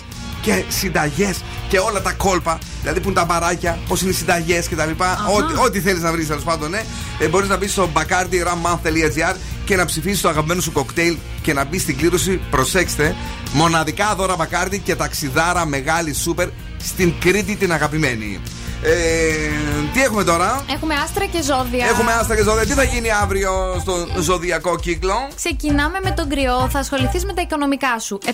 και 0.41 0.63
συνταγές 0.67 1.41
και 1.67 1.79
όλα 1.79 2.01
τα 2.01 2.11
κόλπα. 2.11 2.59
Δηλαδή 2.81 2.99
που 2.99 3.09
είναι 3.09 3.19
τα 3.19 3.25
μπαράκια, 3.25 3.79
πώς 3.87 4.01
είναι 4.01 4.09
οι 4.09 4.13
συνταγές 4.13 4.67
κτλ. 4.67 4.89
Ό,τι, 5.37 5.59
ό,τι 5.65 5.79
θέλεις 5.79 6.01
να 6.01 6.11
βρεις 6.11 6.27
τέλος 6.27 6.43
πάντων, 6.43 6.69
ναι. 6.69 6.81
Ε, 7.19 7.27
Μπορείς 7.27 7.49
να 7.49 7.57
μπεις 7.57 7.71
στο 7.71 7.89
bacardiramouth.gr 7.93 9.35
και 9.65 9.75
να 9.75 9.85
ψηφίσεις 9.85 10.21
το 10.21 10.29
αγαπημένο 10.29 10.61
σου 10.61 10.71
κοκτέιλ 10.71 11.17
και 11.41 11.53
να 11.53 11.65
μπεις 11.65 11.81
στην 11.81 11.97
κλήρωση. 11.97 12.39
Προσέξτε, 12.49 13.15
μοναδικά 13.53 14.15
δώρα 14.15 14.35
Μπακάρντι 14.35 14.79
και 14.79 14.95
ταξιδάρα 14.95 15.65
μεγάλη 15.65 16.13
σούπερ 16.13 16.47
στην 16.83 17.13
Κρήτη 17.19 17.55
την 17.55 17.71
αγαπημένη. 17.71 18.39
Ε, 18.81 18.93
τι 19.93 20.03
έχουμε 20.03 20.23
τώρα; 20.23 20.63
Έχουμε 20.73 20.93
άστρα 20.93 21.25
και 21.25 21.41
ζώδια. 21.41 21.85
Έχουμε 21.85 22.11
άστρα 22.11 22.35
και 22.35 22.43
ζώδια. 22.43 22.65
Τι 22.65 22.71
θα 22.73 22.83
γίνει 22.83 23.11
αύριο 23.11 23.77
στο 23.81 24.07
ζωδιακό 24.19 24.75
κύκλο; 24.75 25.13
Ξεκινάμε 25.35 25.99
με 26.03 26.11
τον 26.11 26.29
κρυό. 26.29 26.67
Θα 26.71 26.79
ασχοληθείς 26.79 27.25
με 27.25 27.33
τα 27.33 27.41
οικονομικά 27.41 27.99
σου. 27.99 28.19
7. 28.25 28.31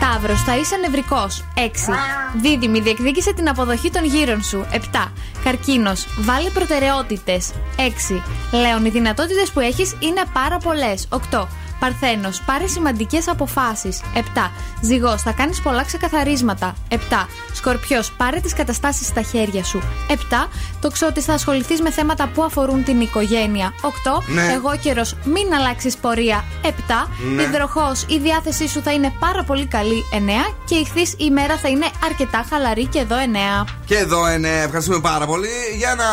Ταύρος, 0.00 0.42
θα 0.42 0.56
είσαι 0.56 0.76
νευρικός. 0.76 1.44
6. 1.54 1.94
Δίδυμη, 2.42 2.80
διεκδίκησε 2.80 3.32
την 3.32 3.48
αποδοχή 3.48 3.90
των 3.90 4.04
γύρων 4.04 4.42
σου. 4.42 4.66
7. 4.72 5.12
Καρκίνος, 5.44 6.06
βάλε 6.18 6.50
προτεραιότητες. 6.50 7.50
6. 7.76 8.22
Λέων, 8.50 8.84
οι 8.84 8.90
δυνατότητες 8.90 9.50
που 9.50 9.60
έχεις 9.60 9.96
είναι 9.98 10.22
πάρα 10.32 10.58
πολλές. 10.58 11.08
8. 11.30 11.48
Παρθένος, 11.80 12.40
πάρε 12.46 12.66
σημαντικές 12.66 13.28
αποφάσεις. 13.28 14.00
7. 14.14 14.52
Ζυγός, 14.80 15.22
θα 15.22 15.32
κάνεις 15.32 15.60
πολλά 15.60 15.84
ξεκαθαρίσματα. 15.84 16.74
7. 16.88 17.28
Σκορπιός, 17.52 18.12
πάρε 18.12 18.40
τις 18.40 18.54
καταστάσεις 18.54 19.06
στα 19.06 19.22
χέρια 19.22 19.64
σου. 19.64 19.82
7. 20.08 20.48
Τοξότη, 20.80 21.20
θα 21.20 21.32
ασχοληθείς 21.32 21.80
με 21.80 21.90
θέματα 21.90 22.28
που 22.34 22.42
αφορούν 22.42 22.84
την 22.84 23.00
οικογένεια. 23.00 23.72
8. 23.80 24.22
Ναι. 24.26 24.52
Εγώ 24.52 24.76
καιρο, 24.76 25.02
μην 25.24 25.54
αλλάξεις 25.54 25.96
πορεία. 25.96 26.44
7. 26.62 27.08
Ναι. 27.34 27.42
Υδροχόε, 27.42 28.04
η 28.08 28.18
διάθεσή 28.18 28.68
σου 28.68 28.82
θα 28.82 28.92
είναι 28.92 29.12
πάρα 29.18 29.44
πολύ 29.44 29.66
καλή. 29.66 30.04
9. 30.12 30.54
Και 30.64 30.74
Ιχθύ 30.74 31.00
η 31.00 31.16
ημέρα 31.16 31.56
θα 31.56 31.68
είναι 31.68 31.86
αρκετά 32.04 32.44
χαλαρή 32.50 32.86
και 32.86 32.98
εδώ 32.98 33.16
9. 33.16 33.64
Και 33.84 33.96
εδώ 33.96 34.32
είναι, 34.32 34.48
ευχαριστούμε 34.48 35.00
πάρα 35.00 35.26
πολύ. 35.26 35.48
Για 35.76 35.94
να 35.94 36.04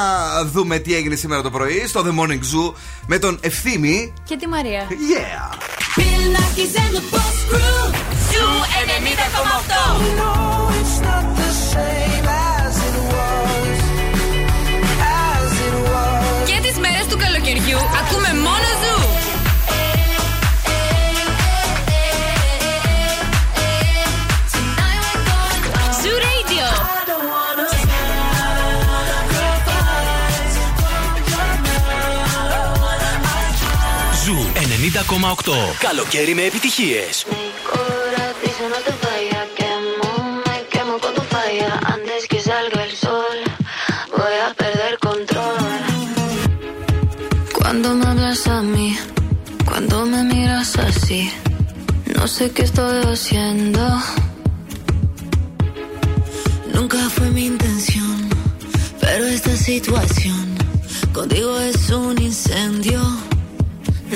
δούμε 0.46 0.78
τι 0.78 0.96
έγινε 0.96 1.16
σήμερα 1.16 1.42
το 1.42 1.50
πρωί 1.52 1.88
στο 1.88 2.06
The 2.06 2.20
Morning 2.20 2.32
Zoo 2.32 2.74
με 3.14 3.20
τον 3.20 3.40
Ευθύμη. 3.42 4.14
Και 4.24 4.38
τη 4.38 4.48
Μαρία. 4.48 4.88
Yeah! 4.90 5.40
Bill 6.00 6.24
Nakis 6.36 6.74
and 6.84 6.94
the 6.98 7.04
Boss 7.12 7.38
Crew. 7.50 7.82
Zoo 8.32 8.48
90,8. 8.78 10.32
Και 16.46 16.58
τις 16.62 16.78
μέρες 16.80 17.06
του 17.10 17.18
καλοκαιριού 17.18 17.78
ακούμε 18.00 18.32
μόνο 18.46 18.70
Zoo. 18.82 18.98
Zoo 19.02 19.11
a 44.50 44.54
perder 44.54 45.00
control. 45.00 45.56
Cuando 47.54 47.96
me 47.96 48.06
hablas 48.06 48.48
a 48.48 48.62
mí, 48.62 48.98
cuando 49.66 50.06
me 50.06 50.24
miras 50.24 50.78
así, 50.78 51.32
no 52.16 52.28
sé 52.28 52.52
qué 52.52 52.64
estoy 52.64 53.04
haciendo. 53.06 53.82
Nunca 56.74 56.98
fue 57.10 57.30
mi 57.30 57.46
intención, 57.46 58.30
pero 59.00 59.26
esta 59.26 59.56
situación 59.56 60.58
contigo 61.14 61.60
es 61.60 61.90
un 61.90 62.22
incendio. 62.22 63.11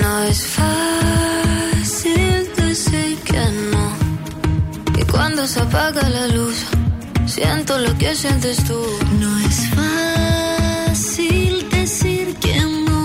No 0.05 0.21
es 0.25 0.41
fácil 0.59 2.47
decir 2.55 3.17
que 3.29 3.43
no. 3.71 3.85
Y 4.99 5.03
cuando 5.11 5.47
se 5.47 5.59
apaga 5.61 6.07
la 6.09 6.27
luz, 6.27 6.57
siento 7.25 7.79
lo 7.79 7.91
que 7.97 8.13
sientes 8.13 8.57
tú. 8.65 8.79
No 9.19 9.31
es 9.47 9.57
fácil 9.79 11.67
decir 11.71 12.35
que 12.35 12.55
no. 12.87 13.01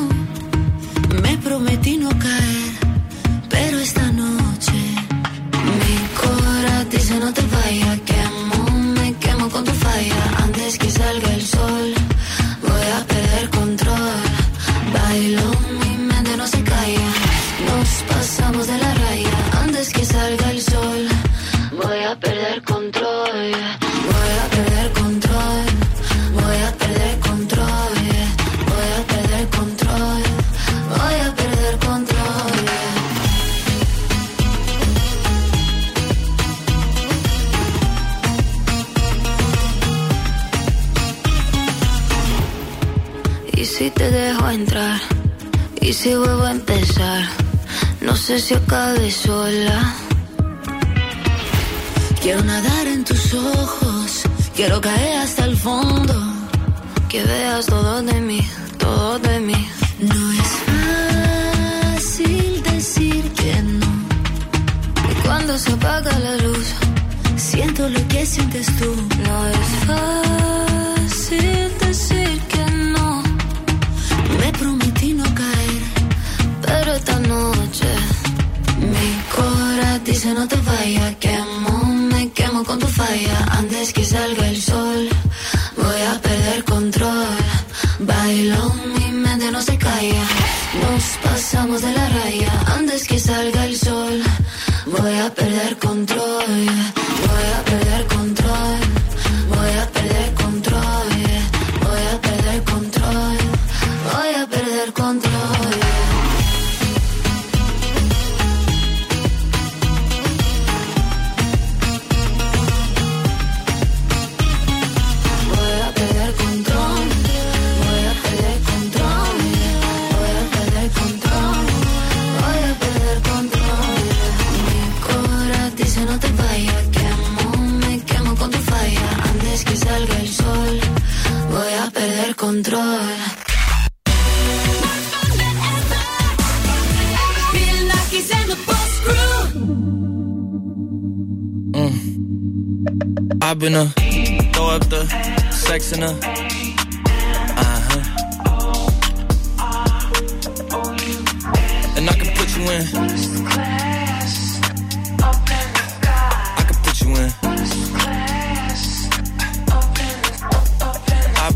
Me 1.22 1.39
prometí 1.39 1.97
no 1.97 2.10
caer, 2.10 2.72
pero 3.48 3.78
esta 3.78 4.06
noche 4.12 4.78
mi 5.81 5.97
corazón 6.20 6.90
dice 6.90 7.14
no 7.18 7.32
te 7.32 7.43
vayas. 7.55 8.10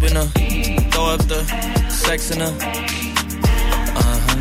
Been 0.05 0.18
a 0.18 0.24
throw 0.90 1.06
up 1.06 1.20
the 1.28 1.43
sex 1.89 2.31
in 2.31 2.40
her. 2.40 2.55
Uh 3.97 4.18
huh. 4.26 4.40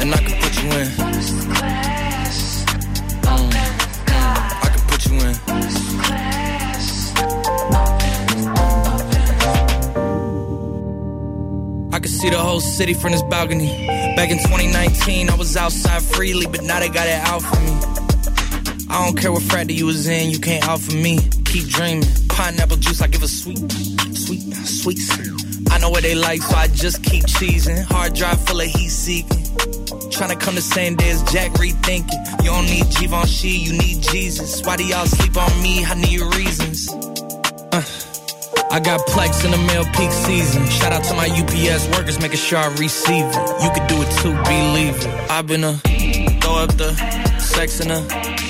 And 0.00 0.12
I 0.12 0.18
could 0.18 0.38
put 0.42 0.54
you 0.60 0.70
in. 0.80 0.88
I 4.62 4.68
could 4.72 4.84
put 4.88 5.06
you 5.06 5.14
in. 5.20 5.34
I 11.94 11.96
could 12.00 12.10
see 12.10 12.30
the 12.30 12.38
whole 12.38 12.60
city 12.60 12.94
from 12.94 13.12
this 13.12 13.22
balcony. 13.22 13.68
Back 14.16 14.30
in 14.32 14.38
2019, 14.38 15.30
I 15.30 15.36
was 15.36 15.56
outside 15.56 16.02
freely, 16.02 16.46
but 16.46 16.64
now 16.64 16.80
they 16.80 16.88
got 16.88 17.06
it 17.06 17.20
out 17.28 17.42
for 17.42 17.60
me. 17.60 17.78
I 18.88 19.04
don't 19.04 19.16
care 19.16 19.30
what 19.30 19.44
frat 19.44 19.70
you 19.70 19.86
was 19.86 20.08
in, 20.08 20.30
you 20.30 20.40
can't 20.40 20.66
out 20.66 20.80
for 20.80 20.96
me. 20.96 21.20
Keep 21.50 21.66
dreaming. 21.66 22.04
Pineapple 22.28 22.76
juice, 22.76 23.02
I 23.02 23.08
give 23.08 23.24
a 23.24 23.28
sweet, 23.28 23.58
sweet, 24.14 24.54
sweet. 24.98 24.98
I 25.72 25.78
know 25.78 25.90
what 25.90 26.04
they 26.04 26.14
like, 26.14 26.42
so 26.42 26.54
I 26.54 26.68
just 26.68 27.02
keep 27.02 27.24
cheesing. 27.24 27.82
Hard 27.86 28.14
drive 28.14 28.40
full 28.46 28.60
of 28.60 28.68
heat 28.68 28.88
seeking. 28.88 29.42
Trying 30.12 30.30
to 30.30 30.36
come 30.36 30.54
the 30.54 30.60
same 30.60 30.94
day 30.94 31.10
as 31.10 31.24
Jack 31.24 31.50
rethinking. 31.54 32.44
You 32.44 32.50
don't 32.50 32.66
need 32.66 32.86
Givenchy, 32.96 33.48
you 33.48 33.72
need 33.72 34.00
Jesus. 34.00 34.64
Why 34.64 34.76
do 34.76 34.84
y'all 34.84 35.06
sleep 35.06 35.36
on 35.36 35.50
me? 35.60 35.84
I 35.84 35.94
need 35.94 36.20
reasons. 36.36 36.88
Uh, 37.72 37.82
I 38.70 38.78
got 38.78 39.00
Plex 39.08 39.44
in 39.44 39.50
the 39.50 39.58
mail 39.58 39.84
peak 39.86 40.12
season. 40.12 40.64
Shout 40.68 40.92
out 40.92 41.02
to 41.02 41.14
my 41.14 41.26
UPS 41.26 41.88
workers, 41.98 42.20
making 42.20 42.38
sure 42.38 42.58
I 42.58 42.68
receive 42.76 43.24
it. 43.26 43.62
You 43.64 43.70
could 43.74 43.88
do 43.88 43.96
it 44.00 44.10
too, 44.22 44.34
believe 44.44 44.94
it. 44.94 45.30
I've 45.30 45.48
been 45.48 45.64
a 45.64 45.72
throw 46.40 46.58
up 46.58 46.76
the 46.76 46.94
sex 47.40 47.80
in 47.80 47.90
her. 47.90 48.49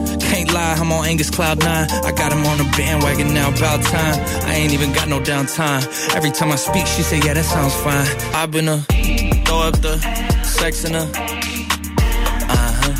Can't 0.19 0.51
lie, 0.53 0.73
I'm 0.73 0.91
on 0.91 1.05
Angus 1.05 1.29
Cloud 1.29 1.59
9. 1.59 1.67
I 1.67 2.11
got 2.11 2.31
him 2.33 2.45
on 2.45 2.57
the 2.57 2.63
bandwagon 2.75 3.33
now, 3.33 3.49
about 3.49 3.83
time. 3.83 4.19
I 4.45 4.55
ain't 4.55 4.73
even 4.73 4.91
got 4.93 5.07
no 5.07 5.19
downtime. 5.19 5.83
Every 6.15 6.31
time 6.31 6.51
I 6.51 6.55
speak, 6.55 6.87
she 6.87 7.01
say, 7.03 7.19
yeah, 7.19 7.33
that 7.33 7.45
sounds 7.45 7.73
fine. 7.75 8.07
I've 8.33 8.51
been 8.51 8.67
a 8.67 8.81
throw 9.45 9.59
up 9.59 9.79
the 9.81 9.97
sex 10.43 10.83
in 10.85 10.93
her. 10.93 11.07
Uh-huh. 12.49 12.93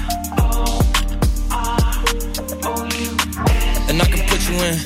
And 3.90 4.02
I 4.02 4.06
can 4.06 4.28
put 4.30 4.42
you 4.50 4.56
in. 4.68 4.78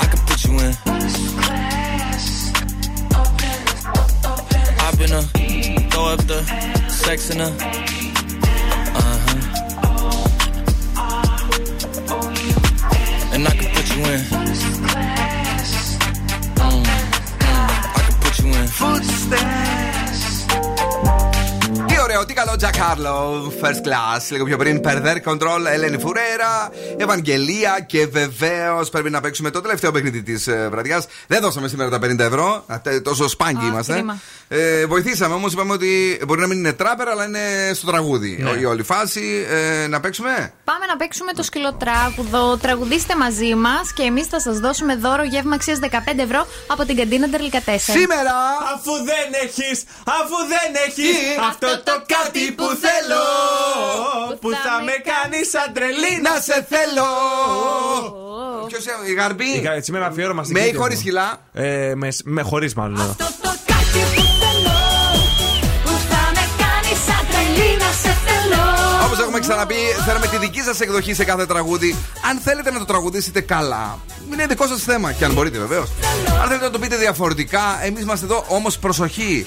I 0.00 0.06
can 0.10 0.20
put 0.26 0.44
you 0.44 0.52
in. 0.60 0.74
I've 4.84 4.96
been 4.98 5.12
a 5.12 5.22
throw 5.90 6.06
up 6.06 6.20
the 6.26 6.42
sex 6.88 7.30
in 7.30 7.38
her. 7.40 7.91
Τι 19.32 19.71
ωραίο, 22.12 22.26
τι 22.26 22.34
καλό 22.34 22.54
Jack 22.60 22.64
Harlow, 22.64 23.64
first 23.64 23.86
class. 23.86 24.30
Λίγο 24.30 24.44
πιο 24.44 24.56
πριν, 24.56 24.80
Perder 24.84 25.16
Control, 25.24 25.64
Ελένη 25.72 25.98
Φουρέρα, 25.98 26.70
Ευαγγελία 26.96 27.84
και 27.86 28.06
βεβαίως 28.06 28.90
πρέπει 28.90 29.10
να 29.10 29.20
παίξουμε 29.20 29.50
το 29.50 29.60
τελευταίο 29.60 29.92
παιχνίδι 29.92 30.22
της 30.22 30.48
βραδιάς. 30.70 31.06
Δεν 31.26 31.40
δώσαμε 31.40 31.68
σήμερα 31.68 31.90
τα 31.90 31.98
50 31.98 32.18
ευρώ, 32.18 32.64
ε, 32.82 33.00
τόσο 33.00 33.28
σπάνγκοι 33.28 33.66
είμαστε. 33.66 33.92
κρίμα. 33.92 34.20
Ε, 34.48 34.86
βοηθήσαμε 34.86 35.34
όμως, 35.34 35.52
είπαμε 35.52 35.72
ότι 35.72 36.20
μπορεί 36.26 36.40
να 36.40 36.46
μην 36.46 36.58
είναι 36.58 36.72
τράπερα, 36.72 37.10
αλλά 37.10 37.24
είναι 37.24 37.72
στο 37.74 37.86
τραγούδι. 37.86 38.38
Ναι. 38.40 38.60
Η 38.60 38.64
όλη 38.64 38.82
φάση. 38.82 39.46
Ε, 39.50 39.86
να 39.86 40.00
παίξουμε; 40.00 40.52
Πάμε 40.64 40.86
να 40.86 40.96
παίξουμε 40.96 41.32
το 41.32 41.42
σκυλοτράγουδο. 41.42 42.56
Τραγουδίστε 42.56 43.16
μαζί 43.16 43.54
μας 43.54 43.92
και 43.92 44.02
εμείς 44.02 44.26
θα 44.26 44.40
σας 44.40 44.58
δώσουμε 44.58 44.96
δώρο 44.96 45.24
γεύμα 45.24 45.54
αξίας 45.54 45.78
15 45.78 46.22
ευρώ 46.22 46.46
από 46.66 46.84
την 46.84 46.96
καντίνα 46.96 47.28
Τερλικατέσσερα. 47.28 47.98
Σήμερα! 47.98 48.34
Αφού 48.74 48.92
δεν 49.04 49.28
έχεις, 49.44 49.82
αφού 50.20 50.36
δεν 50.54 50.70
έχεις 50.86 51.16
αυτό 51.50 51.82
το 51.84 52.01
κάτι 52.06 52.52
που 52.52 52.64
θέλω. 52.64 53.22
Που 54.40 54.50
θα 54.50 54.82
με 54.84 54.92
κάνει 54.92 55.44
σαν 55.44 55.72
τρελή 55.72 56.20
Να 56.22 56.40
σε 56.40 56.66
θέλω! 56.68 57.10
Ποιος 58.66 58.84
η 59.08 59.12
γαρμπή; 59.12 59.44
Η 59.44 59.60
γα- 59.60 59.82
Σήμερα 59.84 60.06
αφιέρωμα 60.06 60.42
στην 60.42 60.54
Με 60.54 60.60
ή 60.60 60.64
Κίτια 60.64 60.80
χωρίς 60.80 60.96
μου. 60.96 61.02
χιλά. 61.02 61.40
Ε, 61.52 61.92
με, 61.94 62.08
με 62.24 62.42
χωρίς 62.42 62.74
μάλλον. 62.74 63.16
Όπως 69.06 69.18
έχουμε 69.18 69.38
ξαναπεί, 69.40 69.74
θέλουμε 70.06 70.26
τη 70.26 70.36
δική 70.36 70.60
σας 70.60 70.80
εκδοχή 70.80 71.14
σε 71.14 71.24
κάθε 71.24 71.46
τραγούδι. 71.46 71.96
Αν 72.30 72.38
θέλετε 72.38 72.70
να 72.70 72.78
το 72.78 72.84
τραγουδήσετε 72.84 73.40
καλά, 73.40 73.98
είναι 74.32 74.46
δικό 74.46 74.66
σας 74.66 74.82
θέμα. 74.82 75.12
Και 75.12 75.24
αν 75.24 75.32
μπορείτε 75.32 75.58
βεβαίως. 75.58 75.88
Αν 76.42 76.46
θέλετε 76.48 76.64
να 76.64 76.70
το 76.70 76.78
πείτε 76.78 76.96
διαφορετικά, 76.96 77.60
εμείς 77.82 78.02
είμαστε 78.02 78.24
εδώ. 78.26 78.44
Όμως 78.48 78.78
προσοχή. 78.78 79.46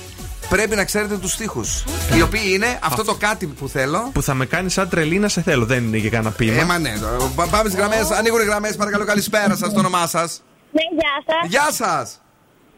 Πρέπει 0.50 0.76
να 0.76 0.86
ξέρετε 0.86 1.18
τους 1.18 1.32
στίχους. 1.32 1.84
Οι 2.18 2.22
οποίοι 2.22 2.42
είναι 2.46 2.80
αυτό 2.84 3.04
το 3.04 3.16
κάτι 3.16 3.48
που 3.48 3.68
θέλω. 3.68 4.10
Που 4.14 4.22
θα 4.22 4.34
με 4.34 4.46
κάνει 4.46 4.70
σαν 4.70 4.90
τρελή 4.90 5.20
να 5.20 5.28
σε 5.28 5.42
θέλω. 5.42 5.66
Δεν 5.66 5.84
είναι 5.84 5.98
για 5.98 6.10
κανένα 6.10 6.32
ποίημα. 6.32 6.62
Ε, 6.62 6.64
μα 6.64 6.78
ναι. 6.78 6.94
το- 7.00 7.32
πα- 7.36 7.48
Πάμε 7.48 7.70
στι 7.70 7.78
γραμμές. 7.78 8.12
Ανοίγουν 8.12 8.42
οι 8.42 8.44
γραμμές. 8.46 8.76
Παρακαλώ, 8.76 9.06
καλησπέρα 9.06 9.56
σας, 9.56 9.74
το 9.74 9.80
όνομά 9.80 10.08
σας. 10.08 10.42
Ναι, 10.72 10.82
γεια 11.00 11.14
σας. 11.28 11.50
Γεια 11.50 11.86
σας. 11.88 12.20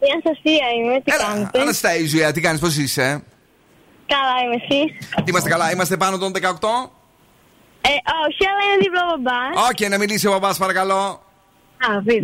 Η 0.00 0.06
Αναστασία 0.12 0.66
είμαι, 0.78 1.00
τι 1.04 1.10
κάνετε; 1.10 1.60
Αναστέιζια, 1.60 2.32
τι 2.32 2.40
κάνεις, 2.40 2.60
πώς 2.60 2.76
είσαι; 2.76 3.22
Καλά 4.06 4.34
είμαι 4.44 4.54
εσείς; 4.68 5.08
Είμαστε 5.24 5.48
καλά, 5.48 5.72
είμαστε 5.72 5.96
πάνω 5.96 6.18
των 6.18 6.32
18. 6.32 6.92
Ε, 7.80 7.88
όχι, 8.26 8.42
αλλά 8.50 8.62
είναι 8.72 8.78
δίπλα 8.82 9.00
ο 9.14 9.16
μπαμπάς. 9.20 9.68
Οκ, 9.70 9.88
να 9.90 9.98
μιλήσει 9.98 10.26
ο 10.26 10.30
μπαμπάς, 10.30 10.56
παρακαλώ. 10.58 11.22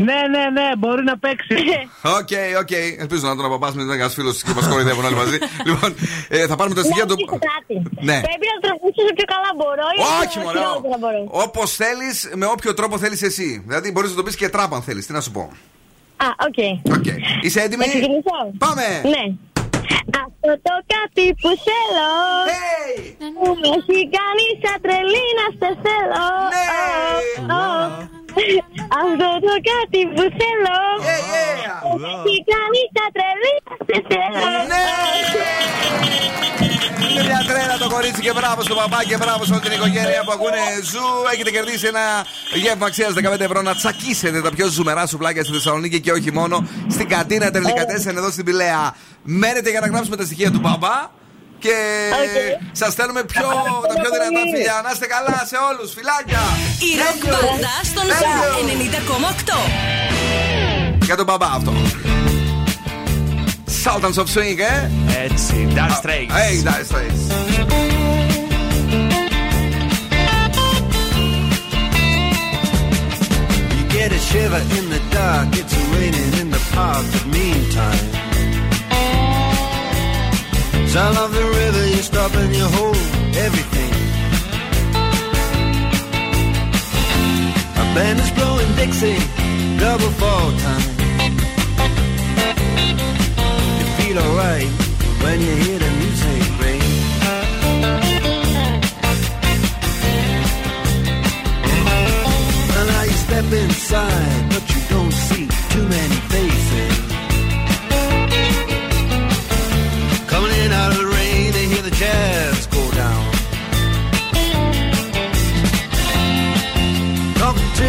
Ναι, 0.08 0.20
ναι, 0.34 0.44
ναι, 0.56 0.66
μπορεί 0.78 1.02
να 1.04 1.18
παίξει. 1.18 1.54
OK, 2.18 2.32
OK. 2.62 2.70
Ελπίζω 3.04 3.26
να 3.28 3.36
τον 3.36 3.44
απαπά 3.44 3.72
με 3.74 3.82
ένα 3.94 4.08
φίλος 4.08 4.42
και 4.42 4.52
μας 4.56 4.68
κοροϊδεύουν 4.68 5.04
όλοι 5.04 5.14
μαζί. 5.14 5.38
λοιπόν, 5.68 5.94
ε, 6.28 6.46
θα 6.46 6.56
πάρουμε 6.56 6.74
τα 6.74 6.82
στοιχεία 6.82 7.06
του. 7.06 7.16
Ναι. 8.08 8.18
Πρέπει 8.28 8.46
να 8.50 8.54
το 8.60 8.62
τραγουδήσω 8.66 9.00
όσο 9.04 9.14
πιο 9.18 9.26
καλά 9.34 9.50
μπορώ. 9.58 9.86
ή 9.96 10.00
Όχι, 10.00 10.26
όσο 10.28 10.40
μωρέ. 10.40 10.58
χειρότερα 10.58 10.96
μπορώ. 11.02 11.20
Όπως 11.44 11.68
θέλεις, 11.80 12.30
με 12.34 12.46
όποιο 12.46 12.74
τρόπο 12.74 12.98
θέλεις 12.98 13.22
εσύ. 13.22 13.62
Δηλαδή, 13.66 13.90
μπορείς 13.92 14.10
να 14.10 14.16
το 14.16 14.22
πεις 14.22 14.36
και 14.36 14.48
τράπ 14.48 14.74
αν 14.74 14.82
θέλεις. 14.82 15.06
Τι 15.06 15.12
να 15.12 15.20
σου 15.20 15.30
πω. 15.30 15.42
Α, 16.16 16.26
οκ. 16.46 16.58
Είσαι 17.44 17.60
έτοιμη; 17.60 17.84
Να 17.84 17.90
ξεκινήσω. 17.92 18.36
Πάμε. 18.58 18.86
Ναι. 19.14 19.24
Αυτό 20.24 20.50
το 20.66 20.74
κάτι 20.94 21.24
που 21.40 21.48
θέλω 21.66 22.10
Που 23.38 23.46
με 23.60 23.68
έχει 23.78 23.98
κάνει 24.16 24.46
σαν 24.62 24.76
τρελή 24.84 25.26
να 25.40 25.46
σε 25.58 25.68
θέλω 25.84 26.24
Ναι. 26.54 26.66
Ω, 27.54 27.60
ω. 27.60 28.13
Αυτό 29.02 29.28
το 29.46 29.54
κάτι 29.70 30.00
που 30.14 30.24
θέλω 30.38 30.78
Που 31.82 31.90
με 32.02 32.08
έχει 32.08 32.36
κάνει 32.52 32.80
σαν 32.94 33.08
τρελή 33.16 33.54
να 33.68 33.74
σε 33.86 33.96
θέλω 34.08 34.40
Ναι. 34.72 34.84
Είναι 37.10 37.22
μια 37.28 37.44
τρέλα 37.48 37.76
το 37.78 37.88
κορίτσι 37.94 38.20
και 38.20 38.32
μπράβο 38.36 38.62
στον 38.62 38.76
παπά 38.76 39.04
και 39.08 39.16
μπράβο 39.16 39.44
σε 39.44 39.52
όλη 39.52 39.62
την 39.62 39.72
οικογένεια 39.72 40.22
που 40.24 40.32
ακούνε 40.32 40.62
ζου. 40.90 41.06
Έχετε 41.32 41.50
κερδίσει 41.50 41.86
ένα 41.86 42.04
γεύμα 42.54 42.86
αξίας 42.86 43.12
15 43.36 43.40
ευρώ 43.40 43.62
να 43.62 43.74
τσακίσετε 43.74 44.40
τα 44.42 44.50
πιο 44.50 44.66
ζουμερά 44.68 45.06
σουβλάκια 45.06 45.42
στη 45.44 45.52
Θεσσαλονίκη 45.52 46.00
και 46.00 46.12
όχι 46.12 46.32
μόνο 46.32 46.66
στην 46.90 47.08
κατίνα 47.08 47.50
Τερλικατέσσεν 47.50 48.16
εδώ 48.16 48.30
στην 48.30 48.44
Πηλαία. 48.44 48.94
Μένετε 49.22 49.70
για 49.70 49.80
να 49.80 49.86
γράψουμε 49.86 50.16
τα 50.16 50.24
στοιχεία 50.24 50.50
του 50.50 50.60
μπαμπά. 50.60 51.10
Και 51.64 51.78
σας 52.72 52.92
στέλνουμε 52.92 53.22
πιο, 53.24 53.48
τα 53.88 53.94
πιο 54.00 54.10
δυνατά 54.14 54.42
φιλιά. 54.54 54.80
Να 54.84 54.90
είστε 54.92 55.06
καλά 55.06 55.38
σε 55.50 55.56
όλους. 55.70 55.92
Φιλάκια! 55.96 56.42
Η 56.88 56.90
ροκ 57.02 57.20
μπάντα 57.30 57.74
στον 57.90 58.06
Zoo 58.18 58.32
90,8. 60.98 61.04
Για 61.04 61.16
τον 61.16 61.26
μπαμπά 61.26 61.46
αυτό. 61.46 61.72
Sultans 63.84 64.18
of 64.22 64.28
Swing, 64.34 64.58
ε! 64.72 64.90
Έτσι, 65.24 65.68
Dire 65.74 65.96
Straits. 66.00 66.32
Hey, 66.38 66.54
Dire 66.68 66.84
Straits. 66.90 67.22
You 73.76 73.84
get 73.96 74.10
a 74.18 74.20
shiver 74.28 74.62
in 74.78 74.84
the 74.94 75.02
dark, 75.16 75.48
it's 75.60 75.74
raining 75.92 76.32
in 76.40 76.48
the 76.56 76.62
park, 76.74 77.04
but 77.12 77.24
meantime. 77.36 78.23
Sound 80.94 81.18
of 81.18 81.34
the 81.34 81.42
river, 81.42 81.86
you 81.88 82.02
stop 82.04 82.32
and 82.36 82.54
you 82.54 82.64
hold 82.66 82.96
everything. 83.34 83.92
A 87.82 87.84
band 87.96 88.20
is 88.20 88.30
blowing 88.30 88.72
Dixie, 88.76 89.18
double 89.76 90.12
fall 90.20 90.52
time. 90.66 90.90
You 93.78 93.86
feel 93.98 94.18
alright 94.20 94.70
when 95.24 95.40
you 95.40 95.54
hear 95.64 95.78
the 95.80 95.90
music 95.98 96.42
ring. 96.62 96.82
Well, 102.70 102.86
now 102.86 103.02
you 103.02 103.16
step 103.26 103.52
inside, 103.52 104.48
but 104.50 104.64
you 104.72 104.80
don't 104.88 105.12
see 105.12 105.48
too 105.72 105.88
many 105.88 106.33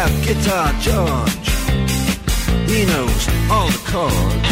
Out 0.00 0.08
Guitar 0.24 0.72
George. 0.80 1.48
He 2.72 2.86
knows 2.86 3.22
all 3.50 3.68
the 3.68 3.82
chords. 3.92 4.50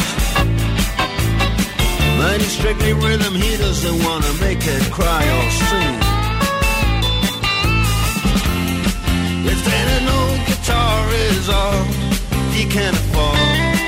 But 2.18 2.40
strictly 2.42 2.92
rhythm, 2.92 3.34
he 3.34 3.56
doesn't 3.56 4.04
want 4.04 4.24
to 4.24 4.32
make 4.44 4.58
it 4.60 4.82
cry 4.92 5.22
or 5.36 5.50
sing. 5.68 5.96
If 9.52 9.58
then 9.64 9.86
an 9.96 10.06
old 10.18 10.40
guitar 10.48 10.98
is 11.30 11.48
all 11.48 11.84
he 12.52 12.64
can 12.66 12.92
afford. 12.92 13.78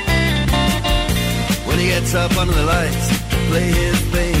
When 1.67 1.77
he 1.77 1.87
gets 1.93 2.15
up 2.15 2.35
under 2.37 2.55
the 2.55 2.65
lights 2.65 3.07
to 3.29 3.37
play 3.49 3.67
his 3.71 3.99
thing. 4.13 4.40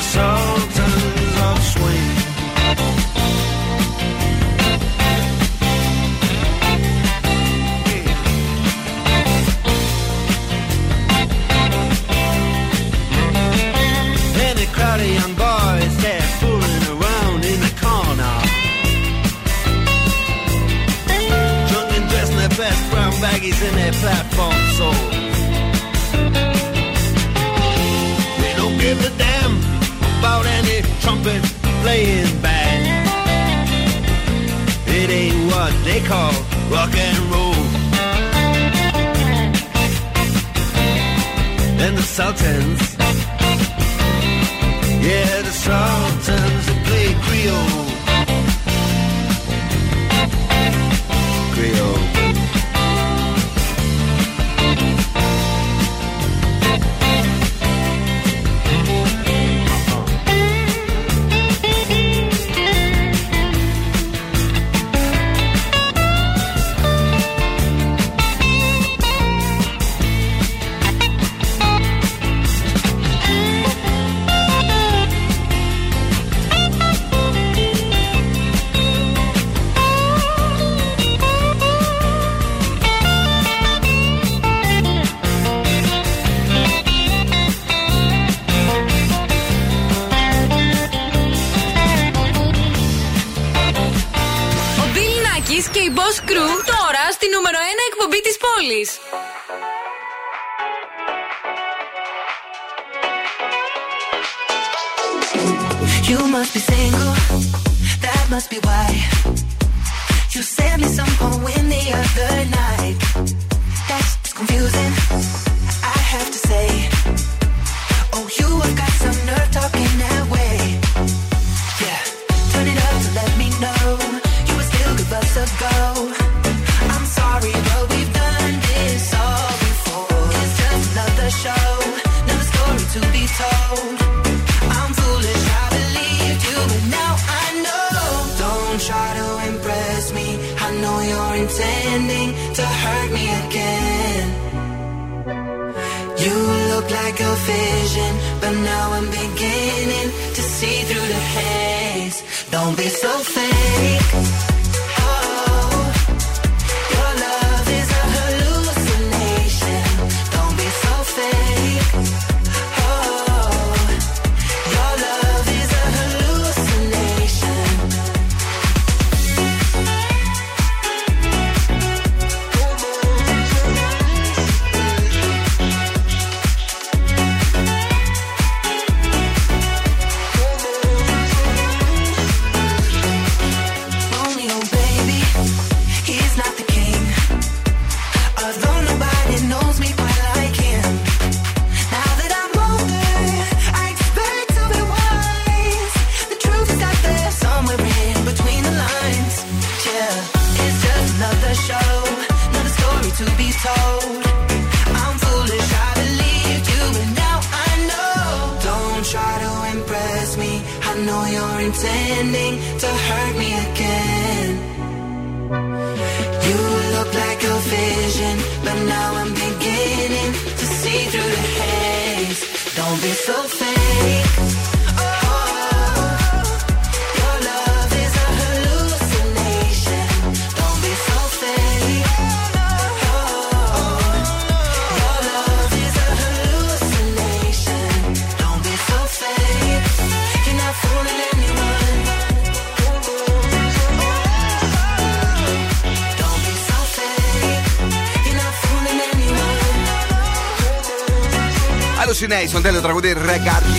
Sultans 0.00 1.36
of 1.48 1.58
Swing. 1.72 2.08
And 14.40 14.58
a 14.58 14.66
crowd 14.72 15.00
of 15.00 15.06
young 15.06 15.34
boys, 15.34 15.96
they're 16.02 16.20
fooling 16.40 16.84
around 16.94 17.44
in 17.44 17.60
the 17.60 17.72
corner. 17.82 18.36
Drunk 21.68 21.90
and 21.96 22.08
dressed 22.08 22.32
in 22.32 22.38
their 22.38 22.48
best 22.50 22.90
brown 22.90 23.12
baggies 23.14 23.60
in 23.68 23.74
their 23.74 23.92
platform 23.92 24.57
trumpet 31.28 31.44
playing 31.82 32.40
band. 32.40 33.08
It 34.86 35.10
ain't 35.10 35.52
what 35.52 35.72
they 35.84 36.00
call 36.00 36.32
rock 36.70 36.94
and 36.94 37.18
roll. 37.32 37.54
And 41.84 41.96
the 41.96 42.02
Sultans 42.02 42.96
yeah, 45.00 45.42
the 45.42 45.52
Sultans 45.52 46.66
that 46.66 46.84
play 46.86 47.14
Creole. 47.24 47.88
Creole. 51.54 52.07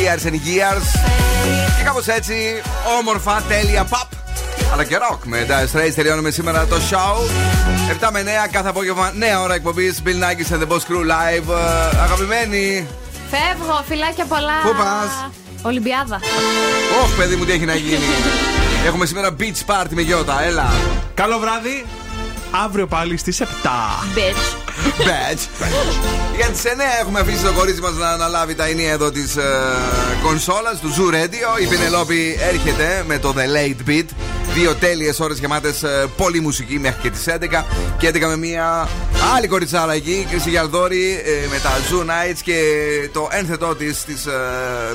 Years 0.10 0.26
and 0.28 0.34
Years. 0.34 0.86
Και 1.78 1.84
κάπως 1.84 2.08
έτσι, 2.08 2.34
όμορφα, 3.00 3.42
τέλεια, 3.48 3.88
pop. 3.90 4.08
Αλλά 4.74 4.84
και 4.84 4.98
rock 5.10 5.18
με 5.24 5.46
τα 5.48 5.68
Strays 5.74 5.92
τελειώνουμε 5.96 6.32
σήμερα 6.32 6.66
το 6.66 6.76
show. 6.90 7.30
7 8.06 8.10
με 8.12 8.24
9 8.46 8.50
κάθε 8.52 8.70
απόγευμα, 8.70 9.12
νέα 9.16 9.42
ώρα 9.42 9.54
εκπομπής. 9.54 10.02
Bill 10.06 10.10
Nackis 10.10 10.54
and 10.54 10.62
the 10.62 10.68
Boss 10.68 10.80
Crew 10.80 11.04
live. 11.04 11.50
Ε, 11.94 11.98
Αγαπημένοι, 12.04 12.88
Φεύγω, 13.30 13.84
φιλάκια 13.88 14.26
πολλά. 14.26 14.62
Πού 14.64 14.76
πας; 14.78 15.30
Ολυμπιάδα. 15.62 16.20
Ωχ, 17.04 17.16
παιδί 17.18 17.36
μου, 17.36 17.46
τι 17.46 17.52
έχει 17.52 17.66
να 17.66 17.76
γίνει. 17.76 18.04
Έχουμε 18.88 19.06
σήμερα 19.06 19.36
beach 19.40 19.74
party 19.74 19.90
με 19.90 20.02
γιώτα, 20.02 20.44
έλα. 20.44 20.72
Καλό 21.14 21.40
βράδυ. 21.40 21.86
Αύριο 22.66 22.88
πάλι 22.88 23.18
στις 23.18 23.42
7. 23.42 23.46
Bitch. 23.46 24.59
Badge. 24.86 25.48
Για 26.36 26.48
τις 26.48 26.64
9 26.64 26.68
έχουμε 27.00 27.20
αφήσει 27.20 27.44
το 27.44 27.54
κορίτσι 27.54 27.82
μας 27.82 27.94
να 27.94 28.10
αναλάβει 28.10 28.56
τα 28.56 28.66
ενία 28.66 28.92
εδώ 28.92 29.12
της 29.12 29.38
κονσόλας 30.24 30.80
του 30.80 30.94
Zoo 30.94 31.14
Radio. 31.14 31.62
Η 31.62 31.68
Πινελόπη 31.68 32.38
έρχεται 32.40 33.04
με 33.08 33.20
το 33.20 33.34
The 33.38 33.58
Late 33.58 33.90
Beat. 33.90 34.06
Δύο 34.54 34.76
τέλειες 34.76 35.20
ώρες 35.20 35.40
γεμάτες 35.40 35.84
πολύ 36.18 36.40
μουσική 36.40 36.80
μέχρι 36.80 37.02
και 37.02 37.10
τις 37.10 37.28
11. 37.28 37.66
Και 37.98 38.08
11 38.08 38.28
με 38.28 38.38
μια 38.38 38.88
άλλη 39.36 39.48
κοριτσάρα 39.48 39.94
εκεί, 39.94 40.28
Κρίση 40.30 40.50
Γιαλδόρη, 40.50 41.22
ε, 41.26 41.48
με 41.50 41.60
τα 41.60 41.72
Zoo 41.90 42.02
Nights 42.02 42.40
και 42.44 42.62
το 43.14 43.28
ένθετό 43.32 43.76
της 43.76 44.06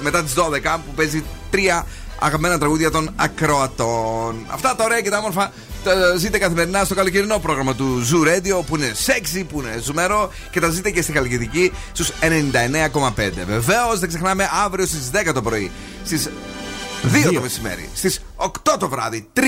μετά 0.00 0.22
τις 0.22 0.34
12 0.34 0.82
που 0.86 0.94
παίζει 0.94 1.24
τρία 1.50 1.86
αγαπημένα 2.18 2.58
τραγούδια 2.58 2.90
των 2.90 3.10
ακροατών. 3.16 4.46
Αυτά 4.46 4.74
τα 4.76 4.84
ωραία 4.84 5.00
και 5.00 5.10
τα 5.10 5.18
όμορφα 5.18 5.52
τα 5.84 6.16
ζείτε 6.16 6.38
καθημερινά 6.38 6.84
στο 6.84 6.94
καλοκαιρινό 6.94 7.38
πρόγραμμα 7.38 7.74
του 7.74 8.02
Zoo 8.12 8.28
Radio 8.28 8.64
που 8.66 8.76
είναι 8.76 8.92
sexy, 9.06 9.44
που 9.48 9.60
είναι 9.60 9.78
ζουμερό 9.82 10.32
και 10.50 10.60
τα 10.60 10.68
ζείτε 10.68 10.90
και 10.90 11.02
στην 11.02 11.14
Καλλικιδική 11.14 11.72
στους 11.92 12.10
99,5. 12.20 13.44
Βεβαίως 13.46 13.98
δεν 13.98 14.08
ξεχνάμε 14.08 14.48
αύριο 14.64 14.86
στις 14.86 15.10
10 15.12 15.32
το 15.34 15.42
πρωί, 15.42 15.70
στις 16.04 16.28
2 17.02 17.32
το 17.34 17.40
μεσημέρι, 17.40 17.88
στις 17.94 18.20
8 18.36 18.76
το 18.78 18.88
βράδυ, 18.88 19.28
3 19.32 19.40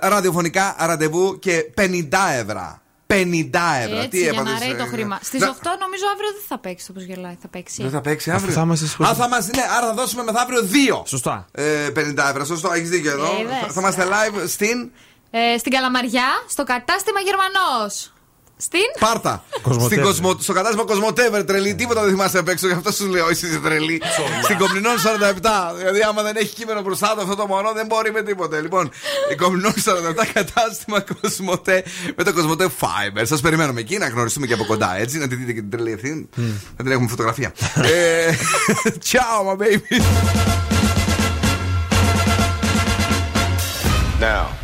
ραδιοφωνικά 0.00 0.76
ραντεβού 0.78 1.38
και 1.38 1.64
50 1.76 2.32
ευρώ. 2.40 2.78
50 3.06 3.58
ευρώ. 3.84 3.96
Έτσι, 3.96 4.08
Τι 4.08 4.18
για 4.18 4.28
έπαθες, 4.28 4.52
να 4.52 4.58
ρέει 4.58 4.74
το 4.74 4.82
ε, 4.84 4.86
χρήμα. 4.86 5.18
Στις 5.22 5.40
8 5.42 5.44
να- 5.44 5.76
νομίζω 5.84 6.04
αύριο 6.14 6.30
δεν 6.32 6.42
θα 6.48 6.58
παίξει 6.58 6.86
όπως 6.90 7.02
γελάει. 7.02 7.36
Θα 7.42 7.48
παίξει. 7.48 7.82
Δεν 7.82 7.90
θα 7.90 8.00
παίξει 8.00 8.30
αύριο. 8.30 8.52
θα 8.52 8.60
είμαστε 8.60 8.86
στις 8.86 9.06
Α, 9.06 9.14
θα 9.14 9.24
είμαστε, 9.24 9.50
ναι, 9.56 9.62
άρα 9.76 9.86
θα 9.86 9.94
δώσουμε 9.94 10.22
μεθαύριο 10.22 10.60
2. 10.62 11.02
Σωστά. 11.06 11.46
Ε, 11.52 11.90
50 11.90 12.28
ευρώ, 12.30 12.44
σωστό, 12.44 12.72
έχεις 12.72 12.88
δίκιο 12.88 13.10
εδώ. 13.10 13.24
Ε, 13.24 13.40
είδες. 13.40 13.54
θα, 13.66 13.72
θα 13.72 13.80
είμαστε 13.80 14.04
live 14.14 14.42
στην 14.46 14.90
Ε, 15.36 15.58
στην 15.58 15.72
Καλαμαριά, 15.72 16.28
στο 16.48 16.64
κατάστημα 16.64 17.20
Γερμανός. 17.20 18.12
Στην; 18.56 18.88
Πάρτα. 18.98 19.44
Κοσμοτέ. 19.62 19.94
Στην 19.94 20.02
Κοσμο... 20.02 20.36
Στο 20.40 20.52
κατάστημα 20.52 20.84
Κοσμοτέβερ 20.84 21.44
τρελή. 21.44 21.74
Τίποτα 21.74 22.00
δεν 22.00 22.10
θυμάστε 22.10 22.38
απ' 22.38 22.48
έξω. 22.48 22.66
Γι' 22.66 22.72
αυτό 22.72 22.92
σου 22.92 23.06
λέω, 23.06 23.28
εσύ 23.28 23.46
είσαι 23.46 23.58
τρελή. 23.58 24.02
Στην 24.42 24.58
Κομνηνών 24.58 24.94
47. 24.96 25.76
Δηλαδή, 25.76 26.00
άμα 26.08 26.22
δεν 26.22 26.36
έχει 26.36 26.54
κείμενο 26.54 26.80
μπροστά 26.80 27.14
του 27.14 27.20
αυτό 27.20 27.34
το 27.34 27.46
μωρό, 27.46 27.72
δεν 27.72 27.86
μπορεί 27.86 28.12
με 28.12 28.22
τίποτε. 28.22 28.60
Λοιπόν, 28.60 28.90
η 29.32 29.34
Κομνηνών 29.34 29.72
47 29.72 29.76
κατάστημα 30.32 31.04
Κοσμοτέ 31.20 31.84
με 32.16 32.24
το 32.24 32.32
Κοσμοτέ 32.32 32.68
Fiber. 32.80 33.22
Σας 33.22 33.40
περιμένουμε 33.40 33.80
εκεί 33.80 33.98
να 33.98 34.08
γνωριστούμε 34.08 34.46
και 34.46 34.54
από 34.54 34.64
κοντά, 34.64 34.96
έτσι. 34.98 35.18
Να 35.18 35.28
τη 35.28 35.34
δείτε 35.34 35.52
και 35.52 35.60
την 35.60 35.70
τρελή 35.70 35.92
ευθύνη. 35.92 36.28
Να 36.76 36.84
την 36.84 36.92
έχουμε 36.92 37.08
φωτογραφία. 37.08 37.52
Ε, 37.74 38.34
Ciao, 39.10 39.44
my 39.48 39.56
baby. 39.62 40.02
Now, 44.20 44.63